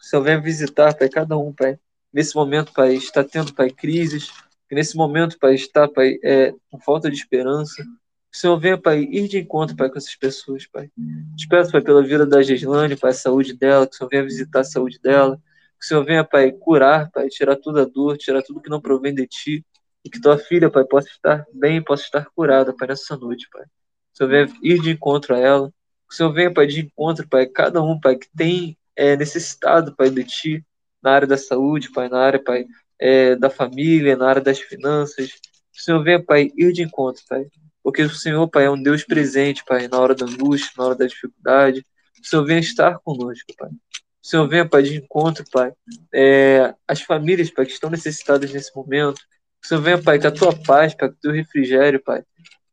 Senhor 0.00 0.22
venha 0.22 0.40
visitar, 0.40 0.94
Pai, 0.94 1.08
cada 1.08 1.36
um, 1.38 1.52
Pai. 1.52 1.78
Nesse 2.12 2.34
momento, 2.34 2.72
Pai, 2.72 2.94
está 2.94 3.22
tendo, 3.22 3.54
Pai, 3.54 3.70
crises. 3.70 4.32
Nesse 4.70 4.96
momento, 4.96 5.38
Pai, 5.38 5.54
está, 5.54 5.86
Pai, 5.86 6.18
é, 6.24 6.52
com 6.70 6.80
falta 6.80 7.10
de 7.10 7.16
esperança. 7.16 7.84
O 8.32 8.36
Senhor 8.36 8.58
venha, 8.58 8.78
Pai, 8.78 9.00
ir 9.00 9.26
de 9.26 9.38
encontro, 9.38 9.76
Pai, 9.76 9.90
com 9.90 9.98
essas 9.98 10.14
pessoas, 10.14 10.66
Pai. 10.66 10.88
Te 11.36 11.48
peço, 11.48 11.72
Pai, 11.72 11.80
pela 11.80 12.02
vida 12.02 12.24
da 12.24 12.40
Gislane, 12.42 12.96
Pai, 12.96 13.10
a 13.10 13.14
saúde 13.14 13.54
dela, 13.54 13.86
que 13.86 13.94
o 13.94 13.98
Senhor 13.98 14.08
venha 14.08 14.22
visitar 14.22 14.60
a 14.60 14.64
saúde 14.64 15.00
dela. 15.00 15.36
Que 15.78 15.84
o 15.84 15.88
Senhor 15.88 16.04
venha, 16.04 16.22
Pai, 16.22 16.52
curar, 16.52 17.10
Pai, 17.10 17.28
tirar 17.28 17.56
toda 17.56 17.82
a 17.82 17.84
dor, 17.84 18.16
tirar 18.16 18.42
tudo 18.42 18.60
que 18.60 18.70
não 18.70 18.80
provém 18.80 19.12
de 19.12 19.26
Ti. 19.26 19.66
E 20.04 20.08
que 20.08 20.20
tua 20.20 20.38
filha, 20.38 20.70
Pai, 20.70 20.84
possa 20.84 21.08
estar 21.08 21.44
bem, 21.52 21.82
possa 21.82 22.04
estar 22.04 22.24
curada, 22.34 22.74
Pai, 22.74 22.88
nessa 22.88 23.16
noite, 23.16 23.48
Pai. 23.52 23.64
Que 23.64 24.24
o 24.24 24.28
Senhor 24.28 24.30
venha 24.30 24.58
ir 24.62 24.80
de 24.80 24.90
encontro 24.90 25.34
a 25.34 25.38
ela. 25.38 25.68
Que 26.08 26.14
o 26.14 26.16
Senhor 26.16 26.32
venha, 26.32 26.54
Pai, 26.54 26.66
de 26.66 26.80
encontro, 26.82 27.28
Pai, 27.28 27.46
cada 27.46 27.82
um, 27.82 27.98
Pai, 27.98 28.16
que 28.16 28.28
tem 28.36 28.78
é, 28.94 29.16
necessitado, 29.16 29.94
Pai, 29.96 30.08
de 30.08 30.22
Ti, 30.22 30.64
na 31.02 31.10
área 31.10 31.26
da 31.26 31.36
saúde, 31.36 31.90
Pai, 31.90 32.08
na 32.08 32.20
área, 32.20 32.42
Pai, 32.42 32.64
é, 32.98 33.34
da 33.34 33.50
família, 33.50 34.16
na 34.16 34.28
área 34.28 34.42
das 34.42 34.60
finanças. 34.60 35.32
Que 35.72 35.80
o 35.80 35.82
Senhor 35.82 36.02
venha, 36.04 36.22
Pai, 36.22 36.50
ir 36.56 36.72
de 36.72 36.82
encontro, 36.82 37.22
Pai. 37.28 37.46
Porque 37.82 38.02
o 38.02 38.10
Senhor, 38.10 38.46
Pai, 38.48 38.66
é 38.66 38.70
um 38.70 38.82
Deus 38.82 39.04
presente, 39.04 39.64
Pai, 39.64 39.88
na 39.88 39.98
hora 39.98 40.14
da 40.14 40.26
angústia, 40.26 40.72
na 40.76 40.84
hora 40.84 40.94
da 40.94 41.06
dificuldade. 41.06 41.84
O 42.22 42.26
Senhor 42.26 42.44
venha 42.44 42.60
estar 42.60 42.98
conosco, 42.98 43.52
Pai. 43.56 43.70
O 43.70 44.26
Senhor 44.26 44.46
venha, 44.46 44.68
Pai, 44.68 44.82
de 44.82 44.96
encontro, 44.96 45.44
Pai. 45.50 45.72
É, 46.12 46.74
as 46.86 47.00
famílias, 47.00 47.50
Pai, 47.50 47.64
que 47.64 47.72
estão 47.72 47.88
necessitadas 47.88 48.52
nesse 48.52 48.74
momento. 48.76 49.18
O 49.62 49.66
Senhor 49.66 49.80
venha, 49.80 50.02
Pai, 50.02 50.20
com 50.20 50.28
a 50.28 50.30
tua 50.30 50.54
paz, 50.54 50.94
Pai, 50.94 51.08
com 51.08 51.14
o 51.14 51.18
teu 51.20 51.32
refrigério, 51.32 52.02
Pai. 52.02 52.22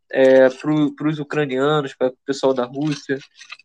É, 0.09 0.49
para 0.49 1.07
os 1.07 1.19
ucranianos, 1.19 1.93
para 1.93 2.07
o 2.07 2.17
pessoal 2.25 2.53
da 2.53 2.65
Rússia, 2.65 3.17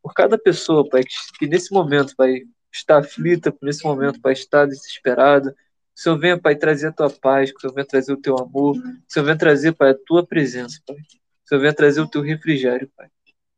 por 0.03 0.13
cada 0.13 0.39
pessoa, 0.39 0.89
Pai, 0.89 1.03
que, 1.03 1.15
que 1.39 1.47
nesse 1.47 1.73
momento, 1.73 2.15
Pai, 2.17 2.43
está 2.73 2.99
aflita, 2.99 3.55
nesse 3.63 3.85
momento, 3.85 4.21
Pai, 4.21 4.33
está 4.33 4.65
desesperada. 4.65 5.55
O 5.97 6.01
Senhor 6.01 6.19
venha, 6.19 6.39
Pai, 6.39 6.57
trazer 6.57 6.89
a 6.89 6.93
tua 6.93 7.11
paz, 7.11 7.51
o 7.51 7.61
Senhor 7.61 7.75
venha 7.75 7.87
trazer 7.87 8.13
o 8.13 8.21
teu 8.21 8.37
amor, 8.39 8.77
o 8.77 8.83
Senhor 9.07 9.25
venha 9.25 9.39
trazer, 9.39 9.73
Pai, 9.73 9.91
a 9.91 9.99
tua 10.07 10.27
presença, 10.27 10.81
Pai. 10.87 10.97
Senhor 11.45 11.61
venha 11.61 11.75
trazer 11.75 12.01
o 12.01 12.09
teu 12.09 12.23
refrigério, 12.23 12.91
Pai. 12.97 13.09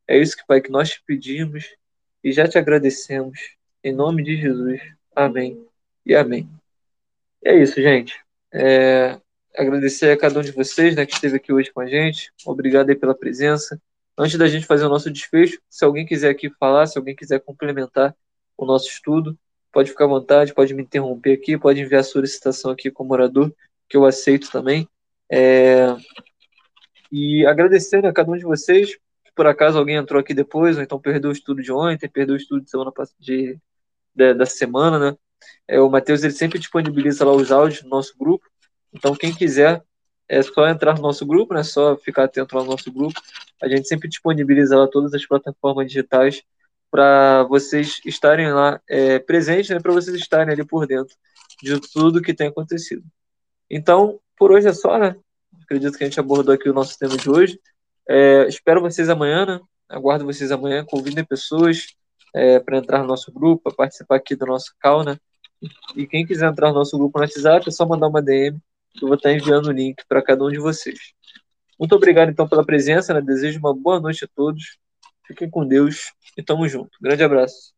É 0.06 0.18
isso 0.18 0.36
que, 0.36 0.46
Pai, 0.46 0.60
que 0.60 0.70
nós 0.70 0.90
te 0.90 1.02
pedimos 1.06 1.64
e 2.22 2.32
já 2.32 2.48
te 2.48 2.58
agradecemos. 2.58 3.38
Em 3.82 3.92
nome 3.92 4.22
de 4.22 4.36
Jesus. 4.36 4.80
Amém 5.14 5.66
e 6.04 6.14
amém. 6.14 6.48
E 7.42 7.48
é 7.48 7.62
isso, 7.62 7.80
gente. 7.80 8.18
É... 8.52 9.20
Agradecer 9.56 10.10
a 10.10 10.16
cada 10.16 10.40
um 10.40 10.42
de 10.42 10.50
vocês 10.50 10.96
né, 10.96 11.06
que 11.06 11.14
esteve 11.14 11.36
aqui 11.36 11.52
hoje 11.52 11.72
com 11.72 11.80
a 11.80 11.86
gente. 11.86 12.32
Obrigado 12.44 12.90
aí 12.90 12.96
pela 12.96 13.14
presença. 13.14 13.80
Antes 14.18 14.36
da 14.36 14.48
gente 14.48 14.66
fazer 14.66 14.84
o 14.84 14.88
nosso 14.88 15.10
desfecho, 15.10 15.60
se 15.68 15.84
alguém 15.84 16.06
quiser 16.06 16.30
aqui 16.30 16.50
falar, 16.50 16.86
se 16.86 16.98
alguém 16.98 17.14
quiser 17.14 17.40
complementar 17.40 18.14
o 18.56 18.64
nosso 18.64 18.88
estudo, 18.88 19.38
pode 19.72 19.90
ficar 19.90 20.04
à 20.04 20.08
vontade, 20.08 20.54
pode 20.54 20.72
me 20.72 20.82
interromper 20.82 21.32
aqui, 21.32 21.58
pode 21.58 21.80
enviar 21.80 22.00
a 22.00 22.04
solicitação 22.04 22.70
aqui 22.70 22.90
como 22.90 23.12
orador, 23.12 23.52
que 23.88 23.96
eu 23.96 24.04
aceito 24.04 24.50
também. 24.50 24.88
É... 25.30 25.86
E 27.16 27.46
agradecer 27.46 28.02
né, 28.02 28.08
a 28.08 28.12
cada 28.12 28.32
um 28.32 28.36
de 28.36 28.42
vocês. 28.42 28.98
Por 29.36 29.46
acaso 29.46 29.78
alguém 29.78 29.94
entrou 29.94 30.20
aqui 30.20 30.34
depois, 30.34 30.76
ou 30.76 30.82
então 30.82 31.00
perdeu 31.00 31.30
o 31.30 31.32
estudo 31.32 31.62
de 31.62 31.70
ontem, 31.70 32.08
perdeu 32.08 32.34
o 32.34 32.36
estudo 32.36 32.64
de 32.64 32.68
semana 32.68 32.92
de, 33.20 33.56
de, 34.12 34.34
da 34.34 34.44
semana, 34.44 34.98
né? 34.98 35.16
É, 35.68 35.80
o 35.80 35.88
Matheus 35.88 36.24
ele 36.24 36.32
sempre 36.32 36.58
disponibiliza 36.58 37.24
lá 37.24 37.30
os 37.30 37.52
áudios 37.52 37.84
no 37.84 37.90
nosso 37.90 38.18
grupo. 38.18 38.44
Então, 38.92 39.14
quem 39.14 39.32
quiser, 39.32 39.80
é 40.28 40.42
só 40.42 40.66
entrar 40.66 40.96
no 40.96 41.02
nosso 41.02 41.24
grupo, 41.24 41.54
né? 41.54 41.62
Só 41.62 41.96
ficar 41.96 42.24
atento 42.24 42.56
lá 42.56 42.64
no 42.64 42.70
nosso 42.72 42.90
grupo. 42.92 43.20
A 43.62 43.68
gente 43.68 43.86
sempre 43.86 44.08
disponibiliza 44.08 44.76
lá 44.76 44.88
todas 44.88 45.14
as 45.14 45.24
plataformas 45.24 45.86
digitais 45.86 46.42
para 46.90 47.44
vocês 47.44 48.00
estarem 48.04 48.52
lá 48.52 48.80
é, 48.88 49.20
presentes, 49.20 49.70
né, 49.70 49.78
para 49.78 49.92
vocês 49.92 50.16
estarem 50.16 50.52
ali 50.52 50.64
por 50.64 50.84
dentro 50.84 51.14
de 51.62 51.80
tudo 51.92 52.20
que 52.20 52.34
tem 52.34 52.48
acontecido. 52.48 53.04
Então, 53.70 54.18
por 54.36 54.50
hoje 54.50 54.66
é 54.66 54.72
só, 54.72 54.98
né? 54.98 55.14
Acredito 55.64 55.96
que 55.96 56.04
a 56.04 56.06
gente 56.06 56.20
abordou 56.20 56.54
aqui 56.54 56.68
o 56.68 56.74
nosso 56.74 56.98
tema 56.98 57.16
de 57.16 57.28
hoje. 57.28 57.58
É, 58.06 58.46
espero 58.46 58.82
vocês 58.82 59.08
amanhã, 59.08 59.46
né? 59.46 59.60
Aguardo 59.88 60.24
vocês 60.24 60.52
amanhã, 60.52 60.84
convidem 60.84 61.24
pessoas 61.24 61.86
é, 62.34 62.60
para 62.60 62.78
entrar 62.78 63.00
no 63.00 63.06
nosso 63.06 63.32
grupo, 63.32 63.62
para 63.62 63.74
participar 63.74 64.16
aqui 64.16 64.36
do 64.36 64.44
nosso 64.44 64.74
call, 64.80 65.04
né? 65.04 65.16
E 65.96 66.06
quem 66.06 66.26
quiser 66.26 66.50
entrar 66.50 66.68
no 66.68 66.74
nosso 66.74 66.98
grupo 66.98 67.18
no 67.18 67.24
WhatsApp, 67.24 67.66
é 67.66 67.72
só 67.72 67.86
mandar 67.86 68.08
uma 68.08 68.20
DM, 68.20 68.58
eu 69.00 69.08
vou 69.08 69.16
estar 69.16 69.32
enviando 69.32 69.68
o 69.68 69.72
link 69.72 70.02
para 70.06 70.22
cada 70.22 70.44
um 70.44 70.50
de 70.50 70.58
vocês. 70.58 70.98
Muito 71.78 71.94
obrigado, 71.94 72.30
então, 72.30 72.46
pela 72.46 72.64
presença, 72.64 73.14
né? 73.14 73.22
Desejo 73.22 73.58
uma 73.58 73.74
boa 73.74 73.98
noite 73.98 74.24
a 74.24 74.28
todos. 74.34 74.76
Fiquem 75.26 75.48
com 75.48 75.66
Deus 75.66 76.12
e 76.36 76.42
tamo 76.42 76.68
junto. 76.68 76.90
Grande 77.00 77.24
abraço. 77.24 77.73